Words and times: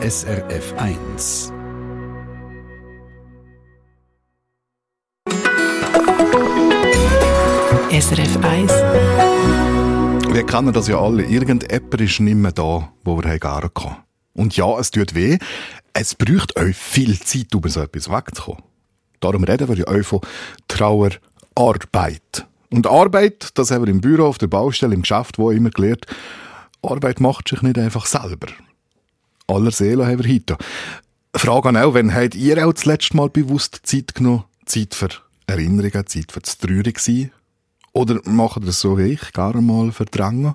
SRF 0.00 0.74
1. 0.76 1.52
SRF 7.90 8.36
1. 8.44 8.70
Wir 10.32 10.46
kennen 10.46 10.72
das 10.72 10.86
ja 10.86 11.00
alle. 11.00 11.24
Irgendjemand 11.24 12.00
ist 12.00 12.20
nicht 12.20 12.36
mehr 12.36 12.52
da, 12.52 12.92
wo 13.02 13.16
wir 13.20 13.40
gehen 13.40 13.40
können. 13.74 13.96
Und 14.34 14.56
ja, 14.56 14.78
es 14.78 14.92
tut 14.92 15.16
weh. 15.16 15.38
Es 15.94 16.14
braucht 16.14 16.56
euch 16.56 16.76
viel 16.76 17.18
Zeit, 17.18 17.52
um 17.56 17.68
so 17.68 17.80
etwas 17.80 18.08
wegzukommen. 18.08 18.62
Darum 19.18 19.42
reden 19.42 19.68
wir 19.68 19.78
ja 19.78 19.88
euch 19.88 20.06
von 20.06 20.20
Trauerarbeit. 20.68 22.46
Und 22.70 22.86
Arbeit, 22.86 23.48
das 23.54 23.72
haben 23.72 23.84
wir 23.84 23.90
im 23.90 24.00
Büro, 24.00 24.28
auf 24.28 24.38
der 24.38 24.46
Baustelle, 24.46 24.94
im 24.94 25.02
Geschäft, 25.02 25.38
wo 25.38 25.50
immer 25.50 25.70
gelernt, 25.70 26.06
Arbeit 26.82 27.18
macht 27.18 27.48
sich 27.48 27.62
nicht 27.62 27.78
einfach 27.78 28.06
selber. 28.06 28.46
Aller 29.50 29.70
Seelen 29.70 30.06
haben 30.06 30.22
wir 30.22 30.34
heute. 30.34 30.58
Frage 31.34 31.70
an 31.70 31.76
auch, 31.78 31.94
wenn 31.94 32.14
habt 32.14 32.34
ihr 32.34 32.66
auch 32.66 32.72
das 32.72 32.84
letzte 32.84 33.16
Mal 33.16 33.30
bewusst 33.30 33.80
Zeit 33.82 34.14
genommen? 34.14 34.44
Zeit 34.66 34.94
für 34.94 35.08
Erinnerungen, 35.46 36.06
Zeit 36.06 36.32
für 36.32 36.40
das 36.40 36.58
Traurig 36.58 36.98
sein? 36.98 37.30
Oder 37.92 38.20
macht 38.24 38.58
ihr 38.58 38.66
das 38.66 38.80
so 38.80 38.98
wie 38.98 39.12
ich, 39.12 39.32
gar 39.32 39.56
einmal 39.56 39.90
verdrängen? 39.90 40.54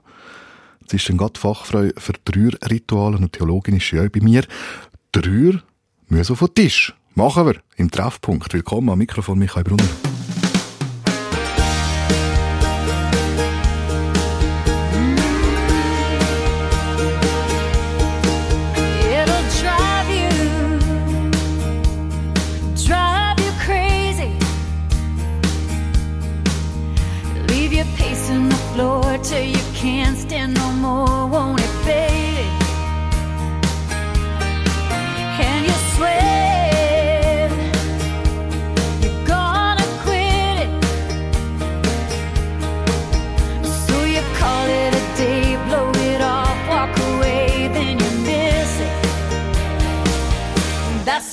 Jetzt 0.82 0.94
ist 0.94 1.10
dann 1.10 1.18
Gott 1.18 1.40
Fachfrau 1.40 1.90
für 1.98 2.14
Trauerrituale 2.24 3.18
und 3.18 3.34
Theologin 3.34 3.78
ist 3.78 3.90
ja 3.90 4.08
bei 4.08 4.22
mir. 4.22 4.44
Trauer 5.12 5.64
müssen 6.10 6.34
auf 6.34 6.40
den 6.40 6.54
Tisch. 6.54 6.94
Machen 7.16 7.48
wir 7.48 7.56
im 7.78 7.90
Treffpunkt. 7.90 8.54
Willkommen 8.54 8.90
am 8.90 9.00
Mikrofon 9.00 9.40
Michael 9.40 9.64
Brunner. 9.64 9.90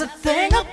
That's 0.01 0.15
the 0.15 0.19
thing 0.31 0.70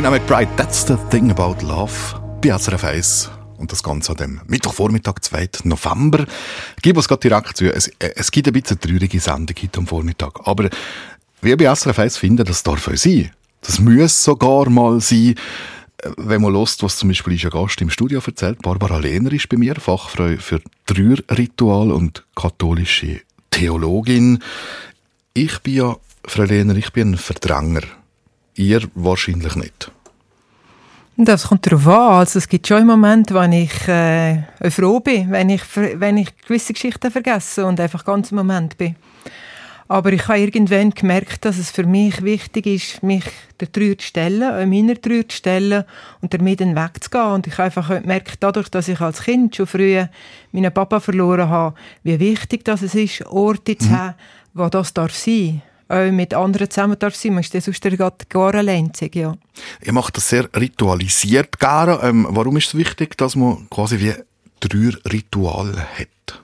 Martina 0.00 0.16
McBride, 0.16 0.56
that's 0.56 0.86
the 0.86 0.96
thing 1.10 1.30
about 1.30 1.62
love. 1.62 1.92
Bei 2.40 2.56
SRF 2.56 2.84
1. 2.84 3.30
Und 3.58 3.70
das 3.70 3.82
Ganze 3.82 4.12
an 4.12 4.16
dem 4.16 4.40
Mittwochvormittag, 4.46 5.16
2. 5.20 5.50
November. 5.64 6.24
Gib 6.80 6.96
uns 6.96 7.06
gerade 7.06 7.20
direkt 7.20 7.58
zu. 7.58 7.70
Es, 7.70 7.88
äh, 7.98 8.12
es 8.16 8.30
gibt 8.30 8.46
ein 8.46 8.54
bisschen 8.54 8.80
traurige 8.80 9.20
Sendung 9.20 9.54
heute 9.62 9.78
am 9.78 9.86
Vormittag. 9.86 10.40
Aber 10.44 10.70
wir 11.42 11.56
bei 11.58 11.66
SRF 11.74 11.98
1 11.98 12.16
finden, 12.16 12.46
das 12.46 12.62
darf 12.62 12.88
auch 12.88 12.96
sein. 12.96 13.30
Das 13.60 13.78
muss 13.78 14.24
sogar 14.24 14.70
mal 14.70 15.02
sein. 15.02 15.34
Äh, 15.98 16.10
Wenn 16.16 16.40
man 16.40 16.54
hört, 16.54 16.82
was 16.82 16.96
zum 16.96 17.10
Beispiel 17.10 17.38
ein 17.38 17.50
Gast 17.50 17.82
im 17.82 17.90
Studio 17.90 18.22
erzählt, 18.26 18.62
Barbara 18.62 18.96
Lehner 18.96 19.32
ist 19.32 19.50
bei 19.50 19.58
mir, 19.58 19.74
Fachfrau 19.74 20.34
für 20.38 20.62
Trauerritual 20.86 21.92
und 21.92 22.24
katholische 22.34 23.20
Theologin. 23.50 24.42
Ich 25.34 25.58
bin 25.58 25.74
ja, 25.74 25.96
Frau 26.24 26.44
Lehner, 26.44 26.74
ich 26.76 26.90
bin 26.90 27.10
ein 27.10 27.18
Verdränger. 27.18 27.82
Ihr 28.54 28.82
wahrscheinlich 28.94 29.56
nicht. 29.56 29.90
Das 31.16 31.48
kommt 31.48 31.66
darauf 31.66 31.86
an. 31.86 32.18
Also 32.20 32.38
es 32.38 32.48
gibt 32.48 32.66
schon 32.66 32.86
Momente, 32.86 33.34
wenn 33.34 33.52
ich 33.52 33.88
äh, 33.88 34.42
froh 34.70 35.00
bin, 35.00 35.30
wenn 35.30 35.50
ich, 35.50 35.62
wenn 35.76 36.16
ich 36.16 36.34
gewisse 36.46 36.72
Geschichten 36.72 37.10
vergesse 37.10 37.66
und 37.66 37.78
einfach 37.78 38.04
ganz 38.04 38.30
im 38.30 38.38
Moment 38.38 38.78
bin. 38.78 38.96
Aber 39.86 40.12
ich 40.12 40.28
habe 40.28 40.38
irgendwann 40.38 40.90
gemerkt, 40.90 41.44
dass 41.44 41.58
es 41.58 41.70
für 41.70 41.84
mich 41.84 42.22
wichtig 42.22 42.66
ist, 42.66 43.02
mich 43.02 43.24
der 43.58 43.70
Trauer 43.70 43.98
zu 43.98 44.06
stellen, 44.06 44.70
meiner 44.70 44.98
Trauer 44.98 45.28
zu 45.28 45.36
stellen 45.36 45.84
und 46.22 46.32
damit 46.32 46.60
dann 46.60 46.76
wegzugehen. 46.76 47.32
Und 47.32 47.46
ich 47.48 47.54
habe 47.54 47.64
einfach 47.64 47.88
gemerkt, 47.88 48.36
dadurch, 48.40 48.68
dass 48.68 48.88
ich 48.88 49.00
als 49.00 49.22
Kind 49.22 49.56
schon 49.56 49.66
früh 49.66 50.02
meinen 50.52 50.72
Papa 50.72 51.00
verloren 51.00 51.48
habe, 51.48 51.74
wie 52.04 52.20
wichtig 52.20 52.64
das 52.64 52.82
es 52.82 52.94
ist, 52.94 53.26
Orte 53.26 53.76
zu 53.76 53.90
haben, 53.90 54.14
wo 54.54 54.68
das 54.68 54.94
darf 54.94 55.14
sein 55.14 55.60
auch 55.90 56.10
mit 56.10 56.34
anderen 56.34 56.70
zusammen 56.70 56.98
darf 56.98 57.16
sein. 57.16 57.34
Man 57.34 57.42
ist 57.42 57.52
dann 57.54 57.60
sonst 57.60 58.30
gar 58.30 58.54
allein, 58.54 58.92
ja. 59.12 59.34
Ihr 59.82 59.92
macht 59.92 60.16
das 60.16 60.28
sehr 60.28 60.48
ritualisiert 60.54 61.58
gerne. 61.58 62.00
Ähm, 62.02 62.26
warum 62.30 62.56
ist 62.56 62.68
es 62.68 62.74
wichtig, 62.76 63.16
dass 63.18 63.36
man 63.36 63.68
quasi 63.70 63.98
wie 63.98 64.14
drei 64.60 64.96
Rituale 65.10 65.86
hat? 65.98 66.42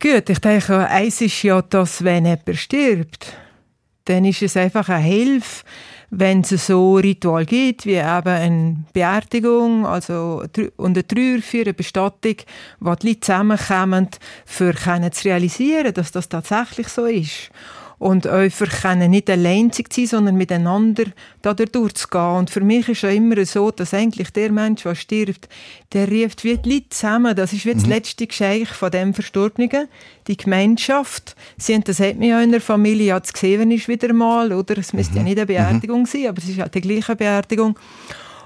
Gut, 0.00 0.30
ich 0.30 0.38
denke, 0.38 0.88
eins 0.88 1.20
ist 1.20 1.42
ja, 1.42 1.62
dass 1.62 2.04
wenn 2.04 2.26
jemand 2.26 2.56
stirbt, 2.56 3.32
dann 4.04 4.24
ist 4.24 4.42
es 4.42 4.56
einfach 4.56 4.88
eine 4.88 5.02
Hilfe, 5.02 5.64
wenn 6.10 6.40
es 6.40 6.66
so 6.66 6.96
Ritual 6.96 7.44
gibt, 7.44 7.84
wie 7.84 7.94
eben 7.94 8.28
eine 8.28 8.76
Beerdigung 8.92 9.86
also, 9.86 10.42
und 10.76 10.96
eine 10.96 11.06
Trauer 11.06 11.42
für 11.42 11.62
eine 11.62 11.74
Bestattung, 11.74 12.36
wo 12.80 12.94
die 12.94 13.08
Leute 13.08 13.20
zusammenkommen, 13.20 14.08
für 14.46 14.74
zu 14.74 15.28
realisieren, 15.28 15.92
dass 15.92 16.12
das 16.12 16.28
tatsächlich 16.28 16.88
so 16.88 17.04
ist 17.04 17.50
und 17.98 18.26
einfach 18.26 18.82
können 18.82 19.10
nicht 19.10 19.28
allein 19.28 19.72
sein, 19.72 20.06
sondern 20.06 20.36
miteinander 20.36 21.04
da 21.42 21.52
durchzugehen. 21.54 22.36
Und 22.36 22.50
für 22.50 22.60
mich 22.60 22.88
ist 22.88 23.02
es 23.02 23.14
immer 23.14 23.44
so, 23.44 23.70
dass 23.70 23.92
eigentlich 23.92 24.30
der 24.30 24.52
Mensch, 24.52 24.84
der 24.84 24.94
stirbt, 24.94 25.48
der 25.92 26.08
ruft 26.08 26.44
wie 26.44 26.56
die 26.56 26.74
Leute 26.74 26.88
zusammen. 26.90 27.34
Das 27.34 27.52
ist 27.52 27.66
wie 27.66 27.74
das 27.74 27.86
letzte 27.86 28.26
Geschenk 28.26 28.68
von 28.68 28.90
dem 28.90 29.14
Verstorbenen, 29.14 29.88
die 30.28 30.36
Gemeinschaft. 30.36 31.34
Sie 31.56 31.74
haben, 31.74 31.84
das 31.84 31.98
hat 31.98 32.18
man 32.18 32.28
ja 32.28 32.40
in 32.40 32.52
der 32.52 32.60
Familie, 32.60 33.06
ja, 33.06 33.22
zu 33.22 33.32
sehen 33.36 33.70
ist 33.72 33.88
wieder 33.88 34.12
mal, 34.12 34.52
oder? 34.52 34.78
Es 34.78 34.92
müsste 34.92 35.16
ja 35.16 35.22
nicht 35.22 35.38
eine 35.38 35.46
Beerdigung 35.46 36.06
sein, 36.06 36.28
aber 36.28 36.38
es 36.38 36.48
ist 36.48 36.56
ja 36.56 36.68
die 36.68 36.80
gleiche 36.80 37.16
Beerdigung. 37.16 37.76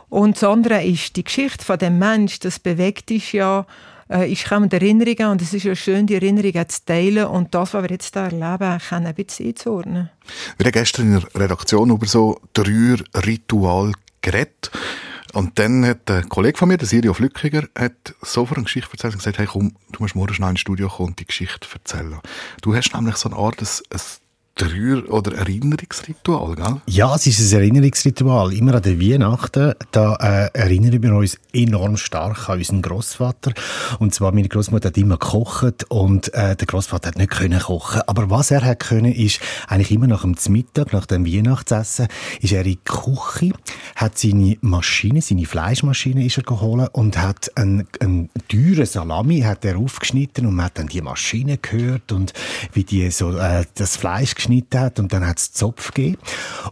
Und 0.09 0.37
das 0.37 0.45
andere 0.45 0.83
ist 0.85 1.17
die 1.17 1.25
Geschichte 1.25 1.65
von 1.65 1.79
dem 1.79 1.99
Mensch, 1.99 2.39
das 2.39 2.59
bewegt 2.59 3.11
dich 3.11 3.33
ja 3.33 3.67
äh, 4.11 4.31
ist 4.31 4.49
kommen 4.49 4.71
Erinnerungen 4.71 5.33
und 5.33 5.43
es 5.43 5.55
ist 5.55 5.65
ja 5.65 5.75
schön, 5.75 6.07
die 6.07 6.15
Erinnerungen 6.15 6.69
zu 6.69 6.85
teilen 6.85 7.27
und 7.27 7.55
das, 7.55 7.75
was 7.75 7.83
wir 7.83 7.91
jetzt 7.91 8.15
da 8.17 8.27
erleben, 8.27 8.79
können 8.89 9.07
ein 9.07 9.15
bisschen 9.15 9.49
einzuordnen. 9.49 10.11
Wir 10.59 10.67
haben 10.67 10.73
gestern 10.73 11.13
in 11.15 11.21
der 11.21 11.41
Redaktion 11.41 11.91
über 11.91 12.07
so 12.07 12.41
drei 12.53 12.97
Ritual 13.27 13.93
geredet. 14.21 14.71
Und 15.33 15.59
dann 15.59 15.85
hat 15.87 16.11
ein 16.11 16.29
Kollege 16.29 16.59
von 16.59 16.69
mir, 16.69 16.77
der 16.77 16.87
Sirio 16.87 17.15
Flückiger, 17.15 17.67
hat 17.77 18.15
sofort 18.21 18.59
eine 18.59 18.65
Geschichte 18.65 18.91
erzählt 18.93 19.15
und 19.15 19.21
gesagt, 19.21 19.39
hey 19.39 19.47
komm, 19.47 19.75
du 19.91 20.03
musst 20.03 20.15
morgen 20.15 20.35
schnell 20.35 20.51
ins 20.51 20.61
Studio 20.61 20.89
kommen 20.89 21.11
und 21.11 21.21
die 21.21 21.25
Geschichte 21.25 21.67
erzählen. 21.73 22.19
Du 22.61 22.75
hast 22.75 22.95
nämlich 22.95 23.17
so 23.17 23.31
eine 23.31 23.39
Art, 23.39 23.61
ein, 23.61 23.67
ein 23.67 24.01
Trauer- 24.55 25.11
oder 25.11 25.37
Erinnerungsritual, 25.39 26.55
gell? 26.55 26.83
Ja, 26.87 27.15
es 27.15 27.27
ist 27.27 27.53
ein 27.53 27.61
Erinnerungsritual. 27.61 28.53
Immer 28.53 28.75
an 28.75 28.83
den 28.83 29.01
Weihnachten, 29.01 29.73
da 29.93 30.15
äh, 30.17 30.51
erinnern 30.53 31.03
wir 31.03 31.15
uns 31.15 31.39
enorm 31.55 31.97
stark 31.97 32.51
an 32.51 32.59
unseren 32.59 32.83
Großvater. 32.83 33.55
Und 33.99 34.15
zwar, 34.15 34.33
meine 34.33 34.49
Großmutter 34.49 34.89
hat 34.89 34.99
immer 34.99 35.17
gekocht 35.17 35.91
und 35.91 36.33
äh, 36.35 36.55
der 36.55 36.67
Großvater 36.67 37.09
hat 37.09 37.19
nicht 37.19 37.31
können 37.31 37.61
kochen. 37.61 38.03
Aber 38.07 38.29
was 38.29 38.51
er 38.51 38.63
hat 38.63 38.81
können, 38.81 39.13
ist 39.13 39.41
eigentlich 39.69 39.91
immer 39.91 40.07
nach 40.07 40.23
dem 40.23 40.35
Mittag, 40.49 40.93
nach 40.93 41.07
dem 41.07 41.27
Weihnachtsessen, 41.27 42.09
ist 42.41 42.53
er 42.53 42.67
in 42.67 42.73
die 42.73 42.79
Küche, 42.85 43.53
hat 43.97 44.19
seine 44.19 44.59
Maschine, 44.61 45.23
seine 45.23 45.47
Fleischmaschine 45.47 46.27
ist 46.27 46.37
er 46.37 46.45
geholt 46.45 46.91
und 46.93 47.17
hat 47.17 47.57
einen, 47.57 47.87
einen 48.01 48.29
teuren 48.49 48.87
Salami 48.87 49.41
hat 49.41 49.65
er 49.65 49.79
aufgeschnitten 49.79 50.47
und 50.47 50.55
man 50.57 50.67
hat 50.67 50.79
dann 50.79 50.89
die 50.89 51.01
Maschine 51.01 51.57
gehört 51.57 52.13
und 52.13 52.35
wie 52.75 52.85
die 52.85 53.11
so 53.11 53.37
äh, 53.37 53.65
das 53.75 53.97
Fleisch 53.97 54.35
geschnitten 54.43 54.81
hat 54.81 54.99
und 54.99 55.13
dann 55.13 55.27
hat 55.27 55.39
es 55.39 55.53
Zopf 55.53 55.93
gegeben. 55.93 56.19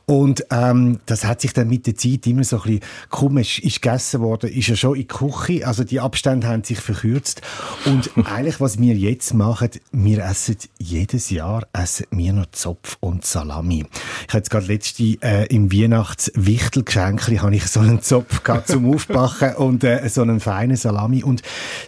Und 0.06 0.44
ähm, 0.50 1.00
das 1.06 1.24
hat 1.24 1.40
sich 1.40 1.52
dann 1.52 1.68
mit 1.68 1.86
der 1.86 1.96
Zeit 1.96 2.26
immer 2.26 2.44
so 2.44 2.56
ein 2.56 2.62
bisschen 2.62 2.80
komisch 3.10 3.58
ist 3.60 3.80
gegessen 3.80 4.20
worden, 4.20 4.50
ist 4.50 4.68
ja 4.68 4.76
schon 4.76 4.96
in 4.96 5.02
die 5.02 5.06
Küche, 5.06 5.66
also 5.66 5.84
die 5.84 6.00
Abstände 6.00 6.48
haben 6.48 6.64
sich 6.64 6.80
verkürzt 6.80 7.42
und 7.84 8.10
eigentlich, 8.24 8.60
was 8.60 8.78
wir 8.78 8.94
jetzt 8.94 9.34
machen, 9.34 9.70
wir 9.92 10.24
essen 10.24 10.56
jedes 10.78 11.30
Jahr 11.30 11.66
essen 11.72 12.06
wir 12.10 12.32
noch 12.32 12.46
Zopf 12.52 12.96
und 13.00 13.24
Salami. 13.24 13.86
Ich 14.26 14.28
habe 14.28 14.38
jetzt 14.38 14.50
gerade 14.50 14.66
letzte 14.66 15.02
äh, 15.22 15.46
im 15.46 15.72
Weihnachtswichtelgeschenkli 15.72 17.36
habe 17.36 17.54
ich 17.54 17.66
so 17.66 17.80
einen 17.80 18.02
Zopf 18.02 18.42
gehabt 18.42 18.68
zum 18.68 18.90
Aufbacken 18.94 19.54
und 19.56 19.84
äh, 19.84 20.08
so 20.08 20.22
einen 20.22 20.40
feinen 20.40 20.76
Salami 20.76 21.22
und 21.22 21.42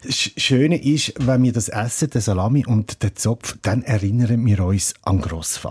das 0.05 0.15
Schöne 0.37 0.83
ist, 0.83 1.15
wenn 1.19 1.43
wir 1.43 1.53
das 1.53 1.69
essen, 1.69 2.11
den 2.11 2.21
Salami 2.21 2.65
und 2.67 3.03
den 3.03 3.17
Zopf, 3.17 3.57
dann 3.63 3.83
erinnern 3.83 4.45
wir 4.45 4.65
uns 4.65 4.95
an 5.03 5.21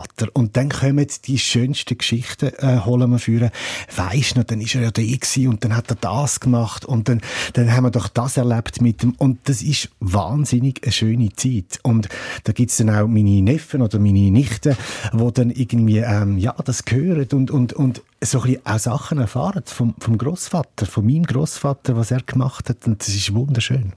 Großvater 0.02 0.28
und 0.34 0.58
dann 0.58 0.70
kommen 0.70 1.08
die 1.26 1.40
schönsten 1.40 1.98
Geschichten 1.98 2.52
äh, 2.58 2.82
holen 2.86 3.10
wir 3.12 3.20
führen. 3.20 3.52
Weisst 3.96 4.36
noch, 4.36 4.44
dann 4.44 4.62
ist 4.62 4.76
er 4.76 4.82
ja 4.82 4.92
da 4.92 5.02
gewesen 5.02 5.48
und 5.48 5.64
dann 5.64 5.76
hat 5.76 5.90
er 5.90 5.96
das 5.96 6.40
gemacht 6.40 6.86
und 6.86 7.10
dann, 7.10 7.22
dann 7.54 7.72
haben 7.72 7.86
wir 7.86 7.92
doch 7.92 8.08
das 8.08 8.38
erlebt 8.38 8.82
mit 8.82 9.04
dem 9.04 9.14
und 9.18 9.40
das 9.46 9.62
ist 9.62 9.90
wahnsinnig 10.00 10.82
eine 10.84 10.92
schöne 10.92 11.34
Zeit 11.34 11.80
und 11.84 12.10
da 12.44 12.54
gibt's 12.54 12.78
dann 12.78 12.90
auch 12.90 13.08
meine 13.08 13.42
Neffen 13.42 13.82
oder 13.82 14.00
meine 14.00 14.32
Nichten, 14.32 14.76
wo 15.14 15.32
dann 15.32 15.50
irgendwie 15.50 16.00
ähm, 16.00 16.38
ja 16.38 16.56
das 16.64 16.84
hören 16.90 17.28
und 17.34 17.52
und 17.52 17.74
und 17.74 18.02
so 18.24 18.42
ein 18.42 18.48
bisschen 18.48 18.66
auch 18.66 18.80
Sachen 18.80 19.18
erfahren 19.20 19.64
vom 19.66 19.96
vom 20.00 20.18
Großvater, 20.18 20.86
von 20.86 21.06
meinem 21.06 21.24
Großvater, 21.24 21.96
was 21.96 22.12
er 22.12 22.22
gemacht 22.22 22.70
hat 22.70 22.88
und 22.88 23.02
das 23.02 23.10
ist 23.10 23.34
wunderschön. 23.34 23.94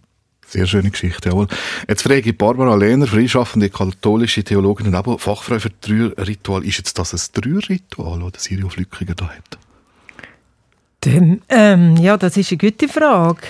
Sehr 0.54 0.68
schöne 0.68 0.92
Geschichte, 0.92 1.30
jawohl. 1.30 1.48
Jetzt 1.88 2.02
frage 2.02 2.30
ich 2.30 2.38
Barbara 2.38 2.76
Lehner, 2.76 3.08
freischaffende 3.08 3.70
katholische 3.70 4.44
Theologin 4.44 4.86
und 4.86 4.94
aber 4.94 5.18
Fachfrau 5.18 5.58
für 5.58 5.72
Ritual. 5.84 6.64
Ist 6.64 6.78
jetzt 6.78 6.96
das 6.96 7.12
ein 7.12 7.42
Dreierritual, 7.42 8.30
das 8.30 8.44
Sirio 8.44 8.68
Flückiger 8.68 9.16
da 9.16 9.30
hat? 9.30 9.58
Dann, 11.00 11.42
ähm, 11.48 11.96
ja, 11.96 12.16
das 12.16 12.36
ist 12.36 12.52
eine 12.52 12.58
gute 12.58 12.86
Frage. 12.86 13.40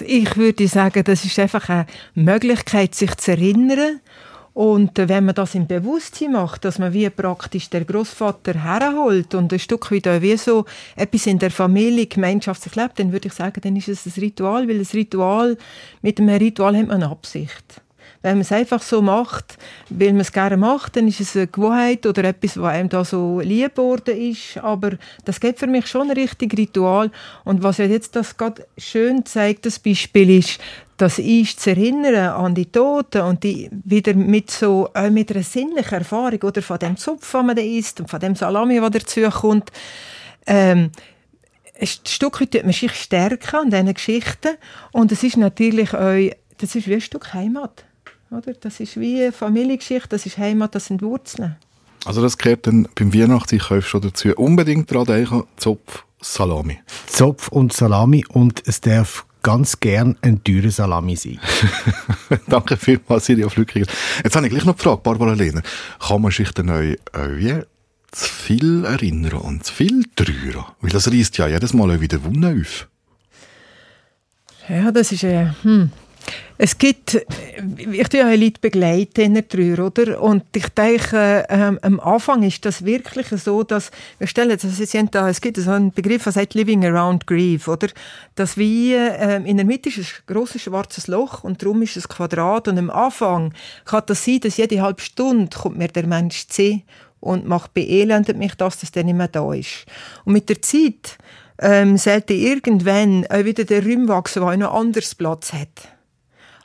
Ich 0.00 0.36
würde 0.36 0.68
sagen, 0.68 1.02
das 1.04 1.24
ist 1.24 1.38
einfach 1.38 1.70
eine 1.70 1.86
Möglichkeit, 2.14 2.94
sich 2.94 3.16
zu 3.16 3.30
erinnern. 3.30 4.00
Und 4.54 4.98
äh, 4.98 5.08
wenn 5.08 5.24
man 5.24 5.34
das 5.34 5.54
im 5.54 5.66
Bewusstsein 5.66 6.32
macht, 6.32 6.64
dass 6.64 6.78
man 6.78 6.92
wie 6.92 7.08
praktisch 7.08 7.70
der 7.70 7.84
Großvater 7.84 8.54
herholt 8.62 9.34
und 9.34 9.52
ein 9.52 9.58
Stück 9.58 9.86
auch 9.86 9.90
wie 10.22 10.36
so 10.36 10.66
etwas 10.96 11.26
in 11.26 11.38
der 11.38 11.50
Familie 11.50 12.06
gemeinschaftlich 12.06 12.76
lebt, 12.76 12.98
dann 12.98 13.12
würde 13.12 13.28
ich 13.28 13.34
sagen, 13.34 13.60
dann 13.62 13.76
ist 13.76 13.88
es 13.88 14.06
ein 14.06 14.12
Ritual, 14.20 14.68
weil 14.68 14.78
ein 14.78 14.88
Ritual, 14.92 15.56
mit 16.02 16.20
einem 16.20 16.36
Ritual 16.36 16.76
hat 16.76 16.86
man 16.86 17.02
eine 17.02 17.10
Absicht. 17.10 17.82
Wenn 18.20 18.34
man 18.34 18.42
es 18.42 18.52
einfach 18.52 18.80
so 18.80 19.02
macht, 19.02 19.58
weil 19.90 20.12
man 20.12 20.20
es 20.20 20.30
gerne 20.30 20.56
macht, 20.56 20.94
dann 20.94 21.08
ist 21.08 21.20
es 21.20 21.34
eine 21.34 21.48
Gewohnheit 21.48 22.06
oder 22.06 22.22
etwas, 22.22 22.56
was 22.56 22.72
einem 22.72 22.88
da 22.88 23.04
so 23.04 23.40
lieb 23.40 23.74
geworden 23.74 24.16
ist. 24.16 24.58
Aber 24.58 24.92
das 25.24 25.40
gibt 25.40 25.58
für 25.58 25.66
mich 25.66 25.88
schon 25.88 26.08
ein 26.08 26.16
richtiges 26.16 26.56
Ritual. 26.56 27.10
Und 27.44 27.64
was 27.64 27.78
jetzt 27.78 28.14
das 28.14 28.36
gerade 28.36 28.64
schön 28.78 29.26
zeigt, 29.26 29.66
das 29.66 29.80
Beispiel 29.80 30.38
ist, 30.38 30.60
das 31.02 31.18
ist 31.18 31.58
zu 31.58 31.70
erinnern 31.70 32.14
an 32.14 32.54
die 32.54 32.70
Toten 32.70 33.22
und 33.22 33.42
die 33.42 33.68
wieder 33.72 34.14
mit 34.14 34.52
so 34.52 34.88
äh, 34.94 35.10
mit 35.10 35.32
einer 35.32 35.42
sinnlichen 35.42 35.98
Erfahrung 35.98 36.40
oder 36.42 36.62
von 36.62 36.78
dem 36.78 36.96
Zupf, 36.96 37.32
den 37.32 37.46
man 37.46 37.56
da 37.56 37.62
isst 37.62 37.98
und 37.98 38.08
von 38.08 38.20
dem 38.20 38.36
Salami, 38.36 38.78
der 38.78 38.88
dazu 38.88 39.20
kommt. 39.22 39.72
Ähm, 40.46 40.92
ein 41.80 41.86
Stück 41.86 42.40
weit 42.40 42.52
tut 42.52 42.62
man 42.62 42.72
sich 42.72 42.94
stärken 42.94 43.56
an 43.56 43.70
diesen 43.70 43.92
Geschichten 43.92 44.56
und 44.92 45.10
es 45.10 45.24
ist 45.24 45.36
natürlich 45.36 45.92
auch, 45.92 46.30
das 46.58 46.76
ist 46.76 46.86
wie 46.86 46.94
ein 46.94 47.00
Stück 47.00 47.34
Heimat. 47.34 47.84
Oder? 48.30 48.52
Das 48.54 48.78
ist 48.78 49.00
wie 49.00 49.22
eine 49.22 49.32
Familiengeschichte, 49.32 50.10
das 50.10 50.24
ist 50.24 50.38
Heimat, 50.38 50.76
das 50.76 50.86
sind 50.86 51.02
Wurzeln. 51.02 51.56
Also 52.04 52.22
das 52.22 52.38
gehört 52.38 52.68
dann 52.68 52.86
beim 52.94 53.12
Weihnachtseinkauf 53.12 53.88
schon 53.88 54.02
dazu. 54.02 54.28
Unbedingt 54.36 54.88
dran 54.88 55.06
denken, 55.06 55.48
Zopf, 55.56 56.04
Salami. 56.20 56.78
Zopf 57.08 57.48
und 57.48 57.72
Salami 57.72 58.24
und 58.28 58.62
es 58.68 58.80
darf 58.80 59.26
ganz 59.42 59.80
gern 59.80 60.16
ein 60.22 60.42
teurer 60.44 60.70
Salami 60.70 61.16
sein. 61.16 61.40
Danke 62.48 62.76
vielmals, 62.76 63.26
Sirio 63.26 63.48
Flückiger. 63.48 63.86
Jetzt 64.22 64.36
habe 64.36 64.46
ich 64.46 64.52
gleich 64.52 64.64
noch 64.64 64.76
die 64.76 64.82
Frage, 64.82 65.00
Barbara 65.02 65.34
Lehner. 65.34 65.62
Kann 66.00 66.22
man 66.22 66.30
sich 66.30 66.50
denn 66.52 66.70
euch 66.70 66.98
äh, 67.12 67.64
zu 68.10 68.28
viel 68.28 68.84
erinnern 68.84 69.34
und 69.34 69.64
zu 69.64 69.72
viel 69.72 70.04
trauern? 70.14 70.64
Weil 70.80 70.90
das 70.90 71.10
reißt 71.10 71.38
ja 71.38 71.48
jedes 71.48 71.74
Mal 71.74 71.90
auch 71.90 72.00
wieder 72.00 72.22
Wunden 72.24 72.60
auf. 72.60 72.88
Ja, 74.68 74.92
das 74.92 75.12
ist 75.12 75.22
ja. 75.22 75.54
Hm. 75.62 75.90
Es 76.58 76.78
gibt, 76.78 77.14
ich 77.76 78.08
tue 78.08 78.20
ja 78.20 78.30
Leute 78.30 78.60
begleiten 78.60 79.20
in 79.22 79.34
der 79.34 79.48
Trauer, 79.48 79.86
oder? 79.86 80.20
Und 80.20 80.44
ich 80.54 80.68
denke, 80.68 81.44
ähm, 81.48 81.78
am 81.82 81.98
Anfang 81.98 82.42
ist 82.42 82.64
das 82.64 82.84
wirklich 82.84 83.28
so, 83.28 83.62
dass, 83.64 83.90
wir 84.18 84.26
stellen 84.26 84.56
das, 84.60 85.10
da, 85.10 85.28
es 85.28 85.40
gibt 85.40 85.56
so 85.56 85.70
einen 85.70 85.92
Begriff, 85.92 86.24
der 86.24 86.32
sagt 86.32 86.54
Living 86.54 86.84
Around 86.84 87.26
Grief, 87.26 87.66
oder? 87.68 87.88
Dass 88.36 88.56
wie, 88.56 88.94
ähm, 88.94 89.44
in 89.46 89.56
der 89.56 89.66
Mitte 89.66 89.88
ist 89.88 89.98
ein 89.98 90.06
grosses 90.26 90.62
schwarzes 90.62 91.08
Loch 91.08 91.42
und 91.42 91.62
darum 91.62 91.82
ist 91.82 91.96
es 91.96 92.08
Quadrat 92.08 92.68
und 92.68 92.78
am 92.78 92.90
Anfang 92.90 93.54
kann 93.84 94.04
das 94.06 94.24
sein, 94.24 94.40
dass 94.40 94.56
jede 94.56 94.82
halbe 94.82 95.02
Stunde 95.02 95.56
kommt 95.56 95.78
mir 95.78 95.88
der 95.88 96.06
Mensch 96.06 96.46
zu 96.46 96.54
sehen 96.54 96.82
und 97.18 97.46
macht 97.46 97.72
beelendet 97.74 98.36
mich 98.36 98.54
das, 98.54 98.78
dass 98.78 98.92
der 98.92 99.04
nicht 99.04 99.16
mehr 99.16 99.28
da 99.28 99.52
ist. 99.52 99.86
Und 100.24 100.34
mit 100.34 100.48
der 100.48 100.60
Zeit 100.60 101.18
ähm, 101.60 101.96
sollte 101.96 102.34
irgendwann 102.34 103.26
auch 103.28 103.44
wieder 103.44 103.64
der 103.64 103.84
Raum 103.84 104.08
wachsen, 104.08 104.42
der 104.42 104.50
einen 104.50 104.62
anderes 104.64 105.14
Platz 105.14 105.52
hat. 105.52 105.88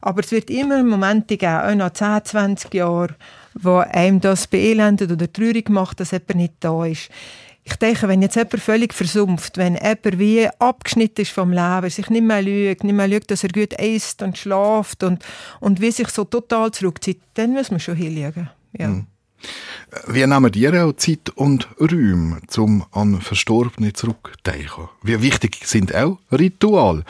Aber 0.01 0.21
es 0.21 0.31
wird 0.31 0.49
immer 0.49 0.83
Momente 0.83 1.37
geben, 1.37 1.61
auch 1.61 1.75
nach 1.75 1.93
10, 1.93 2.25
20 2.25 2.73
Jahren, 2.73 3.15
wo 3.53 3.77
einem 3.77 4.21
das 4.21 4.47
beelendet 4.47 5.11
oder 5.11 5.31
traurig 5.31 5.69
macht, 5.69 5.99
dass 5.99 6.11
jemand 6.11 6.35
nicht 6.35 6.53
da 6.59 6.85
ist. 6.85 7.09
Ich 7.63 7.75
denke, 7.75 8.07
wenn 8.07 8.21
jetzt 8.21 8.35
jemand 8.35 8.61
völlig 8.61 8.93
versumpft, 8.93 9.57
wenn 9.57 9.75
jemand 9.75 10.19
wie 10.19 10.47
abgeschnitten 10.59 11.21
ist 11.21 11.31
vom 11.31 11.51
Leben, 11.51 11.89
sich 11.89 12.09
nicht 12.09 12.23
mehr 12.23 12.41
lügt, 12.41 12.85
nicht 12.85 12.93
mehr 12.93 13.09
schaut, 13.09 13.29
dass 13.29 13.43
er 13.43 13.49
gut 13.49 13.73
isst 13.73 14.21
und 14.21 14.37
schläft 14.37 15.03
und, 15.03 15.23
und 15.59 15.81
wie 15.81 15.91
sich 15.91 16.07
so 16.07 16.23
total 16.23 16.71
zurückzieht, 16.71 17.19
dann 17.33 17.51
muss 17.51 17.69
man 17.69 17.81
schon 17.81 17.97
hinlegen. 17.97 18.49
Ja. 18.77 19.01
Wie 20.07 20.25
nehmen 20.25 20.53
ihr 20.53 20.85
auch 20.85 20.93
Zeit 20.93 21.29
und 21.35 21.67
Räume, 21.79 22.39
um 22.57 22.85
an 22.91 23.21
Verstorbene 23.21 23.93
zurückzudenken? 23.93 24.89
Wie 25.01 25.21
wichtig 25.21 25.59
sind 25.65 25.95
auch 25.95 26.19
Rituale? 26.31 27.03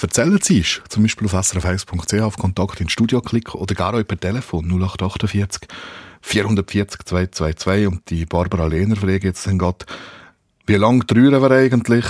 Erzählen 0.00 0.38
Sie 0.42 0.60
es, 0.60 0.80
zum 0.88 1.02
Beispiel 1.04 1.26
auf 1.26 1.34
srf1.ch 1.34 2.20
auf 2.20 2.36
Kontakt 2.36 2.80
ins 2.80 2.92
Studio 2.92 3.20
klicken 3.20 3.60
oder 3.60 3.74
gar 3.74 3.94
auch 3.94 4.06
per 4.06 4.18
Telefon 4.18 4.66
0848 4.66 5.68
440 6.20 7.04
222 7.04 7.86
und 7.86 8.10
die 8.10 8.26
Barbara 8.26 8.66
Lehner 8.66 8.96
fragt 8.96 9.24
jetzt 9.24 9.46
dann 9.46 9.58
grad, 9.58 9.86
wie 10.66 10.76
lange 10.76 11.06
trauern 11.06 11.42
wir 11.42 11.50
eigentlich? 11.50 12.06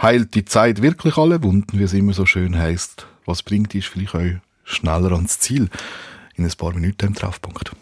Heilt 0.00 0.34
die 0.34 0.44
Zeit 0.44 0.80
wirklich 0.80 1.16
alle 1.16 1.42
Wunden, 1.42 1.78
wie 1.78 1.82
es 1.82 1.92
immer 1.92 2.12
so 2.12 2.24
schön 2.24 2.56
heißt? 2.56 3.06
Was 3.26 3.42
bringt 3.42 3.74
dich 3.74 3.88
vielleicht 3.88 4.14
auch 4.14 4.40
schneller 4.64 5.12
ans 5.12 5.40
Ziel? 5.40 5.68
In 6.36 6.44
ein 6.44 6.52
paar 6.56 6.72
Minuten 6.72 7.06
im 7.08 7.14
Treffpunkt. 7.14 7.72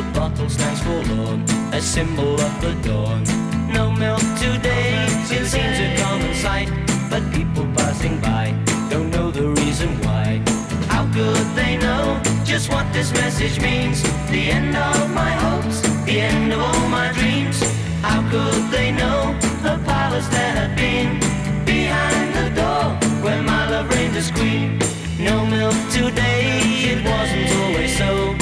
The 0.00 0.18
bottle 0.18 0.48
stands 0.48 0.80
forlorn, 0.80 1.42
a 1.74 1.80
symbol 1.82 2.32
of 2.32 2.60
the 2.62 2.72
dawn. 2.88 3.22
No 3.70 3.92
milk 3.92 4.22
today, 4.38 5.04
it 5.28 5.44
seems 5.44 5.78
a 5.78 5.94
common 6.00 6.34
sight, 6.34 6.70
but 7.10 7.22
people 7.34 7.66
passing 7.76 8.18
by 8.18 8.54
don't 8.88 9.10
know 9.10 9.30
the 9.30 9.48
reason 9.60 9.90
why. 10.00 10.40
How 10.88 11.04
could 11.12 11.44
they 11.54 11.76
know 11.76 12.18
just 12.44 12.72
what 12.72 12.90
this 12.94 13.12
message 13.12 13.60
means? 13.60 14.02
The 14.30 14.50
end 14.50 14.74
of 14.74 15.10
my 15.12 15.32
hopes, 15.32 15.82
the 16.06 16.18
end 16.18 16.50
of 16.54 16.60
all 16.60 16.88
my 16.88 17.12
dreams. 17.12 17.60
How 18.00 18.22
could 18.30 18.70
they 18.70 18.92
know 18.92 19.36
the 19.62 19.78
palace 19.84 20.28
there 20.28 20.54
had 20.60 20.74
been 20.76 21.20
behind 21.66 22.32
the 22.40 22.48
door 22.58 22.84
where 23.22 23.42
my 23.42 23.68
love 23.68 23.90
reigned 23.90 24.16
as 24.16 24.30
queen? 24.30 24.78
No 25.18 25.44
milk 25.44 25.76
today, 25.92 26.62
it 26.88 27.04
wasn't 27.04 27.50
always 27.60 27.98
so 27.98 28.39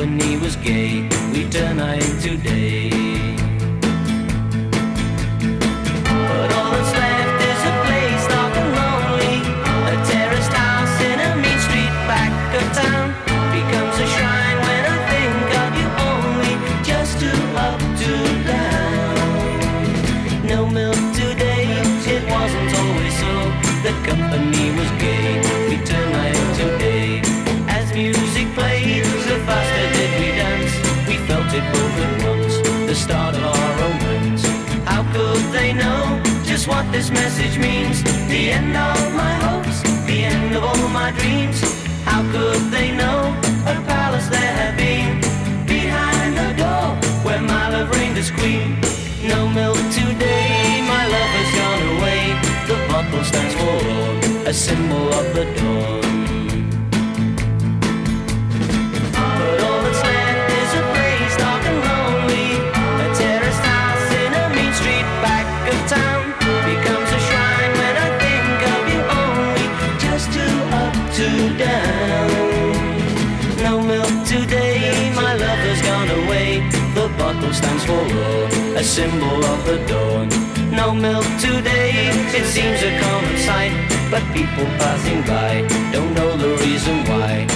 when 0.00 0.18
he 0.18 0.38
was 0.38 0.56
gay. 0.56 1.02
We 1.32 1.44
turn 1.50 1.76
night 1.76 2.02
into 2.08 2.38
day. 2.38 2.79
This 37.00 37.10
message 37.10 37.58
means? 37.58 38.02
The 38.28 38.50
end 38.50 38.76
of 38.76 39.14
my 39.14 39.34
hopes, 39.46 39.80
the 40.04 40.18
end 40.32 40.54
of 40.54 40.62
all 40.62 40.88
my 40.88 41.10
dreams. 41.12 41.58
How 42.04 42.20
could 42.30 42.60
they 42.70 42.88
know 42.94 43.20
a 43.72 43.74
palace 43.88 44.28
there 44.28 44.52
had 44.60 44.76
been 44.76 45.12
behind 45.66 46.36
the 46.36 46.50
door 46.62 46.88
where 47.24 47.40
my 47.40 47.70
love 47.70 47.88
reigned 47.96 48.18
as 48.18 48.30
queen? 48.30 48.78
No 49.24 49.48
milk 49.48 49.80
today, 50.00 50.84
my 50.94 51.04
love 51.14 51.32
has 51.38 51.50
gone 51.60 51.82
away. 51.96 52.22
The 52.70 52.76
bottle 52.90 53.24
stands 53.24 53.54
for 53.60 54.48
a 54.50 54.52
symbol 54.52 55.04
of 55.20 55.26
the 55.34 55.44
dawn. 55.56 56.09
Stands 77.60 77.84
for 77.84 78.02
love, 78.16 78.76
a 78.82 78.84
symbol 78.84 79.38
of 79.52 79.60
the 79.68 79.78
dawn. 79.90 80.26
No 80.80 80.94
milk 80.94 81.26
today, 81.38 81.92
it 82.38 82.46
seems 82.56 82.80
a 82.90 82.92
common 83.04 83.36
sight. 83.48 83.72
But 84.12 84.22
people 84.38 84.66
passing 84.82 85.20
by 85.22 85.52
don't 85.94 86.12
know 86.18 86.30
the 86.44 86.52
reason 86.64 86.96
why. 87.10 87.46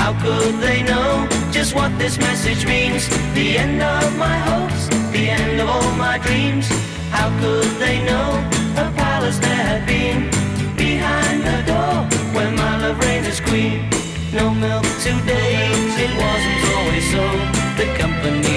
How 0.00 0.12
could 0.24 0.54
they 0.66 0.82
know 0.90 1.26
just 1.50 1.74
what 1.74 1.90
this 1.98 2.16
message 2.18 2.62
means? 2.66 3.02
The 3.38 3.48
end 3.64 3.80
of 3.82 4.08
my 4.26 4.36
hopes, 4.48 4.82
the 5.16 5.24
end 5.40 5.60
of 5.62 5.68
all 5.74 5.90
my 6.06 6.16
dreams. 6.26 6.66
How 7.10 7.28
could 7.40 7.70
they 7.84 7.96
know 8.10 8.28
a 8.84 8.86
palace 9.02 9.38
there 9.38 9.64
had 9.70 9.82
been 9.86 10.18
behind 10.76 11.38
the 11.50 11.58
door 11.72 11.96
where 12.34 12.52
my 12.62 12.72
love 12.82 12.98
reigned 13.04 13.26
as 13.26 13.40
queen? 13.40 13.78
No 14.32 14.46
milk 14.66 14.86
today, 15.08 15.54
it 16.04 16.12
wasn't 16.22 16.60
always 16.74 17.06
so. 17.14 17.24
The 17.80 17.88
company 18.02 18.53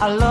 I 0.00 0.14
love 0.14 0.27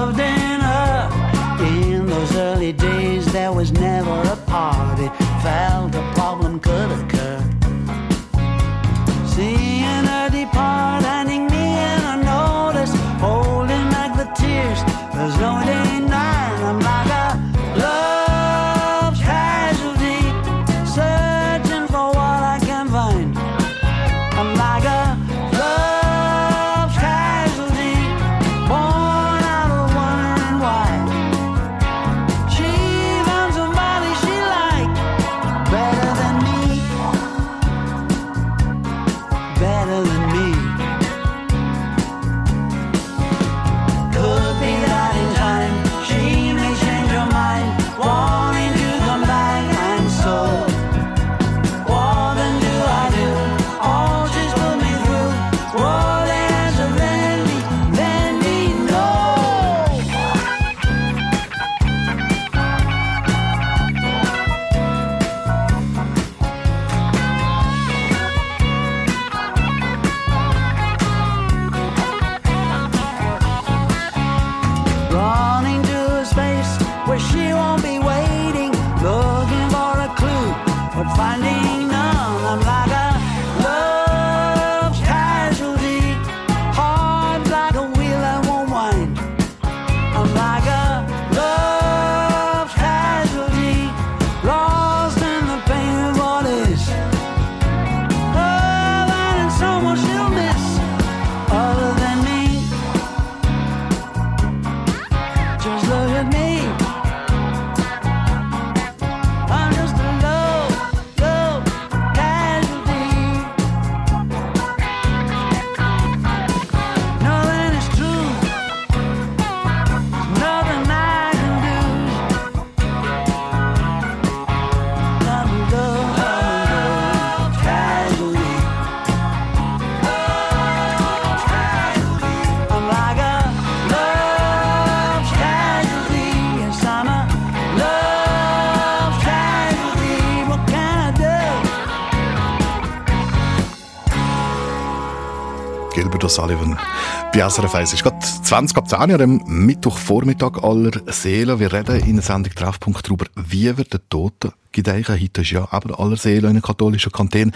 Bei 147.37 147.47
SRF 147.47 147.75
1 147.75 147.93
ist 147.93 148.01
gerade 148.01 148.17
20 148.19 148.75
ab 148.77 148.89
10 148.89 149.11
Uhr 149.11 149.21
am 149.21 149.37
Mittwochvormittag 149.45 150.63
aller 150.63 150.89
Seelen. 151.05 151.59
Wir 151.59 151.71
reden 151.71 151.99
in 151.99 152.15
der 152.15 152.23
Sendung 152.23 152.51
Treffpunkt 152.55 153.05
darüber, 153.05 153.27
wie 153.35 153.77
wird 153.77 153.93
der 153.93 154.09
Tote 154.09 154.53
gedeihen. 154.71 155.07
Heute 155.07 155.41
ist 155.41 155.51
ja 155.51 155.67
aber 155.69 155.99
aller 155.99 156.17
Seelen 156.17 156.47
in 156.47 156.53
der 156.53 156.63
katholischen 156.63 157.11
Kantine. 157.11 157.51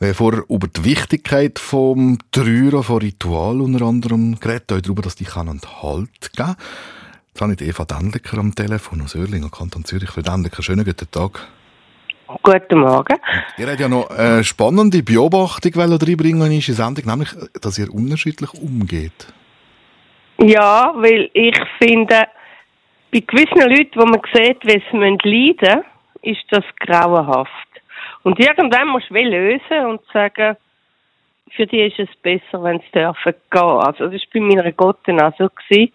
Wir 0.00 0.08
haben 0.08 0.14
vorher 0.14 0.44
über 0.50 0.68
die 0.68 0.84
Wichtigkeit 0.84 1.58
vom 1.58 2.18
Trauern, 2.30 2.82
von 2.82 2.98
Ritual 2.98 3.62
unter 3.62 3.86
anderem 3.86 4.38
geredet, 4.38 4.70
auch 4.70 4.82
darüber, 4.82 5.00
dass 5.00 5.14
die 5.14 5.24
kann 5.24 5.48
einen 5.48 5.62
Halt 5.80 6.34
geben. 6.36 6.54
Jetzt 7.28 7.40
habe 7.40 7.54
ich 7.54 7.60
Eva 7.62 7.86
Dendliker 7.86 8.36
am 8.36 8.54
Telefon 8.54 9.00
aus 9.00 9.16
Oerlingen, 9.16 9.50
Kanton 9.50 9.86
Zürich. 9.86 10.10
Frau 10.10 10.20
Dendliker, 10.20 10.62
schönen 10.62 10.84
guten 10.84 11.10
Tag. 11.10 11.48
Guten 12.42 12.80
Morgen. 12.80 13.16
Ihr 13.56 13.68
habt 13.68 13.80
ja 13.80 13.88
noch 13.88 14.10
eine 14.10 14.42
spannende 14.42 15.02
Beobachtung 15.02 15.72
reinbringen 15.74 16.46
in 16.46 16.56
unsere 16.56 16.76
Sendung, 16.76 17.06
nämlich, 17.06 17.30
dass 17.60 17.78
ihr 17.78 17.92
unterschiedlich 17.92 18.52
umgeht. 18.54 19.32
Ja, 20.38 20.92
weil 20.96 21.30
ich 21.34 21.56
finde, 21.78 22.26
bei 23.12 23.20
gewissen 23.20 23.70
Leuten, 23.70 24.00
wo 24.00 24.06
man 24.06 24.20
sieht, 24.34 24.64
wie 24.64 24.82
sie 24.90 24.96
leiden 24.96 25.16
müssen, 25.30 25.84
ist 26.22 26.44
das 26.50 26.64
grauenhaft. 26.80 27.50
Und 28.24 28.40
irgendwann 28.40 28.88
musst 28.88 29.08
du 29.08 29.14
lösen 29.14 29.86
und 29.86 30.00
sagen, 30.12 30.56
für 31.54 31.66
die 31.66 31.82
ist 31.82 31.98
es 32.00 32.08
besser, 32.22 32.62
wenn 32.62 32.80
sie 32.80 32.90
dürfen 32.92 33.34
gehen. 33.50 33.62
Also 33.62 34.08
das 34.08 34.20
war 34.20 34.28
bei 34.34 34.40
meiner 34.40 34.72
Gottin 34.72 35.20
auch 35.20 35.32
so. 35.38 35.48
Gewesen. 35.48 35.92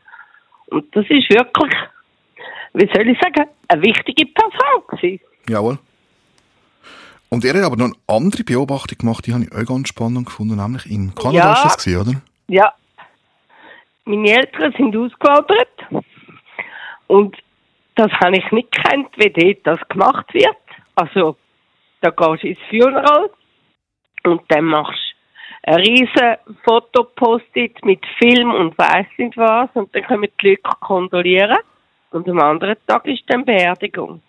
Und 0.68 0.96
das 0.96 1.04
ist 1.10 1.30
wirklich, 1.30 1.74
wie 2.74 2.90
soll 2.94 3.10
ich 3.10 3.20
sagen, 3.20 3.50
eine 3.68 3.82
wichtige 3.82 4.26
Person 4.28 4.82
gewesen. 4.88 5.20
Jawohl. 5.50 5.78
Und 7.34 7.46
ihr 7.46 7.54
habt 7.54 7.64
aber 7.64 7.78
noch 7.78 7.86
eine 7.86 7.96
andere 8.08 8.44
Beobachtung 8.44 8.98
gemacht, 8.98 9.26
die 9.26 9.34
habe 9.34 9.46
ich 9.46 9.52
auch 9.54 9.66
ganz 9.66 9.88
spannend 9.88 10.26
gefunden, 10.26 10.58
nämlich 10.58 10.86
in 10.92 11.16
Kanada 11.16 11.38
Ja. 11.38 11.54
ist 11.54 11.64
das 11.64 11.78
gewesen, 11.78 12.02
oder? 12.02 12.22
Ja. 12.48 12.74
Meine 14.04 14.32
Eltern 14.32 14.74
sind 14.78 14.96
ausgewandert. 14.98 16.06
Und 17.08 17.38
das 17.96 18.12
habe 18.22 18.36
ich 18.38 18.52
nicht 18.52 18.72
gekannt, 18.74 19.08
wie 19.16 19.30
dort 19.30 19.60
das 19.80 19.88
gemacht 19.88 20.34
wird. 20.34 20.58
Also, 20.96 21.38
da 22.02 22.10
gehst 22.10 22.44
du 22.44 22.48
ins 22.50 22.60
Funeral 22.70 23.30
und 24.26 24.42
dann 24.50 24.66
machst 24.66 25.00
du 25.64 25.72
ein 25.72 25.76
riesen 25.76 26.36
Fotopost-it 26.66 27.86
mit 27.86 28.06
Film 28.18 28.54
und 28.54 28.78
weiss 28.78 29.08
nicht 29.18 29.38
was 29.38 29.70
und 29.74 29.96
dann 29.96 30.04
kommen 30.04 30.28
die 30.42 30.50
Leute 30.50 30.62
kondolieren 30.82 31.60
und 32.10 32.28
am 32.28 32.40
anderen 32.40 32.76
Tag 32.88 33.06
ist 33.06 33.24
dann 33.28 33.46
Beerdigung. 33.46 34.22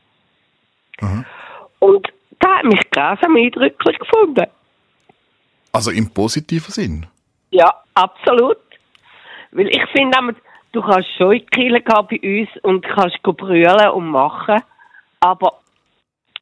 Aha. 1.00 1.24
Und 1.80 2.12
da 2.42 2.58
hat 2.58 2.64
mich 2.64 2.90
grausam 2.90 3.36
eindrücklich 3.36 3.98
gefunden. 3.98 4.46
Also 5.72 5.90
im 5.90 6.12
positiven 6.12 6.70
Sinn. 6.70 7.06
Ja, 7.50 7.72
absolut. 7.94 8.58
Weil 9.52 9.68
ich 9.68 9.82
finde, 9.94 10.34
du 10.72 10.82
kannst 10.82 11.08
schon 11.16 11.32
in 11.32 11.46
die 11.46 11.46
gehen 11.46 11.82
bei 11.84 12.20
uns 12.22 12.48
und 12.62 12.84
kannst 12.84 13.22
brüllen 13.22 13.88
und 13.90 14.08
machen, 14.08 14.62
aber 15.20 15.60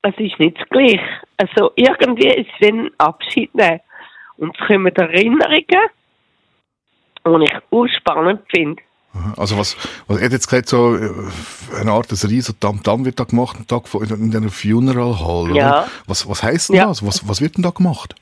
es 0.03 0.15
ist 0.19 0.39
nicht 0.39 0.59
das 0.59 0.69
Gleiche. 0.69 1.21
Also 1.37 1.73
irgendwie 1.77 2.29
ist 2.29 2.49
es 2.55 2.61
wie 2.61 2.73
ein 2.73 2.91
Abschied 2.99 3.55
nehmen. 3.55 3.81
Und 4.37 4.59
es 4.59 4.67
kommen 4.67 4.95
Erinnerungen, 4.97 5.91
die 7.27 7.45
ich 7.45 7.63
urspannend 7.71 8.43
finde. 8.55 8.83
Also 9.37 9.59
was, 9.59 9.77
was 10.07 10.19
er 10.19 10.27
hat 10.27 10.33
jetzt 10.33 10.47
gesagt, 10.49 10.69
so 10.69 10.95
äh, 10.97 11.11
eine 11.81 11.91
Art 11.91 12.11
des 12.11 12.29
riesen 12.29 12.59
Tam-Tam 12.61 13.05
wird 13.05 13.19
da 13.19 13.25
gemacht, 13.25 13.57
einen 13.57 13.67
Tag 13.67 13.89
vor, 13.89 14.03
in 14.03 14.37
einer 14.37 14.51
Funeral 14.51 15.19
Hall, 15.19 15.51
oder? 15.51 15.55
Ja. 15.57 15.87
Was, 16.07 16.29
was 16.29 16.43
heisst 16.43 16.69
denn 16.69 16.77
Ja. 16.77 16.87
das? 16.87 17.05
Was, 17.05 17.29
was 17.29 17.41
wird 17.41 17.57
denn 17.57 17.65
da 17.65 17.71
gemacht? 17.71 18.15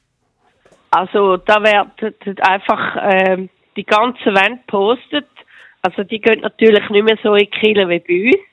Also 0.90 1.37
da 1.37 1.62
wird 1.62 2.40
einfach 2.42 2.96
ähm, 3.03 3.51
die 3.77 3.85
ganze 3.85 4.35
Wand 4.35 4.66
postet. 4.66 5.29
Also 5.83 6.03
die 6.05 6.20
gehen 6.20 6.40
natürlich 6.40 6.88
nicht 6.88 7.05
mehr 7.05 7.18
so 7.22 7.35
in 7.35 7.44
die 7.44 7.51
Kirche 7.51 7.88
wie 7.88 7.98
bei 8.01 8.31
uns. 8.31 8.44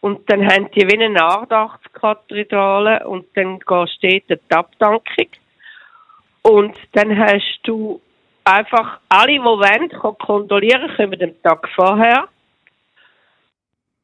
Und 0.00 0.30
dann 0.30 0.46
haben 0.46 0.70
die 0.74 0.86
wie 0.86 1.04
eine 1.04 1.22
Andachtskathedrale 1.22 3.06
und 3.06 3.26
dann 3.34 3.58
gehst 3.58 3.98
du 4.02 4.08
dort 4.08 4.40
die 4.48 4.54
Abdankung. 4.54 5.28
Und 6.42 6.74
dann 6.92 7.18
hast 7.18 7.60
du 7.64 8.00
einfach 8.50 9.00
alle, 9.08 9.32
die 9.32 9.42
wollen, 9.42 9.88
können 9.88 10.18
kondolieren, 10.18 10.94
kommen 10.96 11.18
den 11.18 11.42
Tag 11.42 11.68
vorher. 11.74 12.28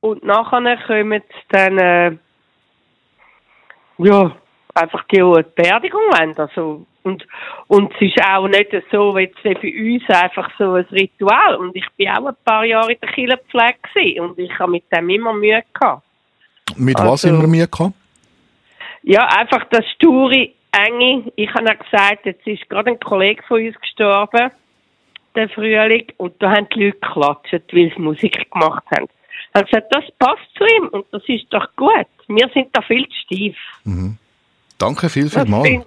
Und 0.01 0.25
nachher 0.25 0.77
kommen 0.87 1.23
dann, 1.51 1.79
äh, 1.79 2.17
ja, 3.99 4.37
einfach 4.75 5.05
die, 5.05 5.17
die 5.17 5.45
Beerdigung 5.55 6.03
wollen. 6.13 6.39
Also, 6.39 6.87
und, 7.03 7.27
und 7.69 7.95
es 7.95 8.01
ist 8.01 8.23
auch 8.25 8.49
nicht 8.49 8.71
so, 8.91 9.17
wie 9.17 9.33
wie 9.43 9.55
für 9.55 9.95
uns 9.95 10.23
einfach 10.23 10.51
so 10.59 10.75
ein 10.75 10.85
Ritual. 10.93 11.57
Und 11.57 11.75
ich 11.75 11.87
bin 11.97 12.09
auch 12.09 12.27
ein 12.27 12.37
paar 12.45 12.65
Jahre 12.65 12.93
in 12.93 13.01
der 13.01 13.11
Kirchenpflege 13.11 14.23
und 14.23 14.39
ich 14.39 14.57
habe 14.59 14.73
mit 14.73 14.85
dem 14.93 15.09
immer 15.09 15.33
Mühe 15.33 15.63
gehabt. 15.73 16.03
Mit 16.77 16.99
was 16.99 17.25
Also- 17.25 17.29
immer 17.29 17.47
mir 17.47 17.67
gehabt? 17.67 17.95
Ja, 19.03 19.25
einfach 19.27 19.65
das 19.71 19.85
sture, 19.93 20.49
enge. 20.79 21.33
Ich 21.37 21.53
habe 21.55 21.71
auch 21.71 21.79
gesagt, 21.79 22.27
jetzt 22.27 22.47
ist 22.47 22.69
gerade 22.69 22.91
ein 22.91 23.01
Kollege 23.01 23.43
von 23.45 23.65
uns 23.65 23.79
gestorben, 23.81 24.51
der 25.35 25.49
Frühling, 25.51 26.07
und 26.17 26.35
da 26.43 26.51
haben 26.51 26.69
die 26.75 26.87
Leute 26.87 26.99
geklatscht, 26.99 27.53
weil 27.73 27.93
sie 27.95 28.01
Musik 28.01 28.51
gemacht 28.51 28.85
haben. 28.91 29.07
Ich 29.51 29.55
habe 29.55 29.65
gesagt, 29.67 29.95
das 29.95 30.05
passt 30.19 30.49
zu 30.57 30.65
ihm 30.65 30.89
und 30.89 31.07
das 31.13 31.23
ist 31.29 31.47
doch 31.51 31.67
gut. 31.77 32.07
Wir 32.29 32.49
sind 32.53 32.69
da 32.73 32.83
viel 32.83 33.07
zu 33.09 33.17
steif. 33.25 33.57
Danke 34.79 35.09
viel, 35.09 35.29
Das 35.29 35.43
vielmals. 35.43 35.85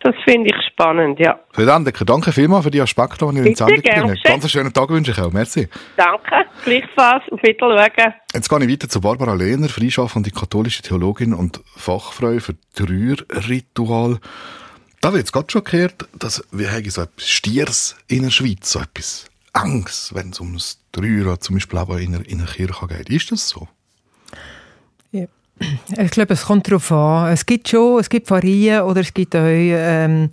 Das 0.00 0.14
finde 0.24 0.50
ich 0.50 0.72
spannend, 0.72 1.18
ja. 1.18 1.40
Frau 1.52 1.64
Dendecker, 1.64 2.04
danke 2.04 2.32
vielmals 2.32 2.64
für 2.64 2.70
die 2.70 2.80
Aspekte, 2.80 3.28
die 3.30 3.36
ihr 3.36 3.42
in 3.42 3.48
die 3.50 3.54
Sendung 3.54 3.82
geschehen. 3.82 4.18
Ganz 4.24 4.44
einen 4.44 4.48
schönen 4.48 4.72
Tag 4.72 4.88
wünsche 4.90 5.10
ich 5.10 5.18
auch. 5.20 5.32
Merci. 5.32 5.68
Danke, 5.96 6.46
gleichfalls, 6.64 7.24
auf 7.30 7.42
Wiedersehen. 7.42 8.14
Jetzt 8.32 8.48
gehe 8.48 8.58
ich 8.64 8.70
weiter 8.70 8.88
zu 8.88 9.00
Barbara 9.00 9.34
Lehner, 9.34 9.68
freischaffende 9.68 10.30
katholische 10.30 10.82
Theologin 10.82 11.34
und 11.34 11.60
Fachfrau 11.76 12.38
für 12.38 12.54
Trauerritual. 12.74 14.18
Da 15.00 15.12
wird 15.12 15.24
es 15.24 15.32
gerade 15.32 15.50
schon 15.50 15.64
gehört, 15.64 16.08
dass 16.16 16.46
wir 16.52 16.70
haben 16.70 16.90
so 16.90 17.02
etwas 17.02 17.28
Stiers 17.28 17.96
in 18.08 18.22
der 18.22 18.30
Schweiz, 18.30 18.70
so 18.70 18.80
etwas 18.80 19.26
Angst, 19.52 20.14
wenn 20.14 20.30
es 20.30 20.40
um 20.40 20.54
das 20.54 20.78
zum 21.40 21.54
Beispiel 21.56 21.78
auch 21.78 21.96
in 21.96 22.14
einer, 22.14 22.26
in 22.26 22.40
einer 22.40 22.50
Kirche 22.50 22.86
geht. 22.86 23.10
Ist 23.10 23.32
das 23.32 23.48
so? 23.48 23.68
Ich 25.96 26.10
glaube, 26.10 26.34
es 26.34 26.44
kommt 26.44 26.68
darauf 26.68 26.92
an. 26.92 27.32
Es 27.32 27.44
gibt 27.44 27.68
schon, 27.68 28.00
es 28.00 28.08
gibt 28.08 28.28
Pfarreien 28.28 28.82
oder 28.82 29.00
es 29.00 29.12
gibt 29.12 29.34
auch 29.34 29.44
ähm, 29.44 30.30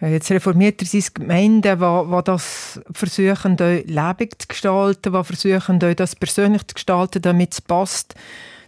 jetzt 0.00 0.30
reformierterseits 0.30 1.14
Gemeinden, 1.14 1.62
die, 1.62 1.76
die 1.76 2.24
das 2.24 2.80
versuchen, 2.92 3.56
lebendig 3.56 4.38
zu 4.40 4.48
gestalten, 4.48 5.12
die 5.12 5.24
versuchen, 5.24 5.78
das 5.78 6.16
persönlich 6.16 6.66
zu 6.66 6.74
gestalten, 6.74 7.22
damit 7.22 7.52
es 7.54 7.60
passt 7.60 8.14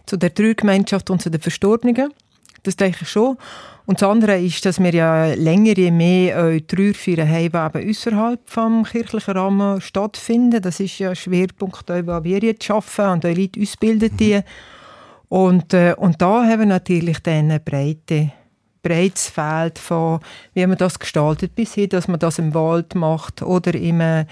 zu 0.05 0.17
der 0.17 0.33
Trauergemeinschaft 0.33 1.09
und 1.09 1.21
zu 1.21 1.29
den 1.29 1.41
Verstorbenen. 1.41 2.13
Das 2.63 2.75
denke 2.75 2.99
ich 3.01 3.09
schon. 3.09 3.37
Und 3.85 4.01
das 4.01 4.09
andere 4.09 4.39
ist, 4.39 4.65
dass 4.65 4.79
wir 4.79 4.93
ja 4.93 5.33
länger 5.33 5.77
je 5.77 5.91
mehr 5.91 6.59
Trauerfeiern 6.67 7.29
haben, 7.29 7.73
die 7.73 7.79
eben 7.79 7.89
außerhalb 7.89 8.39
vom 8.45 8.83
kirchlichen 8.83 9.37
Rahmen 9.37 9.81
stattfinden. 9.81 10.61
Das 10.61 10.79
ist 10.79 10.99
ja 10.99 11.09
ein 11.09 11.15
Schwerpunkt, 11.15 11.89
wo 11.89 12.23
wir 12.23 12.39
jetzt 12.39 12.69
arbeiten 12.69 13.13
und 13.13 13.25
auch 13.25 13.35
Leute 13.35 13.61
ausbilden. 13.61 14.15
Die. 14.17 14.41
Und, 15.29 15.73
äh, 15.73 15.93
und 15.95 16.21
da 16.21 16.43
haben 16.43 16.59
wir 16.59 16.65
natürlich 16.65 17.19
dann 17.19 17.51
eine 17.51 17.59
breite, 17.59 18.31
breites 18.81 19.29
Feld 19.29 19.77
von, 19.77 20.19
wie 20.53 20.65
man 20.65 20.77
das 20.77 20.99
gestaltet, 20.99 21.55
bis 21.55 21.75
hin, 21.75 21.89
dass 21.89 22.07
man 22.07 22.19
das 22.19 22.39
im 22.39 22.53
Wald 22.53 22.95
macht 22.95 23.41
oder 23.41 23.73
in 23.75 24.01
einem 24.01 24.27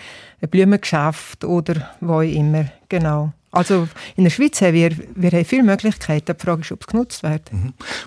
Blumengeschäft 0.49 1.43
oder 1.43 1.91
wo 2.01 2.21
immer. 2.21 2.65
Genau. 2.89 3.31
Also 3.51 3.87
in 4.15 4.23
der 4.23 4.31
Schweiz 4.31 4.61
haben 4.61 4.73
wir, 4.73 4.91
wir 5.15 5.31
haben 5.31 5.45
viele 5.45 5.63
Möglichkeiten. 5.63 6.35
Die 6.37 6.45
Frage 6.45 6.61
ist, 6.61 6.71
ob 6.71 6.81
es 6.81 6.87
genutzt 6.87 7.23
wird. 7.23 7.49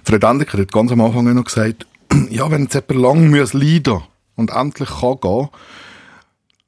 Frau 0.05 0.19
Dendecker 0.19 0.59
hat 0.59 0.73
ganz 0.73 0.93
am 0.93 1.01
Anfang 1.01 1.33
noch 1.33 1.45
gesagt, 1.45 1.87
ja, 2.31 2.51
wenn 2.51 2.63
jetzt 2.63 2.75
jemand 2.75 2.95
lang 2.95 3.31
muss 3.31 3.53
leiden 3.53 4.03
und 4.37 4.51
endlich 4.51 4.89
kann 4.89 5.21
gehen, 5.21 5.49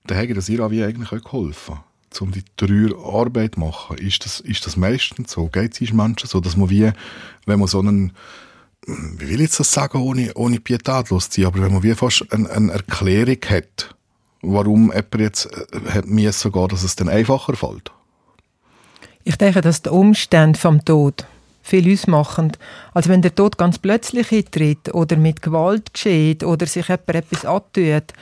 dann 0.06 0.18
hätte 0.18 0.34
das 0.34 0.48
ihr 0.48 0.64
auch 0.64 0.70
wie 0.70 0.82
eigentlich 0.82 1.12
auch 1.12 1.22
geholfen, 1.22 1.78
um 2.20 2.32
die 2.32 2.44
Trauerarbeit 2.56 3.54
zu 3.54 3.60
machen. 3.60 3.98
Ist 3.98 4.24
das, 4.24 4.40
ist 4.40 4.66
das 4.66 4.76
meistens 4.76 5.32
so? 5.32 5.46
Geht 5.46 5.80
es 5.80 5.92
Menschen 5.92 6.28
so, 6.28 6.40
dass 6.40 6.56
man 6.56 6.70
wie, 6.70 6.90
wenn 7.46 7.58
man 7.58 7.68
so 7.68 7.78
einen, 7.78 8.12
wie 8.86 9.28
will 9.28 9.34
ich 9.36 9.40
jetzt 9.42 9.60
das 9.60 9.72
sagen, 9.72 10.02
ohne, 10.02 10.32
ohne 10.34 10.60
pietatlos 10.60 11.30
zu 11.30 11.46
aber 11.46 11.62
wenn 11.62 11.72
man 11.72 11.82
wie 11.82 11.94
fast 11.94 12.26
eine, 12.32 12.50
eine 12.50 12.72
Erklärung 12.72 13.38
hat, 13.48 13.94
warum 14.42 14.92
jemand 14.92 15.18
jetzt 15.18 15.46
äh, 15.46 15.90
hat 15.90 16.06
müssen 16.06 16.52
gehen, 16.52 16.68
dass 16.68 16.82
es 16.82 16.96
dann 16.96 17.08
einfacher 17.08 17.54
fällt? 17.54 17.90
Ich 19.24 19.36
denke, 19.36 19.60
dass 19.60 19.82
die 19.82 19.90
Umstände 19.90 20.58
vom 20.58 20.84
Tod 20.84 21.24
viel 21.62 21.92
ausmachen. 21.92 22.52
Also 22.92 23.08
wenn 23.08 23.22
der 23.22 23.34
Tod 23.34 23.56
ganz 23.56 23.78
plötzlich 23.78 24.32
eintritt 24.32 24.92
oder 24.92 25.16
mit 25.16 25.42
Gewalt 25.42 25.94
geschieht 25.94 26.42
oder 26.42 26.66
sich 26.66 26.88
jemand 26.88 27.08
etwas 27.08 27.44
antut, 27.44 28.12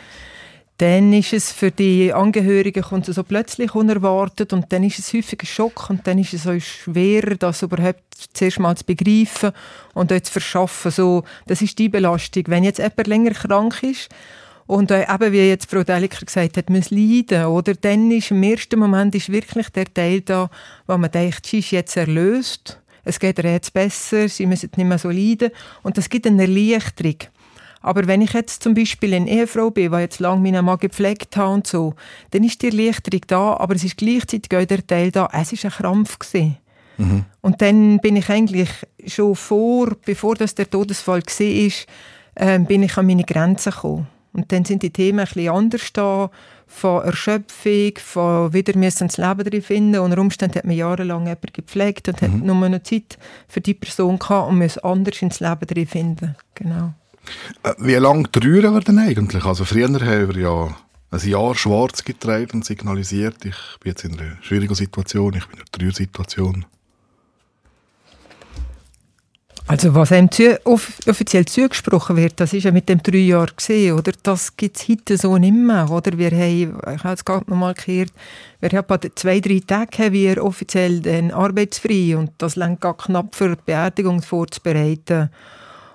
dann 0.81 1.13
ist 1.13 1.35
es 1.35 1.53
für 1.53 1.71
die 1.71 2.11
Angehörigen 2.11 2.83
kommt 2.83 3.07
es 3.07 3.17
so 3.17 3.23
plötzlich 3.23 3.75
unerwartet 3.75 4.55
und 4.55 4.73
dann 4.73 4.83
ist 4.83 4.99
es 4.99 5.13
häufig 5.13 5.43
ein 5.43 5.47
Schock 5.47 5.91
und 5.91 6.07
dann 6.07 6.19
ist 6.19 6.33
es 6.33 6.45
so 6.45 6.59
schwerer, 6.59 7.35
das 7.37 7.61
überhaupt 7.61 8.03
zuerst 8.33 8.59
mal 8.59 8.75
zu 8.75 8.85
begreifen 8.85 9.53
und 9.93 10.11
auch 10.11 10.21
zu 10.21 10.33
verschaffen. 10.33 10.91
So, 10.91 11.25
das 11.47 11.61
ist 11.61 11.79
die 11.79 11.91
Belastung. 11.91 12.45
Wenn 12.47 12.65
jetzt 12.65 12.79
jemand 12.79 13.07
länger 13.07 13.33
krank 13.33 13.83
ist 13.83 14.09
Und 14.67 14.91
äh, 14.91 15.03
eben, 15.03 15.33
wie 15.33 15.49
jetzt 15.49 15.71
Frau 15.71 15.85
Deliker 15.85 16.25
gesagt 16.25 16.57
hat, 16.57 16.71
muss 16.71 16.91
leiden, 16.91 17.45
oder? 17.45 17.75
Dann 17.75 18.11
ist 18.11 18.31
im 18.31 18.43
ersten 18.43 18.79
Moment 18.79 19.15
ist 19.15 19.31
wirklich 19.31 19.69
der 19.71 19.93
Teil 19.93 20.23
da, 20.23 20.49
wo 20.87 20.97
man 20.97 21.11
denkt, 21.11 21.45
sie 21.45 21.59
ist 21.59 21.73
jetzt 21.73 21.97
erlöst, 21.97 22.81
es 23.05 23.19
geht 23.19 23.39
ihr 23.39 23.53
jetzt 23.53 23.75
besser, 23.75 24.29
sie 24.29 24.47
müssen 24.47 24.71
nicht 24.77 24.87
mehr 24.87 24.99
so 24.99 25.11
leiden. 25.11 25.51
Und 25.83 25.99
das 25.99 26.09
gibt 26.09 26.27
eine 26.27 26.43
Erleichterung. 26.43 27.17
Aber 27.81 28.07
wenn 28.07 28.21
ich 28.21 28.33
jetzt 28.33 28.63
zum 28.63 28.75
Beispiel 28.75 29.15
eine 29.15 29.29
Ehefrau 29.29 29.71
bin, 29.71 29.93
die 29.93 29.99
jetzt 29.99 30.21
lange 30.21 30.43
meinen 30.43 30.65
Mann 30.65 30.79
gepflegt 30.79 31.37
hat 31.37 31.49
und 31.49 31.67
so, 31.67 31.95
dann 32.31 32.45
ist 32.45 32.61
die 32.63 32.67
Erleichterung 32.67 33.23
da, 33.27 33.57
aber 33.57 33.75
es 33.75 33.85
ist 33.85 33.97
gleichzeitig 33.97 34.55
auch 34.57 34.67
der 34.67 34.87
Teil 34.87 35.11
da, 35.11 35.29
es 35.33 35.53
ist 35.53 35.65
ein 35.65 35.71
Krampf 35.71 36.19
gewesen. 36.19 36.57
Und 37.41 37.63
dann 37.63 37.99
bin 38.01 38.17
ich 38.17 38.29
eigentlich 38.29 38.69
schon 39.07 39.35
vor, 39.35 39.97
bevor 40.05 40.35
das 40.35 40.55
der 40.55 40.69
Todesfall 40.69 41.23
war, 41.23 41.73
ähm, 42.37 42.67
bin 42.67 42.83
ich 42.83 42.97
an 42.97 43.07
meine 43.07 43.25
Grenzen 43.25 43.73
gekommen. 43.73 44.07
Und 44.33 44.53
dann 44.53 44.65
sind 44.65 44.83
die 44.83 44.91
Themen 44.91 45.21
ein 45.21 45.25
bisschen 45.25 45.49
anders 45.49 45.93
da, 45.93 46.31
von 46.67 47.03
Erschöpfung, 47.03 47.93
von 47.99 48.53
wieder 48.53 48.79
müssen 48.79 49.09
das 49.09 49.17
Leben 49.17 49.43
drin 49.43 49.63
finden. 49.63 49.99
Unter 49.99 50.19
Umständen 50.19 50.57
hat 50.57 50.65
man 50.65 50.77
jahrelang 50.77 51.23
jemanden 51.23 51.53
gepflegt 51.53 52.07
und 52.09 52.23
hat 52.23 52.33
nur 52.33 52.69
noch 52.69 52.83
Zeit 52.83 53.19
für 53.49 53.61
die 53.61 53.75
Person 53.75 54.21
gehabt 54.21 54.49
und 54.49 54.59
muss 54.59 54.79
anders 54.79 55.21
ins 55.21 55.41
Leben 55.41 55.67
drin 55.67 55.87
finden. 55.87 56.37
Genau. 56.55 56.95
Äh, 57.63 57.75
Wie 57.79 57.95
lange 57.95 58.31
trüren 58.31 58.75
wir 58.75 58.81
denn 58.81 58.99
eigentlich? 58.99 59.45
Also 59.45 59.65
früher 59.65 59.89
haben 59.89 60.35
wir 60.35 60.43
ja 60.43 60.77
ein 61.11 61.29
Jahr 61.29 61.55
schwarz 61.55 62.05
getragen 62.05 62.51
und 62.55 62.65
signalisiert, 62.65 63.45
ich 63.45 63.57
bin 63.81 63.91
jetzt 63.91 64.05
in 64.05 64.19
einer 64.19 64.37
schwierigen 64.43 64.75
Situation, 64.75 65.35
ich 65.35 65.47
bin 65.47 65.59
in 65.59 65.61
einer 65.61 65.71
Trüersituation. 65.73 66.65
Also 69.67 69.95
was 69.95 70.11
einem 70.11 70.31
zu, 70.33 70.59
off 70.67 70.93
offiziell 71.07 71.45
zugesprochen 71.45 72.17
wird, 72.17 72.41
das 72.41 72.53
ist 72.53 72.65
ja 72.65 72.73
mit 72.73 72.89
dem 72.89 73.01
drei 73.05 73.19
Jahren 73.19 73.55
gesehen, 73.57 73.97
oder? 73.97 74.11
Das 74.25 74.57
gibt 74.57 74.81
es 74.81 74.89
heute 74.89 75.17
so 75.17 75.39
nicht 75.39 75.55
mehr, 75.55 75.89
oder? 75.89 76.19
Wir 76.19 76.33
haben, 76.33 76.81
ich 76.93 77.05
habe 77.05 77.15
es 77.15 77.25
gerade 77.25 77.57
noch 77.57 77.75
gehört, 77.75 78.13
wir 78.59 78.71
haben 78.71 79.13
zwei, 79.15 79.39
drei 79.39 79.63
Tage 79.65 80.13
wir 80.13 80.43
offiziell 80.43 81.01
den 81.01 81.31
arbeitsfrei 81.31 82.17
und 82.17 82.33
das 82.39 82.57
längt 82.57 82.81
gar 82.81 82.97
knapp 82.97 83.37
für 83.37 83.51
die 83.51 83.63
Beerdigung 83.65 84.23
vorzubereiten 84.23 85.31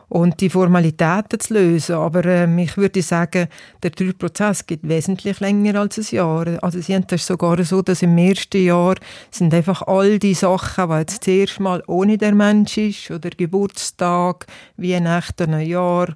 und 0.10 0.40
die 0.42 0.50
Formalitäten 0.50 1.40
zu 1.40 1.54
lösen. 1.54 1.96
Aber 1.96 2.26
ähm, 2.26 2.58
ich 2.60 2.78
würde 2.78 3.02
sagen, 3.02 3.48
der 3.84 3.92
Trauerprozess 3.92 4.66
geht 4.66 4.88
wesentlich 4.88 5.40
länger 5.40 5.80
als 5.80 5.98
ein 5.98 6.16
Jahr. 6.16 6.48
Also 6.62 6.80
sie 6.80 6.96
haben 6.96 7.08
das 7.08 7.26
sogar 7.26 7.64
so, 7.64 7.82
dass 7.82 8.02
im 8.02 8.18
ersten 8.18 8.64
Jahr 8.64 8.96
sind 9.32 9.54
einfach 9.54 9.82
all 9.84 10.20
die 10.20 10.34
Sachen, 10.34 10.90
die 10.90 10.96
jetzt 10.96 11.24
zuerst 11.24 11.60
mal 11.60 11.84
ohne 11.88 12.18
der 12.18 12.36
Mensch 12.36 12.78
ist, 12.78 13.12
oder 13.12 13.30
Geburtstag, 13.30 14.46
Weihnachten, 14.78 15.52
Neujahr, 15.52 16.14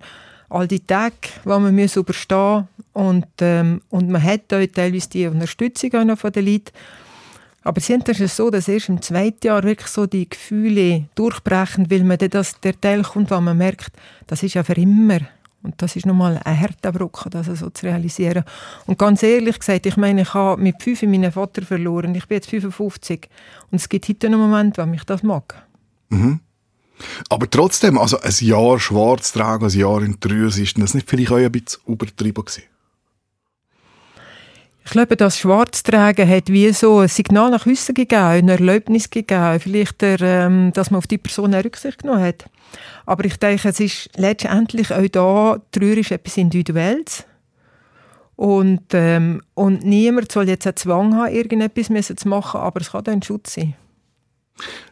all 0.49 0.67
die 0.67 0.85
Tage, 0.85 1.15
die 1.43 1.49
man 1.49 1.75
muss 1.75 1.95
überstehen 1.95 2.67
und 2.93 3.27
ähm, 3.41 3.81
und 3.89 4.09
man 4.09 4.23
hat 4.23 4.51
auch 4.53 4.65
teilweise 4.73 5.09
die 5.09 5.27
Unterstützung 5.27 6.17
von 6.17 6.31
den 6.31 6.45
Leuten. 6.45 6.71
Aber 7.63 7.81
das 7.81 8.19
ist 8.19 8.35
so, 8.35 8.49
dass 8.49 8.67
erst 8.67 8.89
im 8.89 9.01
zweiten 9.01 9.47
Jahr 9.47 9.63
wirklich 9.63 9.89
so 9.89 10.05
die 10.05 10.29
Gefühle 10.29 11.05
durchbrechen, 11.15 11.91
weil 11.91 12.03
man 12.03 12.17
dann 12.17 12.29
das, 12.29 12.59
der 12.61 12.79
Teil 12.79 13.03
kommt, 13.03 13.31
wo 13.31 13.39
man 13.41 13.57
merkt, 13.57 13.91
das 14.27 14.43
ist 14.43 14.53
ja 14.53 14.63
für 14.63 14.75
immer. 14.75 15.19
Und 15.61 15.81
das 15.81 15.97
ist 15.97 16.05
nochmal 16.05 16.39
ein 16.45 16.59
harter 16.59 16.93
Brocken, 16.93 17.31
das 17.31 17.47
so 17.47 17.69
zu 17.69 17.85
realisieren. 17.85 18.45
Und 18.85 18.97
ganz 18.97 19.23
ehrlich 19.23 19.59
gesagt, 19.59 19.85
ich 19.85 19.97
meine, 19.97 20.21
ich 20.21 20.33
habe 20.33 20.61
mit 20.61 20.81
fünf 20.81 21.01
meinen 21.03 21.33
Vater 21.33 21.63
verloren. 21.63 22.15
Ich 22.15 22.27
bin 22.27 22.37
jetzt 22.37 22.49
55. 22.49 23.29
Und 23.69 23.81
es 23.81 23.89
gibt 23.89 24.07
heute 24.07 24.27
einen 24.27 24.39
Moment, 24.39 24.77
wo 24.77 24.85
mich 24.85 25.03
das 25.03 25.21
mag. 25.21 25.61
Aber 27.29 27.49
trotzdem, 27.49 27.97
also 27.97 28.19
ein 28.21 28.33
Jahr 28.39 28.79
schwarz 28.79 29.33
tragen, 29.33 29.65
ein 29.65 29.77
Jahr 29.77 30.01
in 30.01 30.19
Trüers, 30.19 30.57
ist 30.57 30.77
das 30.77 30.93
nicht 30.93 31.09
vielleicht 31.09 31.31
auch 31.31 31.37
ein 31.37 31.51
bisschen 31.51 31.81
übertrieben 31.87 32.45
gewesen? 32.45 32.63
Ich 34.85 34.91
glaube, 34.91 35.15
das 35.17 35.37
Schwarztragen 35.37 36.27
hat 36.27 36.49
wie 36.49 36.71
so 36.73 36.99
ein 36.99 37.07
Signal 37.07 37.51
nach 37.51 37.67
außen 37.67 37.93
gegeben, 37.93 38.23
eine 38.23 38.51
Erlaubnis 38.53 39.09
gegeben, 39.09 39.59
vielleicht, 39.59 40.01
der, 40.01 40.19
ähm, 40.21 40.71
dass 40.73 40.89
man 40.89 40.97
auf 40.97 41.07
die 41.07 41.17
Person 41.17 41.53
Rücksicht 41.53 41.99
genommen 41.99 42.23
hat. 42.23 42.49
Aber 43.05 43.25
ich 43.25 43.37
denke, 43.37 43.69
es 43.69 43.79
ist 43.79 44.09
letztendlich 44.15 44.91
auch 44.91 45.07
da, 45.07 45.61
Trauer 45.71 45.97
ist 45.97 46.11
etwas 46.11 46.37
Individuelles. 46.37 47.25
Und, 48.35 48.93
ähm, 48.93 49.41
und 49.53 49.83
niemand 49.83 50.31
soll 50.31 50.47
jetzt 50.47 50.65
einen 50.65 50.77
Zwang 50.77 51.15
haben, 51.15 51.33
irgendetwas 51.33 51.89
müssen 51.89 52.15
zu 52.15 52.29
machen, 52.29 52.61
aber 52.61 52.79
es 52.79 52.91
kann 52.91 53.01
auch 53.01 53.11
ein 53.11 53.21
Schutz 53.21 53.55
sein. 53.55 53.75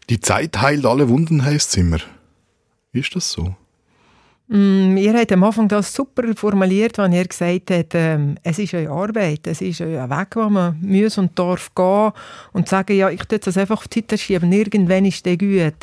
Die 0.09 0.19
Zeit 0.19 0.61
heilt 0.61 0.85
alle 0.85 1.09
Wunden, 1.09 1.45
heisst 1.45 1.69
es 1.69 1.77
immer. 1.77 1.99
Ist 2.91 3.15
das 3.15 3.31
so? 3.31 3.55
Mm, 4.49 4.95
Ihr 4.95 5.13
habt 5.13 5.31
am 5.33 5.43
Anfang 5.43 5.67
das 5.67 5.93
super 5.93 6.23
formuliert, 6.35 6.97
wenn 6.97 7.11
ihr 7.11 7.27
gesagt 7.27 7.69
habt, 7.69 7.95
ähm, 7.95 8.37
es 8.43 8.59
ist 8.59 8.73
eure 8.73 8.91
Arbeit, 8.91 9.45
es 9.45 9.61
ist 9.61 9.81
ein 9.81 10.09
Weg, 10.09 10.35
wo 10.35 10.49
man 10.49 10.79
muss 10.81 11.17
und 11.17 11.37
darf 11.37 11.73
gehen 11.75 12.13
und 12.53 12.69
sagen, 12.69 12.95
ja, 12.95 13.09
ich 13.09 13.25
tue 13.25 13.39
das 13.39 13.57
einfach 13.57 13.79
auf 13.79 13.87
die 13.89 14.05
schieben, 14.17 14.53
irgendwann 14.53 15.03
ist 15.03 15.25
der 15.25 15.37
gut. 15.37 15.75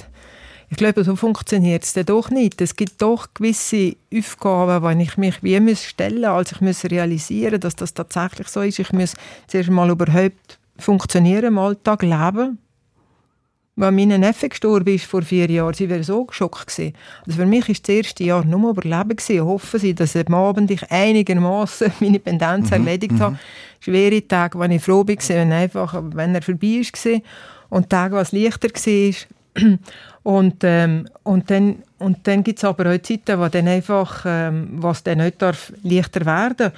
Ich 0.70 0.78
glaube, 0.78 1.04
so 1.04 1.14
funktioniert 1.14 1.84
es 1.84 1.92
dann 1.92 2.06
doch 2.06 2.30
nicht. 2.30 2.60
Es 2.62 2.74
gibt 2.74 3.00
doch 3.02 3.28
gewisse 3.34 3.96
Aufgaben, 4.12 4.98
die 4.98 5.04
ich 5.04 5.16
mich 5.18 5.42
wie 5.42 5.60
muss 5.60 5.84
stellen. 5.84 6.24
Also 6.24 6.56
ich 6.56 6.60
muss 6.62 6.84
realisieren, 6.84 7.60
dass 7.60 7.76
das 7.76 7.92
tatsächlich 7.92 8.48
so 8.48 8.62
ist. 8.62 8.78
Ich 8.78 8.92
muss 8.92 9.14
zuerst 9.46 9.70
mal 9.70 9.90
überhaupt 9.90 10.58
funktionieren 10.78 11.44
im 11.44 11.58
Alltag, 11.58 12.02
leben. 12.02 12.58
Als 13.76 13.92
mein 13.92 14.08
Neffe 14.08 14.48
gestorben 14.48 14.94
ist 14.94 15.06
vor 15.06 15.22
vier 15.22 15.50
Jahren, 15.50 15.74
sie 15.74 15.88
wäre 15.88 16.04
so 16.04 16.24
geschockt 16.24 16.68
gewesen. 16.68 16.94
Also 17.26 17.38
für 17.40 17.46
mich 17.46 17.68
war 17.68 17.74
das 17.74 17.88
erste 17.88 18.24
Jahr 18.24 18.44
nur 18.44 18.70
Überleben 18.70 19.16
gewesen. 19.16 19.44
Hoffen 19.44 19.80
Sie, 19.80 19.94
dass 19.94 20.14
am 20.16 20.34
Abend 20.34 20.70
ich 20.70 20.90
einigermaßen 20.90 21.92
meine 22.00 22.20
Pendenz 22.20 22.70
erledigt 22.70 23.18
habe. 23.18 23.38
Schwere 23.80 24.26
Tage, 24.26 24.58
wenn 24.58 24.70
ich 24.70 24.82
froh 24.82 25.06
war, 25.06 25.28
wenn, 25.28 25.52
einfach, 25.52 26.02
wenn 26.12 26.34
er 26.34 26.42
vorbei 26.42 26.82
war. 27.04 27.20
Und 27.70 27.90
Tage, 27.90 28.16
was 28.16 28.32
leichter 28.32 28.68
war. 28.68 29.14
Und, 30.24 30.62
ähm, 30.62 31.06
und 31.22 31.50
dann, 31.50 31.82
und 31.98 32.26
dann 32.26 32.42
gibt 32.42 32.58
es 32.58 32.64
aber 32.64 32.90
auch 32.90 33.02
Zeiten, 33.02 33.38
wo 33.38 33.46
dann 33.48 33.68
einfach, 33.68 34.24
ähm, 34.26 34.68
was 34.76 35.02
dann 35.02 35.18
nicht 35.18 35.42
darf, 35.42 35.70
leichter 35.82 36.24
werden 36.24 36.72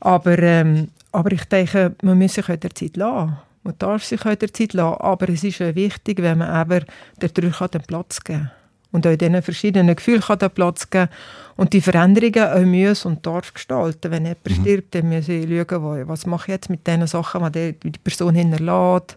aber, 0.00 0.38
ähm, 0.38 0.88
aber 1.12 1.32
ich 1.32 1.44
denke, 1.44 1.94
man 2.02 2.18
muss 2.18 2.34
sich 2.34 2.48
auch 2.48 2.56
der 2.56 2.74
Zeit 2.74 2.96
lassen. 2.96 3.36
Man 3.62 3.74
darf 3.78 4.04
sich 4.04 4.20
der 4.20 4.52
Zeit 4.52 4.72
lassen, 4.72 5.00
aber 5.00 5.28
es 5.28 5.44
ist 5.44 5.60
wichtig, 5.60 6.22
wenn 6.22 6.38
man 6.38 6.62
eben 6.62 6.86
der 7.20 7.28
den 7.28 7.82
Platz 7.86 8.24
geben 8.24 8.44
kann. 8.44 8.50
Und 8.92 9.06
auch 9.06 9.16
diesen 9.16 9.40
verschiedenen 9.42 9.94
Gefühlen 9.94 10.20
kann 10.20 10.38
den 10.38 10.50
Platz 10.50 10.90
geben 10.90 11.08
und 11.56 11.72
die 11.72 11.80
Veränderungen 11.80 12.48
auch 12.48 12.66
muss 12.66 13.04
und 13.04 13.24
darf 13.24 13.54
gestalten. 13.54 14.10
Wenn 14.10 14.24
jemand 14.24 14.50
stirbt, 14.50 14.94
dann 14.94 15.08
muss 15.08 15.28
ich 15.28 15.48
schauen, 15.48 16.08
was 16.08 16.26
mache 16.26 16.44
ich 16.46 16.54
jetzt 16.54 16.70
mit 16.70 16.86
den 16.86 17.06
Sachen, 17.06 17.52
die 17.52 17.74
die 17.74 17.90
die 17.90 17.98
Person 17.98 18.34
hinterlässt. 18.34 19.16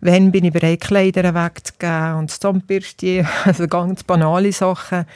Wann 0.00 0.30
bin 0.30 0.44
ich 0.44 0.52
bereit, 0.52 0.80
Kleider 0.80 1.34
wegzugeben 1.34 2.14
und 2.16 2.30
das 2.30 2.38
Zahnbürstchen, 2.38 3.26
also 3.44 3.66
ganz 3.66 4.04
banale 4.04 4.52
Sachen. 4.52 5.06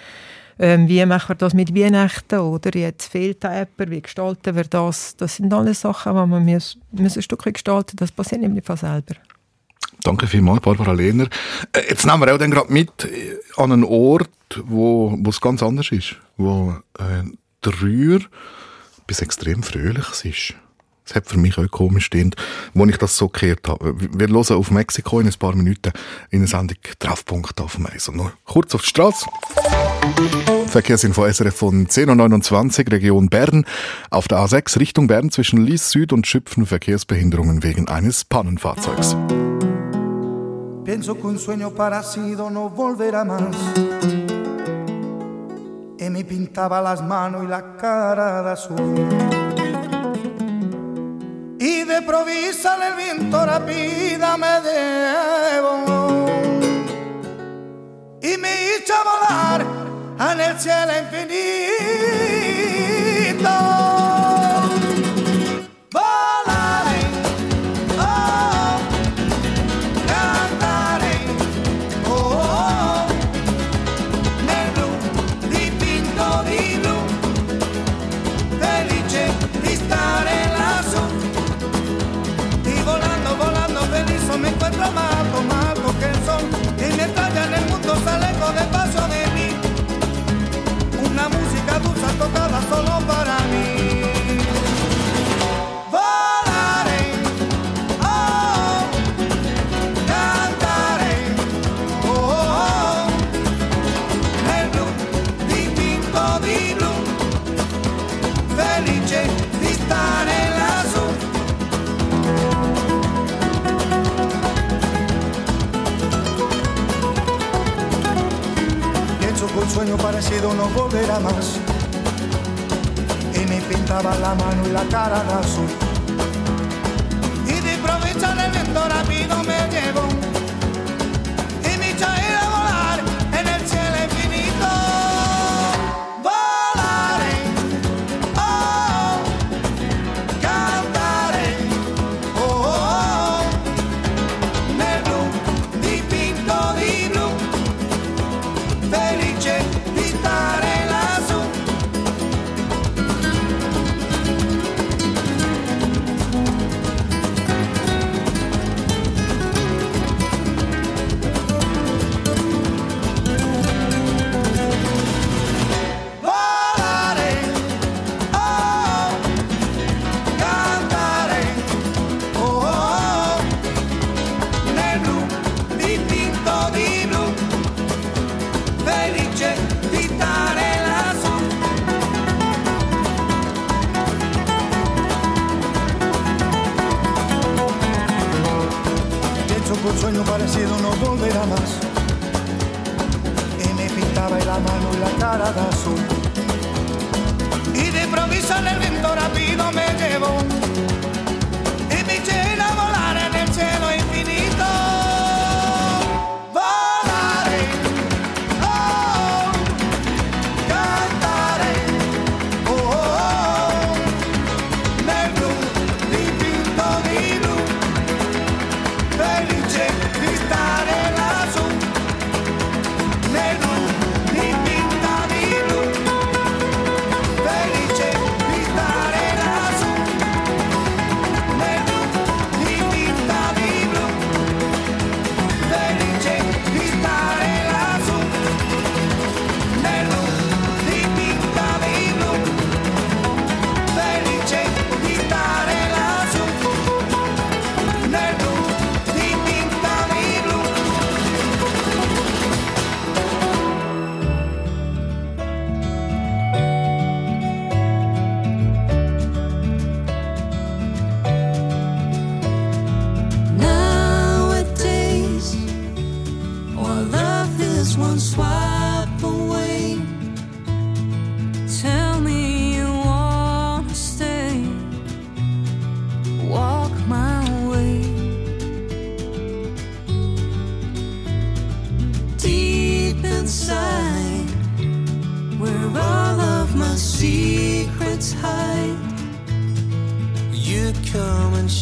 Ähm, 0.63 0.87
wie 0.87 1.05
machen 1.07 1.31
wir 1.31 1.35
das 1.35 1.55
mit 1.55 1.75
Weihnachten? 1.75 2.39
Oder 2.39 2.79
jetzt 2.79 3.11
fehlt 3.11 3.43
da 3.43 3.53
jemand, 3.53 3.91
wie 3.91 4.01
gestalten 4.01 4.55
wir 4.55 4.63
das? 4.63 5.17
Das 5.17 5.35
sind 5.35 5.53
alles 5.53 5.81
Sachen, 5.81 6.13
die 6.13 6.27
man 6.27 6.45
muss, 6.45 6.79
ein 6.97 7.23
Stück 7.23 7.43
gestalten 7.43 7.97
Das 7.97 8.13
passiert 8.13 8.43
nämlich 8.43 8.65
von 8.65 8.77
selber. 8.77 9.17
Danke 10.05 10.29
vielmals, 10.29 10.61
Barbara 10.61 10.93
Lehner. 10.93 11.27
Äh, 11.73 11.89
Jetzt 11.89 12.07
nehmen 12.07 12.21
wir 12.21 12.33
auch 12.33 12.39
dann 12.39 12.53
gerade 12.53 12.73
mit 12.73 13.05
äh, 13.05 13.39
an 13.57 13.73
einen 13.73 13.83
Ort, 13.83 14.31
wo 14.65 15.19
es 15.29 15.41
ganz 15.41 15.65
anders 15.65 15.91
ist, 15.91 16.15
wo 16.37 16.77
äh, 16.97 17.25
der 17.65 17.83
Rühr 17.83 18.21
bis 19.09 19.21
extrem 19.21 19.65
fröhliches 19.65 20.25
ist. 20.25 20.55
Das 21.05 21.17
hat 21.17 21.27
für 21.27 21.39
mich 21.39 21.59
auch 21.59 21.69
komisch 21.71 22.07
stimmt, 22.07 22.37
wo 22.75 22.87
ich 22.87 22.97
das 22.97 23.17
so 23.17 23.29
gehört 23.29 23.69
habe. 23.69 23.95
Wir 23.99 24.29
hören 24.29 24.57
auf 24.57 24.71
Mexiko 24.71 25.21
in 25.21 25.27
ein 25.27 25.35
paar 25.35 25.55
Minuten 25.55 25.93
in 26.31 26.41
einer 26.41 26.49
Sendung 26.49 26.77
Treffpunkt 26.99 27.61
auf 27.61 27.77
dem 27.77 27.87
Eis. 27.87 28.09
Und 28.09 28.17
noch 28.17 28.33
kurz 28.45 28.75
auf 28.75 28.83
die 28.83 28.89
Straße. 28.89 29.27
Verkehrsinfo 30.69 31.27
SRF 31.27 31.55
von 31.55 31.87
10.29 31.87 32.91
Region 32.91 33.29
Bern. 33.29 33.65
Auf 34.11 34.29
der 34.29 34.39
A6 34.39 34.79
Richtung 34.79 35.07
Bern 35.07 35.31
zwischen 35.31 35.61
Lies 35.61 35.91
Süd 35.91 36.13
und 36.13 36.27
Schüpfen 36.27 36.67
Verkehrsbehinderungen 36.67 37.63
wegen 37.63 37.89
eines 37.89 38.25
Pannenfahrzeugs. 38.25 39.17
Pienso 40.85 41.15
que 41.15 41.27
un 41.27 41.39
sueño 41.39 41.71
parecido 41.71 42.51
no 42.51 42.69
volverá 42.69 43.25
más. 43.25 43.57
Y 45.99 46.11
me 46.11 46.25
pintaba 46.25 46.81
las 46.81 47.01
manos 47.03 47.45
y 47.45 47.47
la 47.47 47.77
cara 47.77 48.43
de 48.43 48.51
azul. 48.51 49.52
Y 51.65 51.85
de 51.85 52.03
provisa 52.03 52.77
el 52.89 52.97
viento 52.97 53.47
rápida 53.47 54.37
me 54.37 54.61
debo. 54.63 56.27
Y 58.21 58.37
me 58.37 58.65
hizo 58.65 58.95
volar 59.05 59.65
en 60.33 60.41
el 60.41 60.59
cielo 60.59 60.93
infinito. 60.99 63.02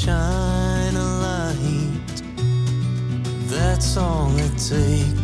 Shine 0.04 0.96
a 0.96 1.08
light. 1.20 2.22
That's 3.50 3.98
all 3.98 4.34
it 4.38 4.56
takes. 4.56 5.19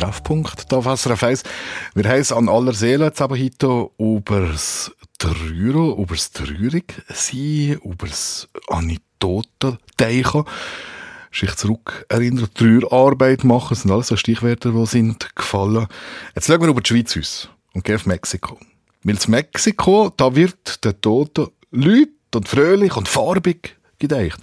Treffpunkt, 0.00 0.72
da 0.72 0.78
auf 0.78 0.86
SRF 0.86 1.22
1. 1.22 1.42
Wir 1.94 2.08
haben 2.10 2.32
an 2.32 2.48
aller 2.48 2.72
Seele 2.72 3.06
jetzt 3.06 3.20
aber 3.20 3.38
heute 3.38 3.90
über 3.98 4.48
das 4.48 4.90
Trüro, 5.18 6.00
über 6.00 6.14
das 6.14 6.32
Trürig 6.32 7.02
sein, 7.08 7.78
über 7.84 8.06
das 8.06 8.48
Anekdoten 8.68 9.78
denken, 9.98 10.44
sich 11.30 11.54
zurück 11.56 12.06
erinnern, 12.08 12.48
Trüerarbeit 12.54 13.44
machen, 13.44 13.68
das 13.70 13.82
sind 13.82 13.90
alles 13.90 14.06
so 14.06 14.16
Stichwörter, 14.16 14.72
die 14.72 14.86
sind 14.86 15.36
gefallen. 15.36 15.86
Jetzt 16.34 16.46
schauen 16.46 16.62
wir 16.62 16.68
über 16.68 16.80
die 16.80 16.88
Schweiz 16.88 17.16
aus 17.18 17.50
und 17.74 17.84
gehen 17.84 17.96
auf 17.96 18.06
Mexiko. 18.06 18.58
Weil 19.04 19.16
in 19.16 19.30
Mexiko, 19.30 20.10
da 20.16 20.34
wird 20.34 20.82
der 20.82 20.98
Toten 20.98 21.48
Leute 21.72 22.10
und 22.34 22.48
fröhlich 22.48 22.96
und 22.96 23.06
farbig 23.06 23.76
gedeicht. 24.00 24.38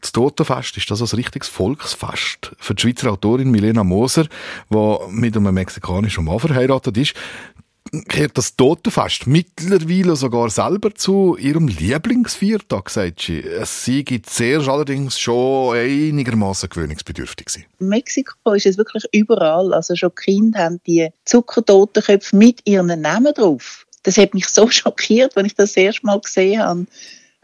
Das 0.00 0.12
Totenfest 0.12 0.76
ist 0.76 0.90
das 0.90 1.00
ein 1.00 1.16
richtiges 1.16 1.48
Volksfest 1.48 2.52
für 2.58 2.74
die 2.74 2.82
Schweizer 2.82 3.10
Autorin 3.12 3.50
Milena 3.50 3.84
Moser, 3.84 4.26
die 4.70 4.96
mit 5.10 5.36
einem 5.36 5.54
mexikanischen 5.54 6.24
Mann 6.24 6.40
verheiratet 6.40 6.96
ist. 6.96 7.14
Gehört 7.92 8.36
das 8.36 8.56
Totenfest 8.56 9.26
mittlerweile 9.26 10.16
sogar 10.16 10.50
selber 10.50 10.94
zu 10.94 11.36
ihrem 11.36 11.68
Lieblingsviertag, 11.68 12.90
sagt 12.90 13.20
sie. 13.20 13.40
Es 13.40 13.84
sei 13.84 14.04
zuerst 14.22 14.68
allerdings 14.68 15.20
schon 15.20 15.76
einigermaßen 15.76 16.70
gewöhnungsbedürftig. 16.70 17.66
In 17.78 17.88
Mexiko 17.88 18.52
ist 18.52 18.66
es 18.66 18.78
wirklich 18.78 19.04
überall. 19.12 19.72
Also 19.74 19.94
schon 19.94 20.14
Kinder 20.14 20.60
haben 20.60 20.80
die 20.86 21.08
Zuckertotenköpfe 21.24 22.34
mit 22.34 22.62
ihren 22.64 23.00
Namen 23.00 23.32
drauf. 23.34 23.86
Das 24.02 24.16
hat 24.16 24.34
mich 24.34 24.48
so 24.48 24.68
schockiert, 24.70 25.36
wenn 25.36 25.46
ich 25.46 25.54
das 25.54 25.76
erste 25.76 26.06
Mal 26.06 26.20
gesehen 26.20 26.62
habe. 26.62 26.86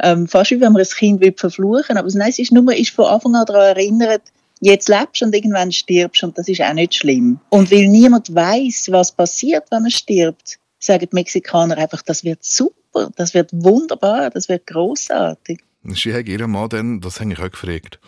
Ähm, 0.03 0.27
fast 0.27 0.51
wie 0.51 0.61
wenn 0.61 0.73
man 0.73 0.83
ein 0.83 0.89
Kind 0.89 1.21
will 1.21 1.35
verfluchen 1.37 1.97
Aber 1.97 2.09
nein, 2.15 2.31
es 2.31 2.39
ist 2.39 2.53
nur, 2.53 2.75
ist 2.75 2.91
von 2.91 3.07
Anfang 3.07 3.35
an 3.35 3.47
daran 3.47 3.77
erinnert, 3.77 4.23
jetzt 4.61 4.89
lebst 4.89 5.23
und 5.23 5.35
irgendwann 5.35 5.73
stirbst 5.73 6.23
und 6.23 6.37
das 6.39 6.49
ist 6.49 6.61
auch 6.63 6.73
nicht 6.73 6.95
schlimm. 6.95 7.41
Und 7.51 7.71
weil 7.71 7.89
niemand 7.89 8.35
weiß, 8.35 8.89
was 8.91 9.13
passiert, 9.13 9.65
wenn 9.71 9.83
man 9.83 9.91
stirbt, 9.91 10.59
sagen 10.79 11.07
die 11.11 11.15
Mexikaner 11.15 11.77
einfach, 11.79 12.03
das 12.03 12.25
wird 12.25 12.45
super, 12.45 13.11
das 13.17 13.35
wird 13.35 13.51
wunderbar, 13.53 14.31
das 14.31 14.49
wird 14.49 14.67
großartig. 14.67 15.61
Sie 15.85 16.13
hat 16.15 16.27
ihren 16.29 16.51
Mann 16.51 16.69
dann, 16.69 17.01
das 17.01 17.21
habe 17.21 17.33
ich 17.33 17.39
auch 17.39 17.51
gefragt, 17.51 17.99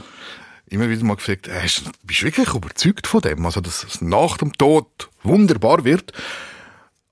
immer 0.67 0.89
wieder 0.89 1.05
mal 1.05 1.17
gefragt, 1.17 1.49
äh, 1.49 1.63
hast- 1.63 1.85
bist 2.03 2.21
du 2.21 2.27
wirklich 2.27 2.55
überzeugt 2.55 3.07
von 3.07 3.21
dem? 3.21 3.45
Also, 3.47 3.61
dass 3.61 3.85
es 3.85 4.01
nach 4.01 4.37
dem 4.39 4.53
Tod 4.55 5.11
wunderbar 5.23 5.85
wird? 5.85 6.13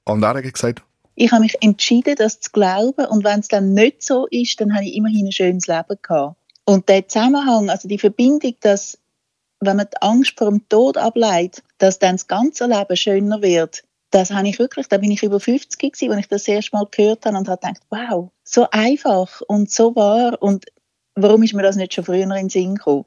Und 0.05 0.23
er 0.23 0.35
hat 0.35 0.53
gesagt, 0.53 0.83
Ich 1.23 1.33
habe 1.33 1.43
mich 1.43 1.59
entschieden, 1.61 2.15
das 2.17 2.41
zu 2.41 2.51
glauben 2.51 3.05
und 3.05 3.25
wenn 3.25 3.41
es 3.41 3.49
dann 3.49 3.75
nicht 3.75 4.03
so 4.03 4.27
ist, 4.31 4.59
dann 4.59 4.75
habe 4.75 4.87
ich 4.87 4.95
immerhin 4.95 5.27
ein 5.27 5.33
schönes 5.33 5.67
Leben 5.67 5.99
gehabt. 6.01 6.37
Und 6.65 6.89
der 6.89 7.09
Zusammenhang, 7.09 7.69
also 7.69 7.89
die 7.89 7.99
Verbindung, 7.99 8.55
dass 8.61 8.97
wenn 9.61 9.77
man 9.77 9.89
die 9.93 10.01
Angst 10.01 10.39
vor 10.39 10.49
dem 10.49 10.67
Tod 10.71 10.97
ableitet, 10.97 11.63
dass 11.77 11.99
dann 11.99 12.15
das 12.15 12.27
ganze 12.27 12.65
Leben 12.65 12.97
schöner 12.97 13.43
wird, 13.43 13.85
das 14.11 14.31
habe 14.31 14.49
ich 14.49 14.59
wirklich, 14.59 14.89
da 14.89 14.97
bin 14.97 15.11
ich 15.11 15.23
über 15.23 15.41
50 15.41 15.79
gewesen, 15.79 16.11
als 16.11 16.21
ich 16.21 16.29
das 16.29 16.49
erste 16.49 16.75
Mal 16.75 16.87
gehört 16.91 17.27
habe 17.27 17.37
und 17.37 17.49
habe 17.51 17.61
gedacht, 17.61 17.83
wow, 17.91 18.31
so 18.43 18.67
einfach 18.71 19.43
und 19.43 19.71
so 19.71 19.95
wahr 19.95 20.39
und 20.41 20.65
warum 21.17 21.43
ist 21.43 21.53
mir 21.53 21.63
das 21.63 21.77
nicht 21.77 21.93
schon 21.93 22.05
früher 22.05 22.23
in 22.23 22.31
den 22.31 22.49
Sinn 22.49 22.77
gekommen? 22.77 23.05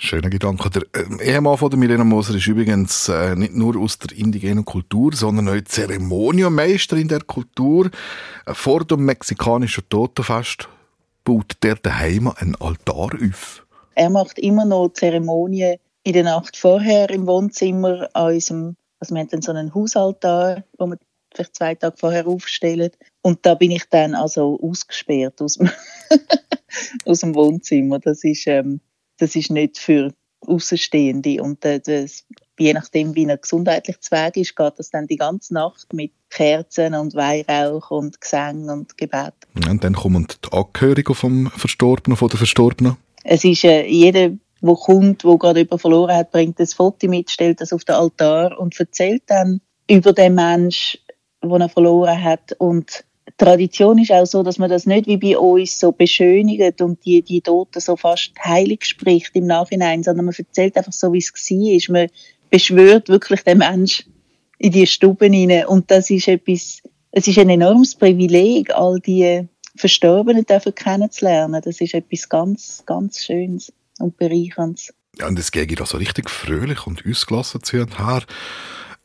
Schöner 0.00 0.30
Gedanke. 0.30 0.70
Der 0.70 0.82
ähm, 0.94 1.18
Ehemann 1.20 1.58
von 1.58 1.70
der 1.70 1.78
Milena 1.78 2.04
Moser 2.04 2.36
ist 2.36 2.46
übrigens 2.46 3.08
äh, 3.08 3.34
nicht 3.34 3.54
nur 3.54 3.76
aus 3.76 3.98
der 3.98 4.16
indigenen 4.16 4.64
Kultur, 4.64 5.12
sondern 5.12 5.48
auch 5.48 5.60
Zeremonienmeister 5.64 6.96
in 6.96 7.08
der 7.08 7.22
Kultur. 7.22 7.90
Äh, 8.46 8.54
vor 8.54 8.84
dem 8.84 9.04
mexikanischen 9.04 9.88
Totenfest 9.88 10.68
baut 11.24 11.56
der 11.64 11.74
daheim 11.74 12.28
einen 12.28 12.54
Altar 12.60 13.10
auf. 13.20 13.66
Er 13.96 14.08
macht 14.08 14.38
immer 14.38 14.64
noch 14.64 14.90
Zeremonien 14.90 15.78
in 16.04 16.12
der 16.12 16.22
Nacht 16.22 16.56
vorher 16.56 17.10
im 17.10 17.26
Wohnzimmer 17.26 18.08
an 18.12 18.34
unserem, 18.34 18.76
also 19.00 19.16
wir 19.16 19.20
haben 19.20 19.30
dann 19.30 19.42
so 19.42 19.50
einen 19.50 19.74
Hausaltar, 19.74 20.62
wo 20.78 20.86
wir 20.86 20.98
vielleicht 21.34 21.56
zwei 21.56 21.74
Tage 21.74 21.96
vorher 21.96 22.28
aufstellen. 22.28 22.92
Und 23.22 23.44
da 23.44 23.56
bin 23.56 23.72
ich 23.72 23.88
dann 23.90 24.14
also 24.14 24.60
ausgesperrt 24.62 25.42
aus 25.42 25.54
dem, 25.54 25.68
aus 27.04 27.18
dem 27.18 27.34
Wohnzimmer. 27.34 27.98
Das 27.98 28.22
ist, 28.22 28.46
ähm, 28.46 28.80
das 29.18 29.36
ist 29.36 29.50
nicht 29.50 29.78
für 29.78 30.12
Außenstehende. 30.46 31.42
Und 31.42 31.64
äh, 31.64 31.80
das, 31.80 32.24
je 32.58 32.72
nachdem, 32.72 33.14
wie 33.14 33.24
er 33.24 33.36
gesundheitlich 33.36 34.00
zu 34.00 34.12
Weg 34.12 34.36
ist, 34.36 34.56
geht 34.56 34.72
das 34.76 34.90
dann 34.90 35.06
die 35.06 35.16
ganze 35.16 35.54
Nacht 35.54 35.92
mit 35.92 36.12
Kerzen 36.30 36.94
und 36.94 37.14
Weihrauch 37.14 37.90
und 37.90 38.20
Gesang 38.20 38.68
und 38.68 38.96
Gebet. 38.96 39.34
Und 39.68 39.82
dann 39.82 39.94
kommen 39.94 40.26
die 40.44 40.52
Angehörigen 40.52 41.14
vom 41.14 41.50
Verstorbenen, 41.50 42.16
von 42.16 42.28
der 42.28 42.38
Verstorbenen. 42.38 42.96
Es 43.24 43.44
ist 43.44 43.64
äh, 43.64 43.86
jeder, 43.86 44.30
der 44.60 44.74
kommt, 44.74 45.24
der 45.24 45.36
gerade 45.36 45.60
jemanden 45.60 45.78
verloren 45.78 46.16
hat, 46.16 46.30
bringt 46.30 46.58
ein 46.60 46.66
Foto 46.66 47.08
mit, 47.08 47.30
stellt 47.30 47.60
das 47.60 47.72
auf 47.72 47.84
den 47.84 47.96
Altar 47.96 48.58
und 48.58 48.78
erzählt 48.78 49.22
dann 49.26 49.60
über 49.88 50.12
den 50.12 50.34
Mensch, 50.34 50.98
den 51.42 51.60
er 51.60 51.68
verloren 51.68 52.22
hat. 52.22 52.54
Und 52.58 53.04
Tradition 53.38 53.98
ist 53.98 54.10
auch 54.10 54.26
so, 54.26 54.42
dass 54.42 54.58
man 54.58 54.68
das 54.68 54.84
nicht 54.84 55.06
wie 55.06 55.16
bei 55.16 55.38
uns 55.38 55.78
so 55.78 55.92
beschönigt 55.92 56.80
und 56.82 57.04
die, 57.04 57.22
die 57.22 57.40
Toten 57.40 57.80
so 57.80 57.96
fast 57.96 58.32
heilig 58.44 58.84
spricht 58.84 59.34
im 59.34 59.46
Nachhinein, 59.46 60.02
sondern 60.02 60.26
man 60.26 60.34
erzählt 60.36 60.76
einfach 60.76 60.92
so, 60.92 61.12
wie 61.12 61.18
es 61.18 61.32
war. 61.32 61.94
Man 61.94 62.08
beschwört 62.50 63.08
wirklich 63.08 63.42
den 63.42 63.58
Mensch 63.58 64.04
in 64.58 64.72
die 64.72 64.86
Stube 64.86 65.26
hinein. 65.26 65.66
Und 65.66 65.88
das 65.90 66.10
ist 66.10 66.26
etwas, 66.26 66.82
es 67.12 67.28
ist 67.28 67.38
ein 67.38 67.48
enormes 67.48 67.94
Privileg, 67.94 68.74
all 68.74 68.98
die 68.98 69.46
Verstorbenen 69.76 70.44
dürfen 70.44 70.74
kennenzulernen. 70.74 71.62
Das 71.64 71.80
ist 71.80 71.94
etwas 71.94 72.28
ganz, 72.28 72.82
ganz 72.86 73.22
Schönes 73.24 73.72
und 74.00 74.16
Bereicherndes. 74.16 74.92
Ja, 75.16 75.28
und 75.28 75.38
es 75.38 75.52
geht 75.52 75.78
da 75.78 75.86
so 75.86 75.98
richtig 75.98 76.28
fröhlich 76.28 76.86
und 76.86 77.04
ausgelassen 77.06 77.62
zu 77.62 77.80
und 77.80 77.98
her. 77.98 78.22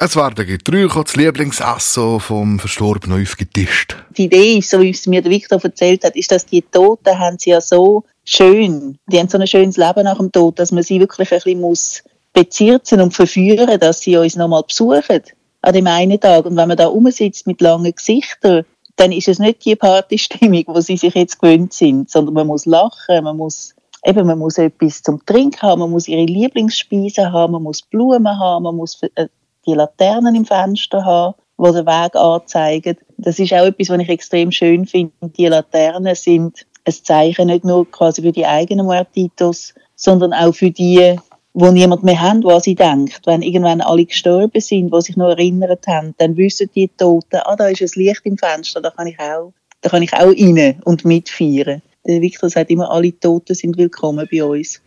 Es 0.06 0.18
werden 0.18 0.46
Getränke, 0.46 1.02
das 1.02 1.16
Lieblingsessen 1.16 2.20
vom 2.20 2.60
Verstorbenen 2.60 3.22
aufgetischt. 3.22 3.96
Die 4.18 4.26
Idee 4.26 4.58
ist, 4.58 4.70
so 4.70 4.82
wie 4.82 4.90
es 4.90 5.08
mir 5.08 5.22
der 5.22 5.32
Viktor 5.32 5.64
erzählt 5.64 6.04
hat, 6.04 6.18
ist, 6.18 6.30
dass 6.30 6.46
die 6.46 6.62
Toten 6.62 7.18
haben 7.18 7.40
sie 7.40 7.52
ja 7.52 7.62
so 7.62 8.04
schön, 8.26 8.98
die 9.08 9.18
haben 9.18 9.30
so 9.30 9.38
ein 9.38 9.48
schönes 9.48 9.78
Leben 9.78 10.04
nach 10.04 10.18
dem 10.18 10.30
Tod, 10.30 10.60
dass 10.60 10.74
man 10.74 10.84
sie 10.84 11.00
wirklich 11.00 11.32
ein 11.32 11.38
bisschen 11.38 11.62
muss 11.62 12.04
bezirzen 12.34 13.00
und 13.00 13.14
verführen, 13.14 13.80
dass 13.80 14.02
sie 14.02 14.18
uns 14.18 14.36
nochmal 14.36 14.64
besuchen 14.64 15.22
an 15.62 15.74
dem 15.74 15.88
einen 15.88 16.20
Tag. 16.20 16.48
Und 16.48 16.58
wenn 16.58 16.68
man 16.68 16.76
da 16.76 16.88
rumsitzt 16.88 17.48
mit 17.48 17.62
langen 17.62 17.96
Gesichtern, 17.96 18.66
dann 18.98 19.14
ist 19.14 19.30
es 19.30 19.40
nicht 19.40 19.64
die 19.64 19.78
Partystimmung, 19.78 20.66
wo 20.68 20.82
sie 20.82 20.98
sich 20.98 21.16
jetzt 21.16 21.40
gewöhnt 21.40 21.72
sind, 21.72 22.10
sondern 22.10 22.34
man 22.34 22.48
muss 22.48 22.66
lachen, 22.66 23.24
man 23.24 23.38
muss 23.38 23.74
eben, 24.04 24.28
man 24.28 24.38
muss 24.38 24.58
etwas 24.58 25.02
zum 25.02 25.26
Trinken 25.26 25.62
haben, 25.62 25.80
man 25.80 25.92
muss 25.92 26.10
ihre 26.10 26.26
Lieblingsspeisen 26.26 27.32
haben, 27.32 27.54
man 27.54 27.64
muss 27.64 27.82
Blumen 27.84 28.38
haben, 28.38 28.64
man 28.64 28.76
muss 28.76 29.02
äh, 29.16 29.28
die 29.66 29.74
Laternen 29.74 30.36
im 30.36 30.46
Fenster 30.46 31.04
haben, 31.06 31.36
die 31.58 31.72
den 31.72 31.86
Weg 31.86 32.16
anzeigen. 32.16 32.98
Das 33.18 33.40
ist 33.40 33.54
auch 33.54 33.66
etwas, 33.66 33.90
was 33.90 34.00
ich 34.00 34.10
extrem 34.10 34.52
schön 34.52 34.86
finde. 34.86 35.14
Die 35.22 35.48
Laternen 35.48 36.16
sind 36.16 36.66
ein 36.86 36.94
Zeichen 36.94 37.48
nicht 37.48 37.64
nur 37.64 37.90
quasi 37.90 38.22
für 38.22 38.32
die 38.32 38.46
eigenen 38.46 38.86
Muertitos, 38.86 39.74
sondern 39.96 40.34
auch 40.34 40.54
für 40.54 40.72
die, 40.72 41.18
wo 41.54 41.72
niemand 41.72 42.04
mehr 42.04 42.20
haben, 42.20 42.44
was 42.44 42.64
sie 42.64 42.76
denkt. 42.76 43.22
Wenn 43.26 43.42
irgendwann 43.42 43.82
alle 43.82 44.06
gestorben 44.06 44.60
sind, 44.60 44.94
die 44.94 45.02
sich 45.02 45.16
noch 45.16 45.30
erinnert 45.30 45.88
haben, 45.88 46.14
dann 46.18 46.36
wissen 46.36 46.70
die 46.76 46.90
Toten, 46.90 47.40
ah, 47.44 47.56
da 47.56 47.68
ist 47.68 47.82
ein 47.82 47.90
Licht 47.96 48.22
im 48.26 48.38
Fenster, 48.38 48.82
da 48.82 48.90
kann 48.90 49.08
ich 49.08 49.20
auch, 49.20 49.54
da 49.82 49.90
kann 49.90 50.04
ich 50.04 50.14
auch 50.14 50.28
rein 50.28 50.82
und 50.84 51.06
mitfeiern. 51.06 51.82
Der 52.06 52.22
Victor 52.22 52.50
sagt 52.50 52.70
immer, 52.70 52.92
alle 52.92 53.18
Toten 53.18 53.56
sind 53.56 53.78
willkommen 53.78 54.28
bei 54.30 54.44
uns. 54.44 54.82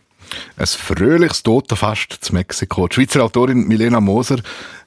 Ein 0.57 0.67
fröhliches 0.67 1.43
Totenfest 1.43 2.17
zu 2.21 2.33
Mexiko. 2.33 2.87
Die 2.87 2.95
Schweizer 2.95 3.23
Autorin 3.23 3.67
Milena 3.67 3.99
Moser 3.99 4.37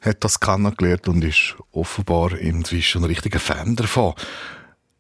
hat 0.01 0.25
das 0.25 0.41
kennengelernt 0.41 1.09
und 1.09 1.25
ist 1.25 1.57
offenbar 1.73 2.33
inzwischen 2.39 3.03
ein 3.03 3.07
richtiger 3.07 3.41
Fan 3.41 3.77
davon. 3.77 4.15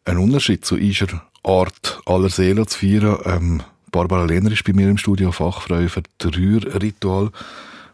Ein 0.04 0.18
Unterschied 0.18 0.64
zu 0.64 0.76
ihrer 0.76 1.22
Art, 1.42 2.00
aller 2.06 2.28
Seelen 2.28 2.66
zu 2.66 2.78
feiern. 2.78 3.18
Ähm, 3.24 3.62
Barbara 3.90 4.24
Lehner 4.24 4.52
ist 4.52 4.64
bei 4.64 4.72
mir 4.72 4.88
im 4.88 4.98
Studio 4.98 5.32
Fachfrau 5.32 5.86
für 5.88 6.02
das 6.18 6.36
Rührritual. 6.36 7.30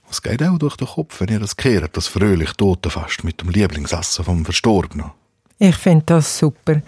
Was 0.08 0.22
geht 0.22 0.42
auch 0.42 0.58
durch 0.58 0.76
den 0.76 0.86
Kopf, 0.86 1.20
wenn 1.20 1.28
ihr 1.28 1.40
das 1.40 1.56
kehrt, 1.56 1.96
das 1.96 2.06
fröhliche 2.06 2.56
Totenfest 2.56 3.24
mit 3.24 3.40
dem 3.40 3.50
Lieblingsessen 3.50 4.24
vom 4.24 4.44
Verstorbenen? 4.44 5.10
Ich 5.58 5.76
finde 5.76 6.04
das 6.06 6.38
super. 6.38 6.82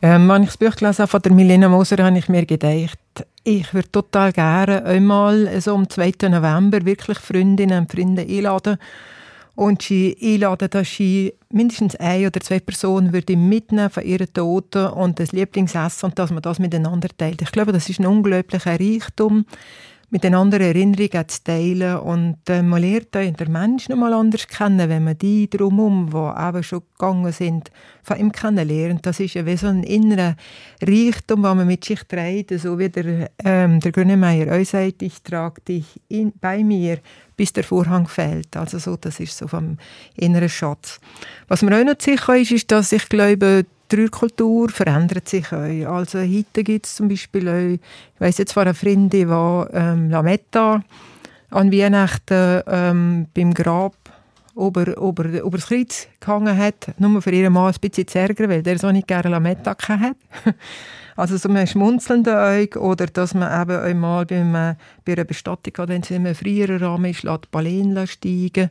Ähm, 0.00 0.30
als 0.30 0.42
ich 0.42 0.48
das 0.48 0.56
Buch 0.58 0.76
gelesen 0.76 0.98
habe 0.98 1.10
von 1.10 1.22
der 1.22 1.32
Milena 1.32 1.68
Moser, 1.68 2.04
habe 2.04 2.18
ich 2.18 2.28
mir 2.28 2.46
gedacht, 2.46 2.98
ich 3.44 3.74
würde 3.74 3.92
total 3.92 4.32
gerne 4.32 4.84
einmal 4.84 5.60
so 5.60 5.74
am 5.74 5.88
2. 5.88 6.28
November 6.30 6.84
wirklich 6.84 7.18
Freundinnen 7.18 7.80
und 7.82 7.92
Freunde 7.92 8.22
einladen 8.22 8.78
und 9.54 9.82
sie 9.82 10.16
einladen, 10.20 10.68
dass 10.70 10.94
sie 10.94 11.34
mindestens 11.50 11.94
ein 11.96 12.26
oder 12.26 12.40
zwei 12.40 12.58
Personen 12.58 13.12
würde 13.12 13.36
mitnehmen 13.36 13.90
von 13.90 14.02
ihren 14.02 14.32
Toten 14.32 14.86
und 14.86 15.20
das 15.20 15.32
Lieblingsessen 15.32 16.08
und 16.08 16.18
dass 16.18 16.30
man 16.30 16.42
das 16.42 16.58
miteinander 16.58 17.08
teilt. 17.16 17.42
Ich 17.42 17.52
glaube, 17.52 17.72
das 17.72 17.88
ist 17.88 18.00
ein 18.00 18.06
unglaublicher 18.06 18.80
Reichtum, 18.80 19.44
mit 20.10 20.24
den 20.24 20.34
anderen 20.34 20.66
Erinnerungen 20.66 21.28
zu 21.28 21.44
teilen. 21.44 21.98
Und 21.98 22.38
äh, 22.48 22.62
man 22.62 22.82
lernt 22.82 23.14
den 23.14 23.34
Menschen 23.52 23.92
noch 23.92 23.98
mal 23.98 24.12
anders 24.12 24.46
kennen, 24.46 24.88
wenn 24.88 25.04
man 25.04 25.18
die 25.18 25.48
drumherum, 25.48 26.10
die 26.10 26.48
eben 26.48 26.62
schon 26.62 26.82
gegangen 26.92 27.32
sind, 27.32 27.70
von 28.02 28.18
ihm 28.18 28.32
kennenlernt. 28.32 29.04
Das 29.06 29.20
ist 29.20 29.34
wie 29.34 29.56
so 29.56 29.66
ein 29.66 29.82
innerer 29.82 30.36
Reichtum, 30.82 31.42
den 31.42 31.56
man 31.56 31.66
mit 31.66 31.84
sich 31.84 32.02
trägt, 32.04 32.58
so 32.60 32.78
wie 32.78 32.88
der, 32.88 33.30
ähm, 33.44 33.80
der 33.80 33.92
Grönemeyer 33.92 34.52
euch 34.52 34.70
sagt, 34.70 35.02
ich 35.02 35.22
trage 35.22 35.60
dich 35.62 36.00
in, 36.08 36.32
bei 36.40 36.62
mir, 36.62 36.98
bis 37.36 37.52
der 37.52 37.64
Vorhang 37.64 38.06
fällt. 38.06 38.56
Also 38.56 38.78
so, 38.78 38.96
das 38.96 39.20
ist 39.20 39.36
so 39.36 39.48
vom 39.48 39.78
inneren 40.16 40.48
Schatz. 40.48 41.00
Was 41.48 41.62
mir 41.62 41.78
auch 41.78 41.84
noch 41.84 42.00
sicher 42.00 42.36
ist, 42.36 42.52
ist, 42.52 42.70
dass 42.70 42.92
ich 42.92 43.08
glaube, 43.08 43.66
die 43.94 44.00
Rührkultur 44.02 44.68
verändert 44.70 45.28
sich 45.28 45.52
auch. 45.52 45.92
Also 45.92 46.18
heute 46.18 46.64
gibt 46.64 46.86
es 46.86 46.96
zum 46.96 47.08
Beispiel 47.08 47.48
auch, 47.48 47.74
ich 47.74 48.20
weiss 48.20 48.38
jetzt 48.38 48.52
von 48.52 48.62
einer 48.62 48.74
Freundin, 48.74 49.10
die 49.10 49.20
ähm, 49.20 50.10
Lametta 50.10 50.82
an 51.50 51.72
Weihnachten 51.72 52.62
ähm, 52.66 53.26
beim 53.34 53.54
Grab 53.54 53.94
über, 54.56 54.96
über, 54.96 55.24
über 55.24 55.58
das 55.58 55.66
Kreuz 55.66 56.08
gehangen 56.20 56.56
hat, 56.56 56.98
nur 56.98 57.22
für 57.22 57.30
ihren 57.30 57.52
Mann 57.52 57.72
ein 57.72 57.80
bisschen 57.80 58.08
zu 58.08 58.18
ärgern, 58.18 58.50
weil 58.50 58.62
der 58.62 58.78
so 58.78 58.90
nicht 58.90 59.06
gerne 59.06 59.30
Lametta 59.30 59.76
hat. 59.88 60.16
Also 61.16 61.36
so 61.36 61.48
ein 61.48 61.64
schmunzelnden 61.64 62.34
Auge 62.34 62.80
oder 62.80 63.06
dass 63.06 63.34
man 63.34 63.62
eben 63.62 63.80
einmal 63.80 64.26
bei 64.26 65.12
einer 65.12 65.22
Bestattung, 65.22 65.72
wenn 65.86 66.02
es 66.02 66.10
in 66.10 66.26
einem 66.26 66.34
früheren 66.34 66.82
Rahmen 66.82 67.12
ist, 67.12 67.22
lässt 67.22 67.44
die 67.44 67.48
Baleine 67.52 68.08
steigen. 68.08 68.70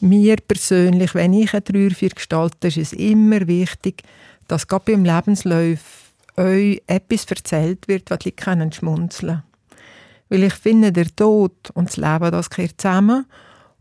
Mir 0.00 0.36
persönlich, 0.36 1.14
wenn 1.14 1.34
ich 1.34 1.52
eine 1.52 1.62
Trauerfeier 1.62 2.08
gestalte, 2.08 2.68
ist 2.68 2.78
es 2.78 2.92
immer 2.94 3.46
wichtig, 3.46 4.04
dass 4.48 4.66
gerade 4.66 4.92
beim 4.92 5.04
Lebenslauf 5.04 6.12
euch 6.36 6.82
etwas 6.86 7.24
erzählt 7.26 7.88
wird, 7.88 8.10
was 8.10 8.20
die 8.20 8.32
können 8.32 8.72
schmunzeln 8.72 9.42
Weil 10.28 10.44
ich 10.44 10.54
finde, 10.54 10.92
der 10.92 11.14
Tod 11.14 11.70
und 11.74 11.88
das 11.88 11.96
Leben, 11.96 12.30
das 12.30 12.50
gehört 12.50 12.80
zusammen. 12.80 13.26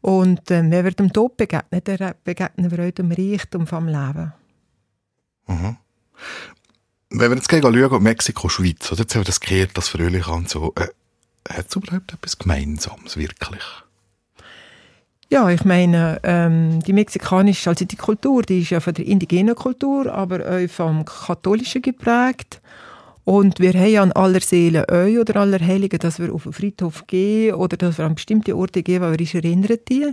Und 0.02 0.50
äh, 0.52 0.64
wenn 0.70 0.84
wir 0.84 0.92
dem 0.92 1.14
Tod 1.14 1.38
begegnen, 1.38 1.82
dann 1.84 2.14
begegnen 2.24 2.72
wir 2.72 2.88
auch 2.88 2.92
dem 2.92 3.12
Reichtum 3.12 3.68
vom 3.68 3.88
Leben. 3.88 4.34
Mhm. 5.48 5.78
Wenn 7.12 7.32
wir 7.32 7.36
jetzt 7.36 7.50
gehen 7.50 7.62
schauen, 7.62 8.04
Mexiko, 8.04 8.50
Schweiz, 8.50 8.92
oder 8.92 9.02
jetzt 9.02 9.14
haben 9.14 9.22
wir 9.22 9.26
das 9.26 9.40
gehört, 9.40 9.78
das 9.78 9.90
Fröhliche 9.90 10.32
und 10.32 10.50
so, 10.50 10.74
äh, 10.78 10.88
hat 11.50 11.68
es 11.70 11.76
überhaupt 11.76 12.14
etwas 12.14 12.38
Gemeinsames, 12.38 13.18
wirklich? 13.18 13.64
Ja, 15.32 15.50
ich 15.50 15.64
meine, 15.64 16.20
ähm, 16.24 16.82
die 16.82 16.92
mexikanische, 16.92 17.70
also 17.70 17.86
die 17.86 17.96
Kultur, 17.96 18.42
die 18.42 18.64
ist 18.64 18.72
ja 18.72 18.82
von 18.82 18.94
der 18.94 19.08
indigenen 19.08 19.56
Kultur, 19.56 20.12
aber 20.12 20.46
auch 20.46 20.70
vom 20.70 21.06
Katholischen 21.06 21.82
geprägt. 21.82 22.60
Und 23.24 23.62
wir 23.62 23.72
haben 23.72 23.90
ja 23.90 24.04
an 24.04 24.12
aller 24.12 24.42
Seelen 24.42 24.84
euch 24.92 25.18
oder 25.18 25.38
aller 25.38 25.62
Heiligen, 25.62 26.00
dass 26.00 26.20
wir 26.20 26.34
auf 26.34 26.44
den 26.44 26.52
Friedhof 26.52 27.08
gehen 27.08 27.56
oder 27.56 27.78
dass 27.78 27.98
wir 27.98 28.04
an 28.04 28.16
bestimmte 28.16 28.58
Orte 28.58 28.84
gehen, 28.84 29.02
wo 29.02 29.10
wir 29.10 29.18
uns 29.18 29.34
erinnern. 29.34 29.78
Die. 29.88 30.12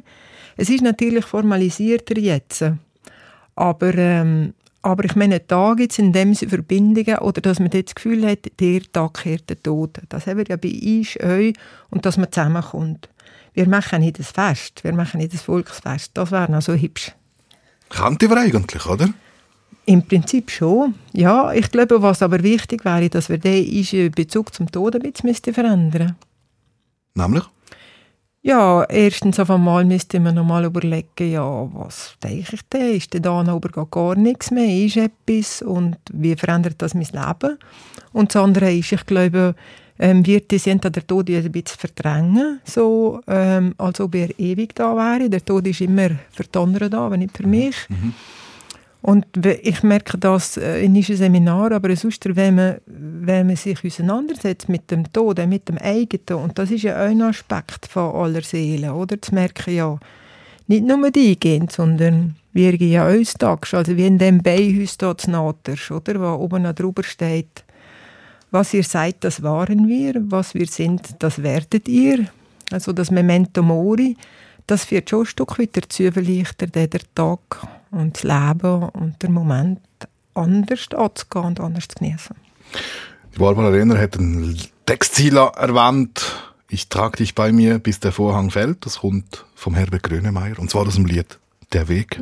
Es 0.57 0.71
ist 0.71 0.83
natürlich 0.83 1.25
formalisierter 1.25 2.17
jetzt. 2.17 2.67
Aber, 3.57 3.95
ähm, 3.97 4.55
aber 4.83 5.05
ich 5.05 5.17
meine, 5.17 5.41
da 5.41 5.75
gibt 5.75 5.91
es 5.91 5.99
in 5.99 6.13
dem 6.13 6.33
Sinne 6.35 6.51
Verbindungen 6.51 7.19
oder 7.19 7.41
dass 7.41 7.59
man 7.59 7.71
das 7.71 7.93
Gefühl 7.93 8.25
hat, 8.25 8.49
der 8.61 8.83
Tag 8.93 9.15
kehrt 9.15 9.51
der 9.51 9.61
Tod. 9.61 9.99
Das 10.11 10.29
haben 10.29 10.39
wir 10.39 10.47
ja 10.47 10.57
bei 10.57 10.71
uns, 10.71 11.21
euch 11.21 11.55
und 11.91 12.07
dass 12.07 12.19
man 12.19 12.31
zusammenkommt. 12.31 13.09
Wir 13.59 13.69
machen 13.69 14.03
nicht 14.03 14.21
das 14.21 14.31
Fest, 14.31 14.85
wir 14.85 14.95
machen 14.95 15.19
nicht 15.19 15.35
das 15.35 15.43
Volksfest. 15.43 16.13
Das 16.15 16.31
wäre 16.31 16.49
noch 16.49 16.63
so 16.63 16.75
hübsch. 16.75 17.11
Kannte 17.89 18.31
wir 18.31 18.37
eigentlich, 18.37 18.87
oder? 18.87 19.09
Im 19.85 20.07
Prinzip 20.07 20.53
schon. 20.53 20.95
Ja, 21.13 21.53
ich 21.53 21.69
glaube, 21.73 22.01
was 22.01 22.23
aber 22.23 22.41
wichtig 22.45 22.85
wäre, 22.85 23.11
dass 23.11 23.29
wir 23.29 23.39
den 23.39 24.13
Bezug 24.13 24.55
zum 24.55 24.71
Tod 24.71 24.95
ein 24.95 25.03
bisschen 25.03 25.29
müssten 25.29 25.53
verändern 25.53 26.15
Nämlich? 27.15 27.43
Ja, 28.43 28.85
erstens 28.85 29.41
auf 29.41 29.51
einmal 29.51 29.85
müsste 29.85 30.21
man 30.21 30.37
noch 30.37 30.45
mal 30.45 30.65
überlegen, 30.65 31.33
ja, 31.33 31.69
was 31.75 32.15
denke 32.23 32.55
ich 32.55 32.63
denn? 32.73 32.95
Ist 32.95 33.13
denn 33.13 33.23
da 33.23 33.43
noch 33.43 33.61
gar 33.91 34.15
nichts 34.15 34.53
mehr? 34.53 34.87
Ist 34.87 34.99
etwas? 34.99 35.63
Und 35.63 35.97
wie 36.13 36.37
verändert 36.37 36.77
das 36.79 36.95
mein 36.95 37.09
Leben? 37.11 37.59
Und 38.13 38.33
das 38.33 38.41
andere 38.41 38.73
ist, 38.73 38.93
ich 38.93 39.05
glaube, 39.05 39.57
ähm, 39.99 40.25
wird 40.27 40.51
die 40.51 40.59
sind 40.59 40.85
der 40.85 41.07
Tod 41.07 41.29
ein 41.31 41.53
bisschen 41.53 41.79
verdrängen, 41.79 42.61
so, 42.65 43.21
ähm, 43.27 43.75
als 43.79 44.01
ob 44.01 44.15
er 44.15 44.39
ewig 44.39 44.75
da 44.75 44.95
wäre. 44.97 45.29
Der 45.29 45.45
Tod 45.45 45.67
ist 45.67 45.81
immer 45.81 46.11
für 46.31 46.45
die 46.45 46.59
anderen 46.59 46.91
da, 46.91 47.07
aber 47.07 47.17
nicht 47.17 47.37
für 47.37 47.47
mich. 47.47 47.77
Und 49.01 49.27
we- 49.37 49.61
ich 49.63 49.83
merke 49.83 50.19
das 50.19 50.57
äh, 50.57 50.85
in 50.85 50.97
unserem 50.97 51.17
Seminar, 51.19 51.73
aber 51.73 51.95
sonst, 51.95 52.25
wenn 52.35 52.57
man, 52.57 52.77
wenn 52.87 53.47
man 53.47 53.57
sich 53.57 53.85
auseinandersetzt 53.85 54.69
mit 54.69 54.91
dem 54.91 55.11
Tod, 55.13 55.39
mit 55.47 55.69
dem 55.69 55.79
eigenen, 55.79 56.43
und 56.43 56.59
das 56.59 56.71
ist 56.71 56.83
ja 56.83 56.97
ein 56.97 57.23
Aspekt 57.23 57.87
von 57.87 58.15
aller 58.15 58.43
Seele, 58.43 58.93
oder? 58.93 59.21
Zu 59.23 59.35
merken, 59.35 59.75
ja, 59.75 59.99
nicht 60.67 60.85
nur 60.85 61.11
die 61.11 61.39
gehen, 61.39 61.69
sondern 61.71 62.35
wir 62.53 62.77
gehen 62.77 62.93
ja 62.93 63.09
uns 63.09 63.35
tags, 63.35 63.73
also 63.73 63.97
wie 63.97 64.07
in 64.07 64.19
dem 64.19 64.43
Beihaus 64.43 64.99
dort 64.99 65.21
zu 65.21 65.31
oder? 65.31 66.21
Wo 66.21 66.43
oben 66.45 66.63
noch 66.63 66.75
drüber 66.75 67.05
steht, 67.05 67.65
was 68.51 68.75
ihr 68.75 68.85
seid, 68.85 69.17
das 69.21 69.43
waren 69.43 69.89
wir, 69.89 70.15
was 70.31 70.55
wir 70.55 70.67
sind, 70.67 71.17
das 71.19 71.43
werdet 71.43 71.89
ihr. 71.89 72.27
Also 72.71 72.93
das 72.93 73.11
Memento 73.11 73.63
Mori, 73.63 74.17
das 74.67 74.91
wird 74.91 75.11
schon 75.11 75.21
ein 75.21 75.27
Stück 75.27 75.59
weit 75.59 75.77
dazu 75.77 76.11
verleichtern, 76.13 76.73
den 76.73 76.91
Tag 77.15 77.41
und 77.91 78.17
das 78.17 78.23
Leben 78.23 78.83
und 78.91 79.23
der 79.23 79.31
Moment 79.31 79.81
anders 80.35 80.89
anzugehen 80.95 81.45
und 81.45 81.61
anders 81.61 81.89
zu 81.89 81.99
genießen. 81.99 82.37
Die 83.35 83.39
Barbara 83.39 83.69
Renner 83.69 83.99
hat 83.99 84.19
einen 84.19 84.59
Textziel 84.87 85.37
erwähnt. 85.37 86.21
Ich 86.69 86.89
trage 86.89 87.19
dich 87.19 87.35
bei 87.35 87.51
mir, 87.51 87.79
bis 87.79 88.01
der 88.01 88.13
Vorhang 88.13 88.51
fällt. 88.51 88.85
Das 88.85 89.01
kommt 89.01 89.47
vom 89.55 89.75
Herbert 89.75 90.03
Grönemeyer. 90.03 90.59
Und 90.59 90.71
zwar 90.71 90.87
aus 90.87 90.97
dem 90.97 91.07
Lied 91.07 91.39
Der 91.73 91.89
Weg. 91.89 92.21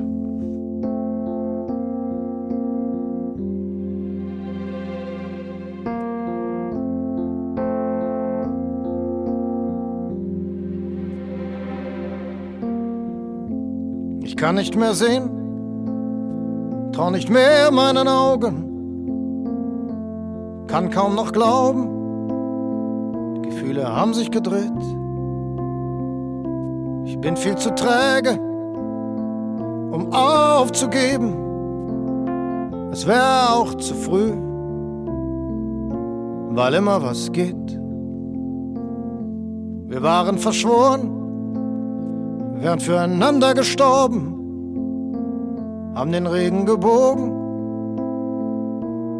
Ich 14.26 14.36
kann 14.36 14.56
nicht 14.56 14.76
mehr 14.76 14.92
sehen, 14.92 15.30
trau 16.92 17.10
nicht 17.10 17.30
mehr 17.30 17.70
meinen 17.70 18.08
Augen, 18.08 18.64
kann 20.66 20.90
kaum 20.90 21.14
noch 21.14 21.30
glauben, 21.30 21.86
die 23.36 23.42
Gefühle 23.42 23.86
haben 23.86 24.14
sich 24.14 24.32
gedreht. 24.32 24.72
Ich 27.04 27.20
bin 27.20 27.36
viel 27.36 27.54
zu 27.54 27.72
träge, 27.72 28.32
um 29.92 30.12
aufzugeben. 30.12 31.36
Es 32.90 33.06
wäre 33.06 33.52
auch 33.52 33.76
zu 33.76 33.94
früh, 33.94 34.32
weil 36.50 36.74
immer 36.74 37.00
was 37.00 37.30
geht. 37.30 37.78
Wir 39.88 40.02
waren 40.02 40.38
verschworen, 40.38 41.25
wären 42.60 42.80
füreinander 42.80 43.54
gestorben, 43.54 44.32
haben 45.94 46.12
den 46.12 46.26
Regen 46.26 46.66
gebogen, 46.66 47.30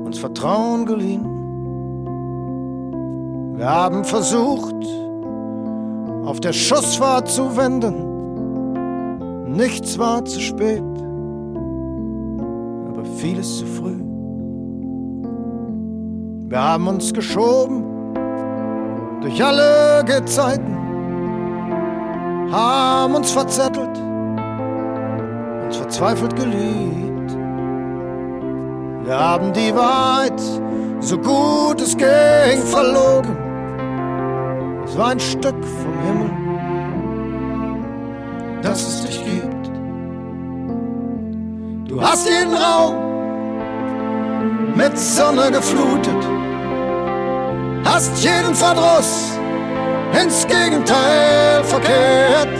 uns 0.06 0.18
Vertrauen 0.18 0.86
geliehen. 0.86 1.24
Wir 3.56 3.70
haben 3.70 4.04
versucht, 4.04 4.74
auf 6.24 6.40
der 6.40 6.52
Schussfahrt 6.52 7.28
zu 7.28 7.56
wenden, 7.56 7.94
nichts 9.56 9.98
war 9.98 10.24
zu 10.24 10.40
spät, 10.40 10.82
aber 12.88 13.04
vieles 13.16 13.58
zu 13.58 13.66
früh. 13.66 14.00
Wir 16.48 16.60
haben 16.60 16.86
uns 16.88 17.12
geschoben 17.12 17.84
durch 19.20 19.44
alle 19.44 20.04
Gezeiten 20.04 20.85
haben 22.50 23.14
uns 23.14 23.30
verzettelt, 23.30 23.96
uns 25.64 25.76
verzweifelt 25.76 26.36
geliebt. 26.36 27.36
Wir 29.04 29.18
haben 29.18 29.52
die 29.52 29.74
Wahrheit, 29.74 30.40
so 31.00 31.18
gut 31.18 31.80
es 31.80 31.96
ging, 31.96 32.62
verlogen. 32.64 33.36
Es 34.84 34.96
war 34.96 35.08
ein 35.08 35.20
Stück 35.20 35.64
vom 35.64 35.98
Himmel, 36.06 36.30
das 38.62 38.82
es 38.82 39.02
dich 39.06 39.24
gibt. 39.24 39.70
Du 41.88 42.00
hast 42.02 42.28
jeden 42.28 42.54
Raum 42.54 42.94
mit 44.74 44.98
Sonne 44.98 45.50
geflutet, 45.50 46.28
hast 47.84 48.22
jeden 48.22 48.54
Verdruss 48.54 49.35
ins 50.12 50.46
Gegenteil 50.46 51.64
verkehrt. 51.64 52.58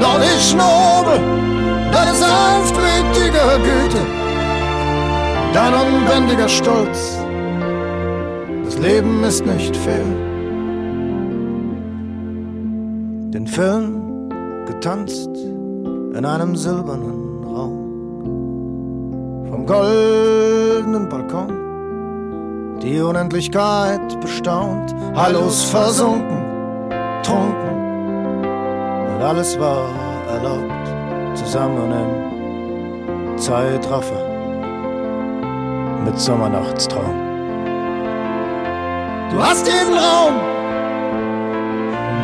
Noch 0.00 0.18
nicht 0.18 0.56
nobel, 0.56 1.20
deine 1.92 2.14
sanftmütige 2.14 3.60
Güte, 3.62 4.06
dein 5.52 5.74
unbändiger 5.74 6.48
Stolz. 6.48 7.18
Das 8.64 8.78
Leben 8.78 9.22
ist 9.24 9.44
nicht 9.44 9.76
fair. 9.76 10.04
den 13.40 13.46
Film 13.46 14.28
getanzt 14.66 15.30
in 15.34 16.24
einem 16.24 16.56
silbernen 16.56 17.44
Raum. 17.44 17.78
Vom 19.48 19.66
goldenen 19.66 21.08
Balkon 21.08 21.69
die 22.82 23.00
Unendlichkeit 23.00 24.20
bestaunt, 24.20 24.94
Hallos 25.14 25.64
versunken, 25.64 26.90
trunken 27.22 28.44
und 29.14 29.22
alles 29.22 29.58
war 29.60 29.84
erlaubt, 30.28 31.36
zusammen 31.36 31.92
im 31.92 33.38
Zeitraffer 33.38 34.22
mit 36.04 36.18
Sommernachtstraum. 36.18 37.14
Du 39.30 39.42
hast 39.42 39.66
jeden 39.66 39.94
Raum 39.94 40.34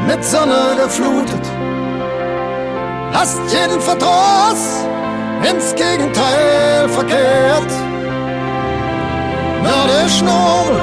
mit 0.07 0.25
Sonne 0.25 0.77
geflutet, 0.83 1.47
hast 3.13 3.41
jeden 3.53 3.81
Verdruss 3.81 4.87
ins 5.49 5.75
Gegenteil 5.75 6.89
verkehrt. 6.89 7.96
Mördisch 9.67 10.23
nobel, 10.23 10.81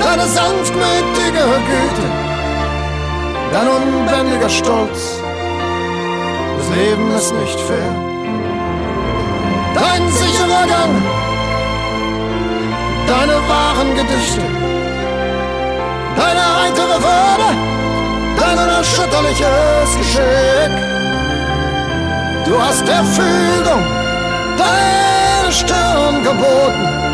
deine 0.00 0.26
sanftmütige 0.26 1.44
Güte, 1.68 2.06
dein 3.52 3.68
unbändiger 3.68 4.48
Stolz. 4.48 5.20
Das 6.58 6.68
Leben 6.76 7.14
ist 7.14 7.32
nicht 7.32 7.60
fair. 7.60 7.94
Dein 9.74 10.08
sicherer 10.10 10.66
Gang, 10.66 10.94
deine 13.06 13.36
wahren 13.48 13.94
Gedichte, 13.94 14.42
deine 16.16 16.44
heitere 16.60 16.96
Würde, 17.08 17.50
dein 18.36 18.58
unerschütterliches 18.58 19.90
Geschick. 19.98 20.74
Du 22.46 22.60
hast 22.60 22.86
der 22.86 23.04
Fügung 23.04 23.82
deine 24.58 25.52
Stirn 25.52 26.22
geboten, 26.24 27.11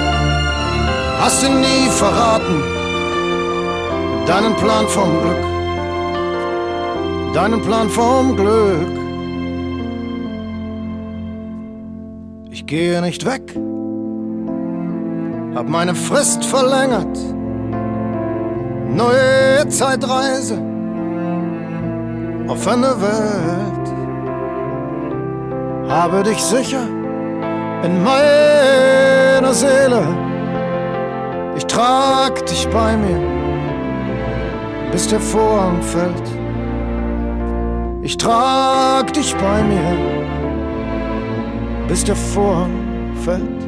hast 1.20 1.44
ihn 1.44 1.60
nie 1.60 1.88
verraten, 1.90 2.62
deinen 4.26 4.54
Plan 4.56 4.86
vom 4.88 5.10
Glück, 5.20 5.44
deinen 7.34 7.62
Plan 7.62 7.88
vom 7.88 8.36
Glück. 8.36 8.98
Ich 12.50 12.66
gehe 12.66 13.00
nicht 13.02 13.24
weg, 13.24 13.54
hab 15.54 15.68
meine 15.68 15.94
Frist 15.94 16.44
verlängert, 16.44 17.18
neue 18.88 19.68
Zeitreise 19.68 20.58
auf 22.48 22.66
eine 22.66 22.94
Welt 23.00 23.68
habe 25.88 26.22
dich 26.22 26.38
sicher 26.38 26.86
in 27.82 28.02
meiner 28.02 29.52
Seele. 29.52 30.27
Trag 31.68 32.44
dich 32.46 32.66
bei 32.68 32.96
mir, 32.96 33.20
bis 34.90 35.06
der 35.08 35.20
Vorhang 35.20 35.80
fällt. 35.82 36.28
Ich 38.02 38.16
trag 38.16 39.12
dich 39.12 39.34
bei 39.36 39.62
mir, 39.62 39.96
bis 41.86 42.04
der 42.04 42.16
Vorhang 42.16 42.72
fällt. 43.24 43.67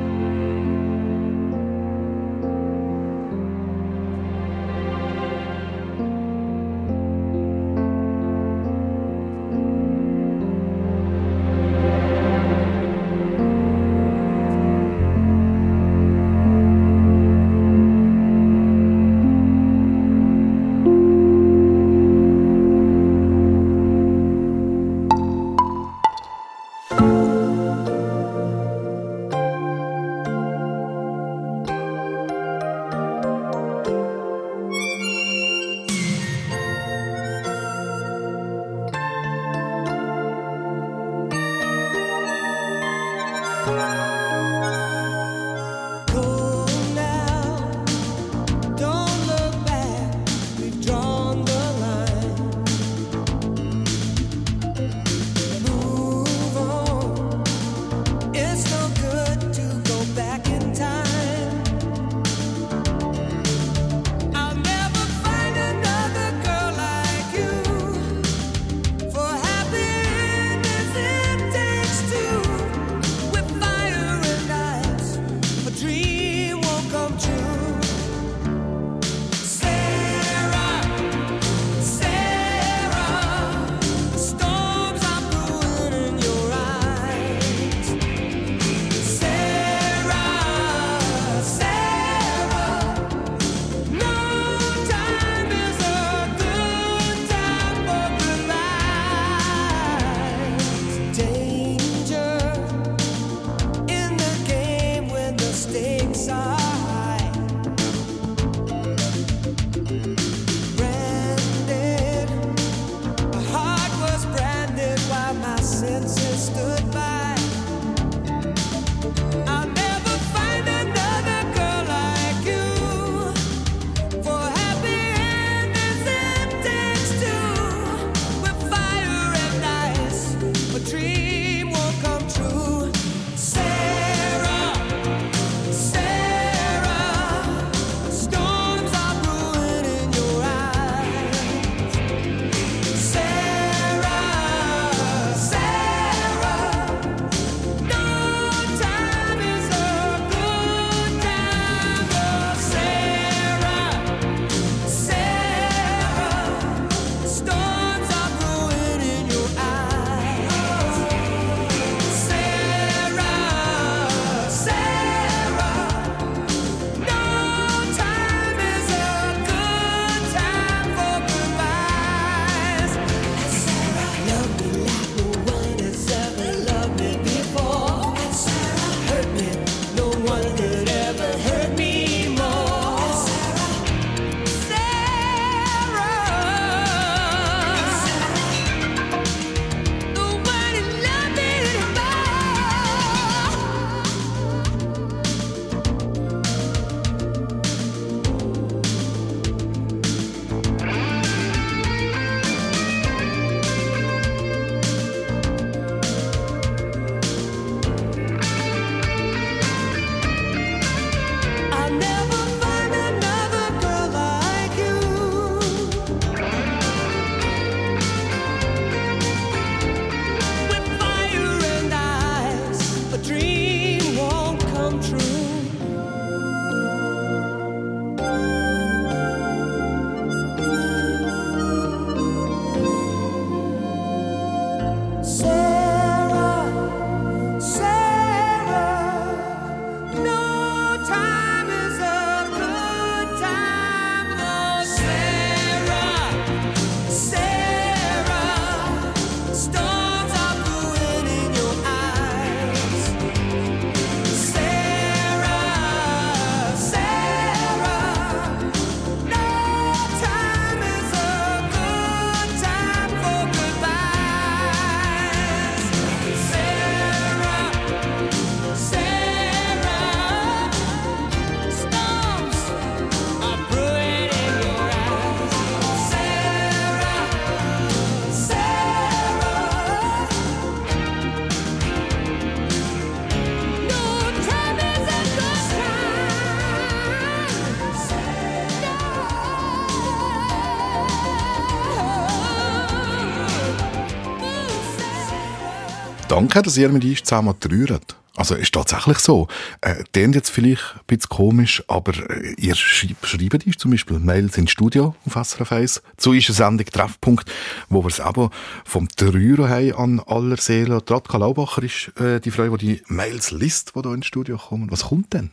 Danke, 296.41 296.63
dass 296.63 296.79
ihr 296.79 296.89
mit 296.89 297.05
uns 297.05 297.23
zusammen 297.23 297.55
trauert. 297.61 298.17
Also 298.35 298.55
ist 298.55 298.73
tatsächlich 298.73 299.19
so. 299.19 299.47
Äh, 299.83 300.05
klingt 300.11 300.35
jetzt 300.35 300.49
vielleicht 300.49 300.95
ein 300.95 301.01
bisschen 301.07 301.29
komisch, 301.29 301.85
aber 301.87 302.15
äh, 302.31 302.55
ihr 302.57 302.75
schreibt, 302.75 303.27
schreibt 303.27 303.67
uns 303.67 303.77
zum 303.77 303.91
Beispiel 303.91 304.19
Mails 304.19 304.57
ins 304.57 304.71
Studio 304.71 305.15
auf 305.27 305.35
SRF 305.35 305.71
1 305.71 306.03
zu 306.17 306.31
unserer 306.31 306.55
Sendung 306.55 306.87
Treffpunkt, 306.87 307.53
wo 307.91 308.03
wir 308.03 308.09
es 308.09 308.21
eben 308.21 308.49
vom 308.87 309.07
Trauern 309.11 309.69
haben 309.69 309.93
an 309.93 310.21
aller 310.21 310.57
Seele. 310.57 311.03
Radka 311.07 311.37
Laubacher 311.37 311.83
ist 311.83 312.19
äh, 312.19 312.41
die 312.41 312.51
Frau, 312.51 312.75
die 312.79 312.87
die 312.87 313.03
Mails 313.09 313.51
liest, 313.51 313.93
die 313.95 314.01
hier 314.01 314.15
ins 314.15 314.25
Studio 314.25 314.57
kommen. 314.57 314.91
Was 314.91 315.05
kommt 315.05 315.35
denn? 315.35 315.51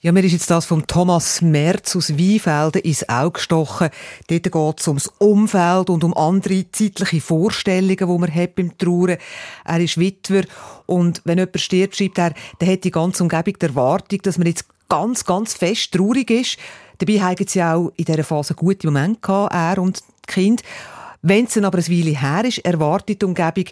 Ja, 0.00 0.12
mir 0.12 0.22
ist 0.22 0.32
jetzt 0.32 0.50
das 0.50 0.66
vom 0.66 0.86
Thomas 0.86 1.40
Merz 1.40 1.96
aus 1.96 2.18
Weinfelden 2.18 2.82
ins 2.82 3.08
Auge 3.08 3.32
gestochen. 3.32 3.88
Dort 4.28 4.42
geht 4.42 4.80
es 4.80 4.88
ums 4.88 5.10
Umfeld 5.18 5.88
und 5.88 6.04
um 6.04 6.14
andere 6.14 6.70
zeitliche 6.70 7.20
Vorstellungen, 7.22 7.96
die 7.96 8.04
man 8.04 8.34
hat 8.34 8.54
beim 8.56 8.76
Trauern. 8.76 9.16
Er 9.64 9.80
ist 9.80 9.98
Witwer 9.98 10.44
und 10.84 11.22
wenn 11.24 11.38
jemand 11.38 11.58
stirbt, 11.58 11.96
schreibt 11.96 12.18
er, 12.18 12.34
dann 12.58 12.68
hat 12.68 12.84
die 12.84 12.90
ganze 12.90 13.22
Umgebung 13.22 13.54
die 13.58 13.66
Erwartung, 13.66 14.20
dass 14.22 14.36
man 14.36 14.46
jetzt 14.46 14.66
ganz, 14.90 15.24
ganz 15.24 15.54
fest 15.54 15.92
traurig 15.92 16.30
ist. 16.30 16.58
Dabei 16.98 17.20
haben 17.20 17.46
sie 17.48 17.62
auch 17.62 17.90
in 17.96 18.04
dieser 18.04 18.22
Phase 18.22 18.54
gute 18.54 18.86
Momente 18.86 19.20
gehabt, 19.22 19.54
er 19.54 19.78
und 19.78 20.02
die 20.28 20.32
Kind. 20.32 20.62
Wenn 21.22 21.46
es 21.46 21.54
dann 21.54 21.64
aber 21.64 21.78
ein 21.78 21.88
Weile 21.88 22.20
her 22.20 22.44
ist, 22.44 22.58
erwartet 22.58 23.22
die 23.22 23.24
Umgebung, 23.26 23.64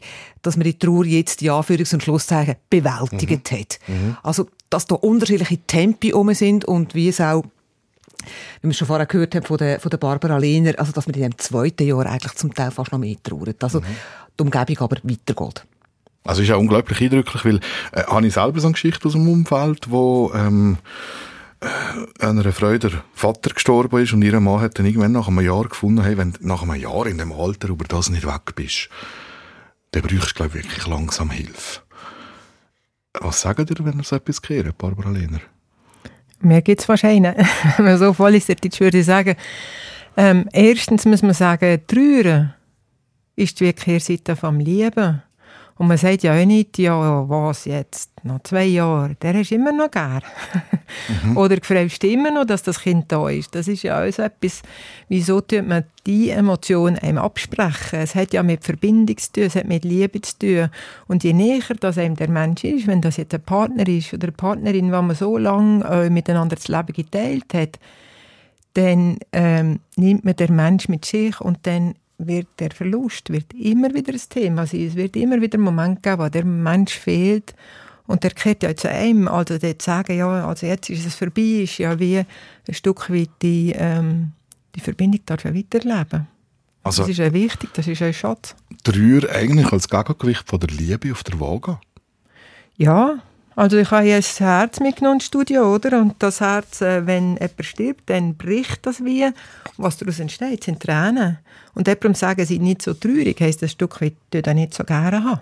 dass 0.42 0.56
man 0.56 0.64
die 0.64 0.78
Trauer 0.78 1.04
jetzt, 1.04 1.40
die 1.40 1.50
Anführungs- 1.50 1.94
und 1.94 2.02
Schlusszeichen, 2.02 2.56
bewältigt 2.68 3.52
hat. 3.52 3.78
Also, 4.22 4.48
dass 4.74 4.86
da 4.86 4.96
unterschiedliche 4.96 5.58
Tempi 5.58 6.12
um 6.12 6.34
sind 6.34 6.64
und 6.64 6.96
wie 6.96 7.08
es 7.08 7.20
auch, 7.20 7.44
wie 8.60 8.68
wir 8.68 8.74
schon 8.74 8.88
vorher 8.88 9.06
gehört 9.06 9.36
haben 9.36 9.46
von 9.46 9.56
der, 9.56 9.78
von 9.78 9.88
der 9.88 9.98
Barbara 9.98 10.36
Lehner, 10.36 10.74
also 10.78 10.90
dass 10.90 11.06
man 11.06 11.14
in 11.14 11.22
dem 11.22 11.38
zweiten 11.38 11.86
Jahr 11.86 12.06
eigentlich 12.06 12.34
zum 12.34 12.52
Teil 12.52 12.72
fast 12.72 12.90
noch 12.90 12.98
mehr 12.98 13.16
trauert. 13.22 13.62
Also, 13.62 13.80
die 13.80 14.42
Umgebung 14.42 14.78
aber 14.78 14.96
weitergeht. 15.04 15.64
Also 16.24 16.42
ist 16.42 16.50
auch 16.50 16.58
unglaublich 16.58 17.00
eindrücklich, 17.00 17.44
weil 17.44 17.60
äh, 17.92 18.02
habe 18.04 18.26
ich 18.26 18.34
selber 18.34 18.58
so 18.58 18.66
eine 18.66 18.72
Geschichte 18.72 19.06
aus 19.06 19.12
dem 19.12 19.28
Umfeld, 19.28 19.90
wo 19.90 20.32
ähm, 20.34 20.78
äh, 21.60 22.24
einer 22.26 22.52
Frau 22.52 22.76
der 22.76 23.04
Vater 23.12 23.50
gestorben 23.50 24.02
ist 24.02 24.12
und 24.12 24.22
ihr 24.22 24.40
Mann 24.40 24.60
hat 24.60 24.78
dann 24.78 24.86
irgendwann 24.86 25.12
nach 25.12 25.28
einem 25.28 25.40
Jahr 25.40 25.68
gefunden, 25.68 26.02
hey, 26.02 26.18
wenn 26.18 26.32
du 26.32 26.48
nach 26.48 26.62
einem 26.62 26.74
Jahr 26.74 27.06
in 27.06 27.18
dem 27.18 27.32
Alter 27.32 27.68
über 27.68 27.84
das 27.84 28.10
nicht 28.10 28.26
weg 28.26 28.56
bist, 28.56 28.88
dann 29.92 30.02
brauchst 30.02 30.30
du, 30.30 30.34
glaube 30.34 30.58
ich, 30.58 30.64
wirklich 30.64 30.86
langsam 30.88 31.30
Hilfe. 31.30 31.83
Was 33.20 33.40
sagt 33.40 33.70
ihr, 33.70 33.84
wenn 33.84 33.98
ihr 33.98 34.04
so 34.04 34.16
etwas 34.16 34.42
gehört, 34.42 34.76
Barbara 34.76 35.10
Lehner? 35.10 35.40
Mir 36.40 36.62
gibt 36.62 36.80
es 36.80 36.88
wahrscheinlich, 36.88 37.34
wenn 37.76 37.84
man 37.86 37.98
so 37.98 38.12
voll 38.12 38.34
ist, 38.34 38.48
würde 38.48 38.98
ich 38.98 39.06
sagen, 39.06 39.36
ähm, 40.16 40.48
erstens 40.52 41.04
muss 41.06 41.22
man 41.22 41.34
sagen, 41.34 41.80
Trauern 41.86 42.54
ist 43.36 43.60
die 43.60 43.72
Kehrseite 43.72 44.36
vom 44.36 44.60
Lieben. 44.60 45.22
Und 45.76 45.88
man 45.88 45.98
sagt 45.98 46.22
ja 46.22 46.40
auch 46.40 46.46
nicht, 46.46 46.78
ja, 46.78 47.28
was 47.28 47.64
jetzt, 47.64 48.10
noch 48.22 48.42
zwei 48.44 48.64
Jahre, 48.64 49.16
der 49.20 49.34
ist 49.34 49.50
immer 49.50 49.72
noch 49.72 49.90
gern. 49.90 50.22
Oder 51.34 51.58
freust 51.62 52.02
du 52.02 52.06
immer 52.06 52.30
noch, 52.30 52.44
dass 52.44 52.62
das 52.62 52.80
Kind 52.80 53.10
da 53.10 53.28
ist. 53.28 53.54
Das 53.54 53.66
ist 53.66 53.82
ja 53.82 54.02
auch 54.02 54.12
so 54.12 54.22
etwas, 54.22 54.62
wieso 55.08 55.40
tut 55.40 55.66
man 55.66 55.84
die 56.06 56.30
Emotion 56.30 56.96
einem 56.96 57.18
absprechen. 57.18 57.98
Es 57.98 58.14
hat 58.14 58.32
ja 58.32 58.44
mit 58.44 58.62
Verbindung 58.62 59.18
zu 59.18 59.32
tun, 59.32 59.44
es 59.44 59.56
hat 59.56 59.66
mit 59.66 59.84
Liebe 59.84 60.20
zu 60.20 60.38
tun. 60.38 60.70
Und 61.08 61.24
je 61.24 61.32
näher 61.32 61.60
das 61.80 61.98
einem 61.98 62.14
der 62.14 62.30
Mensch 62.30 62.62
ist, 62.62 62.86
wenn 62.86 63.00
das 63.00 63.16
jetzt 63.16 63.34
ein 63.34 63.42
Partner 63.42 63.86
ist 63.88 64.14
oder 64.14 64.28
eine 64.28 64.32
Partnerin, 64.32 64.86
die 64.86 64.90
man 64.90 65.14
so 65.14 65.36
lange 65.36 65.84
äh, 65.84 66.08
miteinander 66.08 66.54
das 66.54 66.68
Leben 66.68 66.92
geteilt 66.92 67.52
hat, 67.52 67.80
dann 68.74 69.18
ähm, 69.32 69.80
nimmt 69.96 70.24
man 70.24 70.36
den 70.36 70.54
Mensch 70.54 70.88
mit 70.88 71.04
sich 71.04 71.40
und 71.40 71.58
dann 71.62 71.94
wird 72.18 72.46
der 72.58 72.70
Verlust 72.70 73.30
wird 73.30 73.52
immer 73.54 73.92
wieder 73.92 74.12
ein 74.12 74.20
Thema 74.28 74.66
sein. 74.66 74.86
Es 74.86 74.94
wird 74.94 75.16
immer 75.16 75.40
wieder 75.40 75.56
einen 75.56 75.64
Moment 75.64 76.02
geben, 76.02 76.18
wo 76.18 76.28
der 76.28 76.44
Mensch 76.44 76.94
fehlt 76.94 77.54
und 78.06 78.22
der 78.22 78.30
kehrt 78.30 78.62
ja 78.62 78.74
zu 78.74 78.88
einem. 78.90 79.28
Also 79.28 79.58
dort 79.58 79.82
zu 79.82 79.86
sagen, 79.86 80.16
ja, 80.16 80.46
also 80.46 80.66
jetzt 80.66 80.90
ist 80.90 81.06
es 81.06 81.14
vorbei, 81.14 81.62
ist 81.62 81.78
ja 81.78 81.98
wie 81.98 82.18
ein 82.18 82.74
Stück 82.74 83.10
weit 83.10 83.30
die, 83.42 83.72
ähm, 83.76 84.32
die 84.74 84.80
Verbindung 84.80 85.20
darf 85.26 85.44
ja 85.44 85.54
weiterleben. 85.54 86.28
Also 86.82 87.02
das 87.02 87.10
ist 87.10 87.18
ja 87.18 87.32
wichtig, 87.32 87.70
das 87.72 87.86
ist 87.88 88.02
ein 88.02 88.12
Schatz. 88.12 88.54
Trauer 88.82 89.30
eigentlich 89.30 89.72
als 89.72 89.88
Gegengewicht 89.88 90.48
von 90.48 90.60
der 90.60 90.68
Liebe 90.68 91.12
auf 91.12 91.24
der 91.24 91.40
Waage? 91.40 91.80
Ja, 92.76 93.20
also 93.56 93.76
ich 93.76 93.90
habe 93.90 94.06
jetzt 94.06 94.32
das 94.32 94.40
Herz 94.40 94.80
mitgenommen 94.80 95.16
ins 95.16 95.26
Studio, 95.26 95.74
oder? 95.74 96.00
Und 96.00 96.14
das 96.18 96.40
Herz, 96.40 96.80
äh, 96.80 97.06
wenn 97.06 97.34
jemand 97.34 97.64
stirbt, 97.64 98.10
dann 98.10 98.34
bricht 98.36 98.84
das 98.84 99.04
wie. 99.04 99.30
Was 99.76 99.96
daraus 99.98 100.18
entsteht, 100.18 100.64
sind 100.64 100.80
Tränen. 100.80 101.38
Und 101.74 101.86
jemandem 101.86 102.14
sagen, 102.14 102.44
sie 102.46 102.58
nicht 102.58 102.82
so 102.82 102.94
traurig, 102.94 103.40
heisst 103.40 103.62
das 103.62 103.72
Stück 103.72 103.98
die 104.00 104.14
er 104.32 104.54
nicht 104.54 104.74
so 104.74 104.84
gerne 104.84 105.24
haben. 105.24 105.40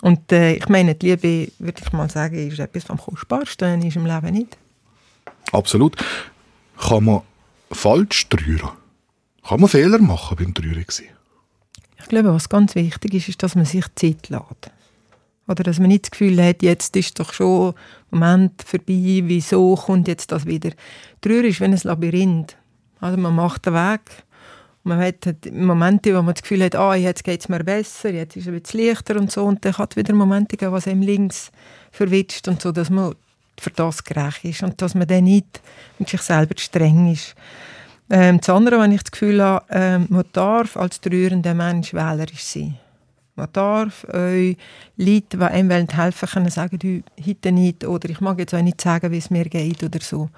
Und 0.00 0.32
äh, 0.32 0.54
ich 0.54 0.68
meine, 0.68 0.94
die 0.94 1.10
Liebe, 1.10 1.52
würde 1.58 1.82
ich 1.84 1.92
mal 1.92 2.10
sagen, 2.10 2.36
ist 2.36 2.58
etwas 2.58 2.84
vom 2.84 2.98
Kostbarsten 2.98 3.74
in 3.74 3.82
unserem 3.82 4.06
Leben 4.06 4.34
nicht. 4.34 4.56
Absolut. 5.52 5.96
Kann 6.76 7.04
man 7.04 7.22
falsch 7.70 8.28
trauern? 8.28 8.72
Kann 9.46 9.60
man 9.60 9.68
Fehler 9.68 10.00
machen 10.00 10.36
beim 10.36 10.54
Traurig 10.54 10.90
sein? 10.90 11.06
Ich 12.00 12.08
glaube, 12.08 12.34
was 12.34 12.48
ganz 12.48 12.74
wichtig 12.74 13.14
ist, 13.14 13.28
ist, 13.28 13.42
dass 13.42 13.54
man 13.54 13.64
sich 13.64 13.84
Zeit 13.94 14.28
lässt. 14.28 14.70
Oder 15.48 15.64
dass 15.64 15.78
man 15.78 15.88
nicht 15.88 16.04
das 16.04 16.10
Gefühl 16.12 16.42
hat, 16.42 16.62
jetzt 16.62 16.96
ist 16.96 17.18
doch 17.18 17.32
schon 17.32 17.74
ein 18.12 18.18
Moment 18.18 18.62
vorbei, 18.64 19.22
wieso 19.24 19.74
kommt 19.74 20.08
jetzt 20.08 20.30
das 20.30 20.46
wieder? 20.46 20.70
Trauer 21.20 21.44
ist 21.44 21.60
wie 21.60 21.64
ein 21.64 21.78
Labyrinth. 21.82 22.56
Also 23.00 23.16
man 23.18 23.34
macht 23.34 23.66
den 23.66 23.74
Weg. 23.74 24.00
Man 24.84 24.98
hat 24.98 25.26
halt 25.26 25.52
Momente, 25.52 26.16
wo 26.16 26.22
man 26.22 26.34
das 26.34 26.42
Gefühl 26.42 26.64
hat, 26.64 26.74
ah, 26.74 26.94
jetzt 26.94 27.24
geht 27.24 27.40
es 27.40 27.48
mir 27.48 27.62
besser, 27.62 28.10
jetzt 28.10 28.36
ist 28.36 28.46
es 28.46 28.48
ein 28.48 28.60
bisschen 28.60 28.86
leichter 28.86 29.16
und 29.16 29.30
so. 29.30 29.44
Und 29.44 29.64
dann 29.64 29.76
hat 29.76 29.92
es 29.92 29.96
wieder 29.96 30.14
Momente 30.14 30.56
geben, 30.56 30.72
was 30.72 30.88
einem 30.88 31.02
links 31.02 31.50
verwitscht 31.90 32.48
und 32.48 32.62
so, 32.62 32.72
dass 32.72 32.90
man 32.90 33.14
für 33.58 33.70
das 33.70 34.02
gerecht 34.02 34.44
ist 34.44 34.62
und 34.62 34.80
dass 34.80 34.94
man 34.94 35.06
dann 35.06 35.24
nicht 35.24 35.60
mit 35.98 36.08
sich 36.08 36.20
selber 36.20 36.54
streng 36.56 37.12
ist. 37.12 37.34
Ähm, 38.10 38.38
das 38.38 38.48
andere, 38.48 38.80
wenn 38.80 38.92
ich 38.92 39.02
das 39.02 39.12
Gefühl 39.12 39.42
habe, 39.42 39.64
ähm, 39.70 40.06
man 40.08 40.24
darf 40.32 40.76
als 40.76 41.00
trauernder 41.00 41.54
Mensch 41.54 41.94
wählerisch 41.94 42.44
sein. 42.44 42.78
Man 43.42 43.52
darf 43.52 44.04
euch 44.04 44.56
Leute, 44.96 45.36
die 45.36 45.42
einem 45.42 45.68
wollen 45.68 45.88
helfen 45.88 46.28
können, 46.28 46.48
sagen, 46.48 47.02
heute 47.26 47.50
nicht, 47.50 47.84
oder 47.84 48.08
ich 48.08 48.20
mag 48.20 48.38
jetzt 48.38 48.54
auch 48.54 48.62
nicht 48.62 48.80
sagen, 48.80 49.10
wie 49.10 49.18
es 49.18 49.30
mir 49.30 49.46
geht, 49.46 49.82
oder 49.82 49.98
so. 50.00 50.30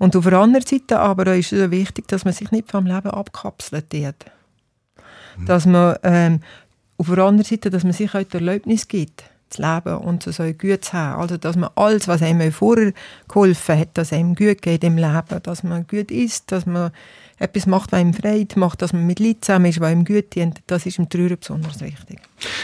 Und 0.00 0.16
auf 0.16 0.24
der 0.24 0.40
anderen 0.40 0.66
Seite 0.66 0.98
aber 0.98 1.36
ist 1.36 1.52
es 1.52 1.70
wichtig, 1.70 2.08
dass 2.08 2.24
man 2.24 2.34
sich 2.34 2.50
nicht 2.50 2.68
vom 2.68 2.86
Leben 2.86 3.10
abkapselt 3.10 3.94
hat. 3.94 4.32
Dass 5.46 5.64
man 5.64 5.94
ähm, 6.02 6.40
auf 6.96 7.06
der 7.06 7.22
anderen 7.22 7.48
Seite, 7.48 7.70
dass 7.70 7.84
man 7.84 7.92
sich 7.92 8.12
auch 8.16 8.24
die 8.24 8.34
Erlaubnis 8.34 8.88
gibt, 8.88 9.22
zu 9.48 9.62
leben 9.62 9.98
und 9.98 10.24
so 10.24 10.32
soll 10.32 10.54
gut 10.54 10.86
zu 10.86 10.94
haben. 10.94 11.20
Also, 11.20 11.36
dass 11.36 11.54
man 11.54 11.70
alles, 11.76 12.08
was 12.08 12.20
einem 12.20 12.50
vorher 12.50 12.92
geholfen 13.28 13.78
hat, 13.78 13.90
dass 13.94 14.12
einem 14.12 14.34
gut 14.34 14.60
geht 14.60 14.82
im 14.82 14.96
Leben, 14.96 15.40
dass 15.44 15.62
man 15.62 15.86
gut 15.86 16.10
isst, 16.10 16.50
dass 16.50 16.66
man 16.66 16.90
etwas 17.40 17.66
macht, 17.66 17.90
was 17.90 18.00
einem 18.00 18.14
Freude 18.14 18.58
macht, 18.58 18.82
dass 18.82 18.92
man 18.92 19.06
mit 19.06 19.18
Leuten 19.18 19.42
zusammen 19.42 19.66
ist, 19.66 19.80
was 19.80 19.88
einem 19.88 20.04
gut 20.04 20.34
dient, 20.34 20.60
das 20.66 20.84
ist 20.86 20.98
im 20.98 21.08
Trauer 21.08 21.36
besonders 21.36 21.80
wichtig. 21.80 22.18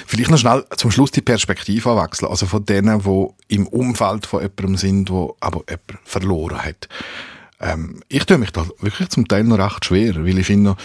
Vielleicht 0.06 0.30
noch 0.30 0.38
schnell 0.38 0.64
zum 0.76 0.90
Schluss 0.90 1.10
die 1.10 1.22
Perspektive 1.22 1.90
anwechseln. 1.90 2.30
Also 2.30 2.46
von 2.46 2.64
denen, 2.64 3.00
die 3.00 3.54
im 3.54 3.66
Umfeld 3.68 4.26
von 4.26 4.42
jemandem 4.42 4.76
sind, 4.76 5.08
der 5.08 5.30
aber 5.40 5.62
jemand 5.68 5.98
verloren 6.04 6.62
hat. 6.62 6.88
Ähm, 7.58 8.02
ich 8.08 8.26
tue 8.26 8.36
mich 8.36 8.50
da 8.52 8.66
wirklich 8.80 9.08
zum 9.08 9.26
Teil 9.26 9.44
noch 9.44 9.58
recht 9.58 9.86
schwer, 9.86 10.14
weil 10.16 10.38
ich 10.38 10.46
finde, 10.46 10.76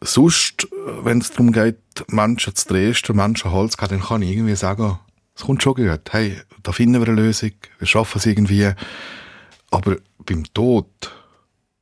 sonst, 0.00 0.66
wenn 1.02 1.18
es 1.18 1.30
darum 1.30 1.52
geht, 1.52 1.76
Menschen 2.08 2.54
zu 2.54 2.68
trösten, 2.68 3.16
Menschen 3.16 3.52
Holz 3.52 3.76
geben, 3.76 3.90
dann 3.90 4.08
kann 4.08 4.22
ich 4.22 4.30
irgendwie 4.30 4.56
sagen, 4.56 4.98
es 5.36 5.42
kommt 5.42 5.62
schon 5.62 5.74
gut. 5.74 6.10
Hey, 6.10 6.38
da 6.62 6.72
finden 6.72 7.02
wir 7.02 7.08
eine 7.08 7.20
Lösung, 7.20 7.52
wir 7.78 7.86
schaffen 7.86 8.18
es 8.18 8.26
irgendwie. 8.26 8.70
Aber 9.70 9.96
beim 10.24 10.44
Tod 10.54 10.88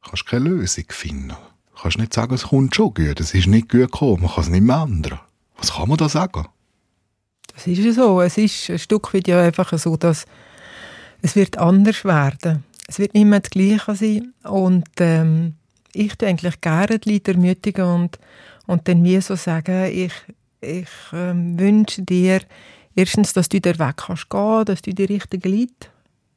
kannst 0.03 0.27
keine 0.27 0.49
Lösung 0.49 0.85
finden. 0.89 1.29
Du 1.29 1.83
kannst 1.83 1.99
nicht 1.99 2.15
sagen, 2.15 2.35
es 2.35 2.45
kommt 2.45 2.75
schon 2.75 2.95
gut, 2.95 3.21
es 3.21 3.35
ist 3.35 3.47
nicht 3.47 3.69
gut 3.69 3.81
gekommen, 3.81 4.23
man 4.23 4.31
kann 4.31 4.45
es 4.45 4.51
nicht 4.51 4.63
mehr 4.63 4.83
ändern. 4.83 5.21
Was 5.57 5.73
kann 5.73 5.89
man 5.89 5.99
da 5.99 6.09
sagen? 6.09 6.47
Das 7.55 7.67
ist 7.67 7.79
ja 7.79 7.93
so. 7.93 8.21
Es 8.21 8.39
ist 8.39 8.71
ein 8.71 8.79
Stück 8.79 9.13
weit 9.15 9.29
ja 9.29 9.41
einfach 9.41 9.77
so, 9.79 9.97
dass 9.97 10.27
es 11.21 11.37
wird 11.37 11.59
anders 11.59 12.05
werden. 12.05 12.65
Es 12.89 12.99
wird 12.99 13.15
nicht 13.15 13.27
mehr 13.27 13.41
das 13.41 13.51
Gleiche 13.51 13.95
sein. 13.95 14.35
Und 14.43 14.89
ähm, 14.99 15.55
ich 15.93 16.17
tue 16.17 16.29
eigentlich 16.29 16.61
gerne 16.61 16.99
die 16.99 17.13
Leute 17.13 17.33
ermutigen 17.33 17.85
und, 17.85 18.19
und 18.67 18.89
dann 18.89 19.03
mir 19.03 19.23
so 19.23 19.37
sagen, 19.37 19.85
ich, 19.93 20.13
ich 20.61 20.89
ähm, 21.13 21.59
wünsche 21.59 22.03
dir 22.03 22.41
erstens, 22.95 23.33
dass 23.33 23.49
du 23.49 23.61
den 23.61 23.79
Weg 23.79 23.97
kannst 23.97 24.31
gehen, 24.31 24.65
dass 24.65 24.83
du 24.83 24.93
die 24.93 25.05
richtigen 25.05 25.51
Leute 25.51 25.89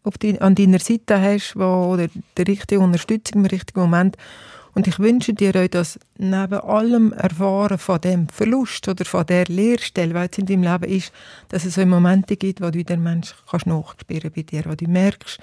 auf 0.05 0.17
die, 0.17 0.39
an 0.39 0.55
deiner 0.55 0.79
Seite 0.79 1.19
hast, 1.19 1.55
wo, 1.55 1.93
oder 1.93 2.07
die 2.37 2.41
richtige 2.41 2.79
Unterstützung 2.79 3.41
im 3.41 3.45
richtigen 3.45 3.79
Moment. 3.79 4.17
Und 4.73 4.87
ich 4.87 4.99
wünsche 4.99 5.33
dir 5.33 5.55
auch, 5.55 5.67
dass 5.67 5.97
neben 6.17 6.59
allem 6.59 7.13
Erfahren 7.13 7.77
von 7.77 8.01
dem 8.01 8.27
Verlust 8.27 8.87
oder 8.89 9.05
von 9.05 9.25
der 9.25 9.45
Lehrstelle, 9.45 10.13
die 10.13 10.19
jetzt 10.19 10.37
in 10.37 10.45
deinem 10.45 10.63
Leben 10.63 10.91
ist, 10.91 11.13
dass 11.47 11.63
es 11.63 11.75
so 11.75 11.85
Momente 11.85 12.35
gibt, 12.35 12.61
wo 12.61 12.69
du 12.69 12.83
den 12.83 13.01
Mensch 13.01 13.33
kannst 13.49 13.67
nachspüren 13.67 14.31
bei 14.35 14.41
dir, 14.41 14.63
wo 14.65 14.75
du 14.75 14.85
merkst, 14.87 15.39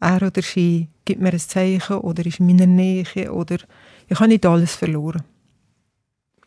er 0.00 0.22
oder 0.22 0.42
sie 0.42 0.88
gibt 1.04 1.20
mir 1.20 1.32
ein 1.32 1.38
Zeichen 1.38 1.98
oder 1.98 2.24
ist 2.24 2.40
in 2.40 2.46
meiner 2.46 2.66
Nähe 2.66 3.30
oder 3.30 3.58
ich 4.08 4.18
habe 4.18 4.28
nicht 4.28 4.46
alles 4.46 4.74
verloren. 4.74 5.22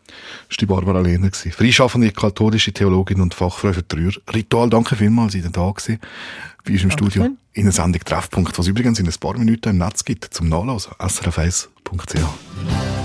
Das 0.07 0.51
war 0.51 0.57
die 0.59 0.65
Barbara 0.65 1.01
Lehner. 1.01 1.31
Freischaffende 1.31 2.11
katholische 2.11 2.71
Theologin 2.71 3.21
und 3.21 3.33
Fachfrau 3.33 3.73
für 3.73 3.87
Trauer. 3.87 4.13
Ritual, 4.33 4.69
danke 4.69 4.95
vielmals, 4.95 5.33
Sie 5.33 5.41
da 5.41 5.71
gewesen. 5.71 5.99
Wie 6.63 6.75
ist 6.75 6.83
im 6.83 6.91
Studio? 6.91 7.23
Schön. 7.23 7.37
In 7.53 7.63
der 7.63 7.73
Sendung 7.73 8.01
Treffpunkt, 8.03 8.57
was 8.57 8.67
übrigens 8.67 8.99
in 8.99 9.07
ein 9.07 9.13
paar 9.19 9.37
Minuten 9.37 9.69
im 9.69 9.77
Netz 9.77 10.03
gibt, 10.03 10.33
zum 10.33 10.49
Nachlesen. 10.49 10.93
srf1.ch. 10.93 13.04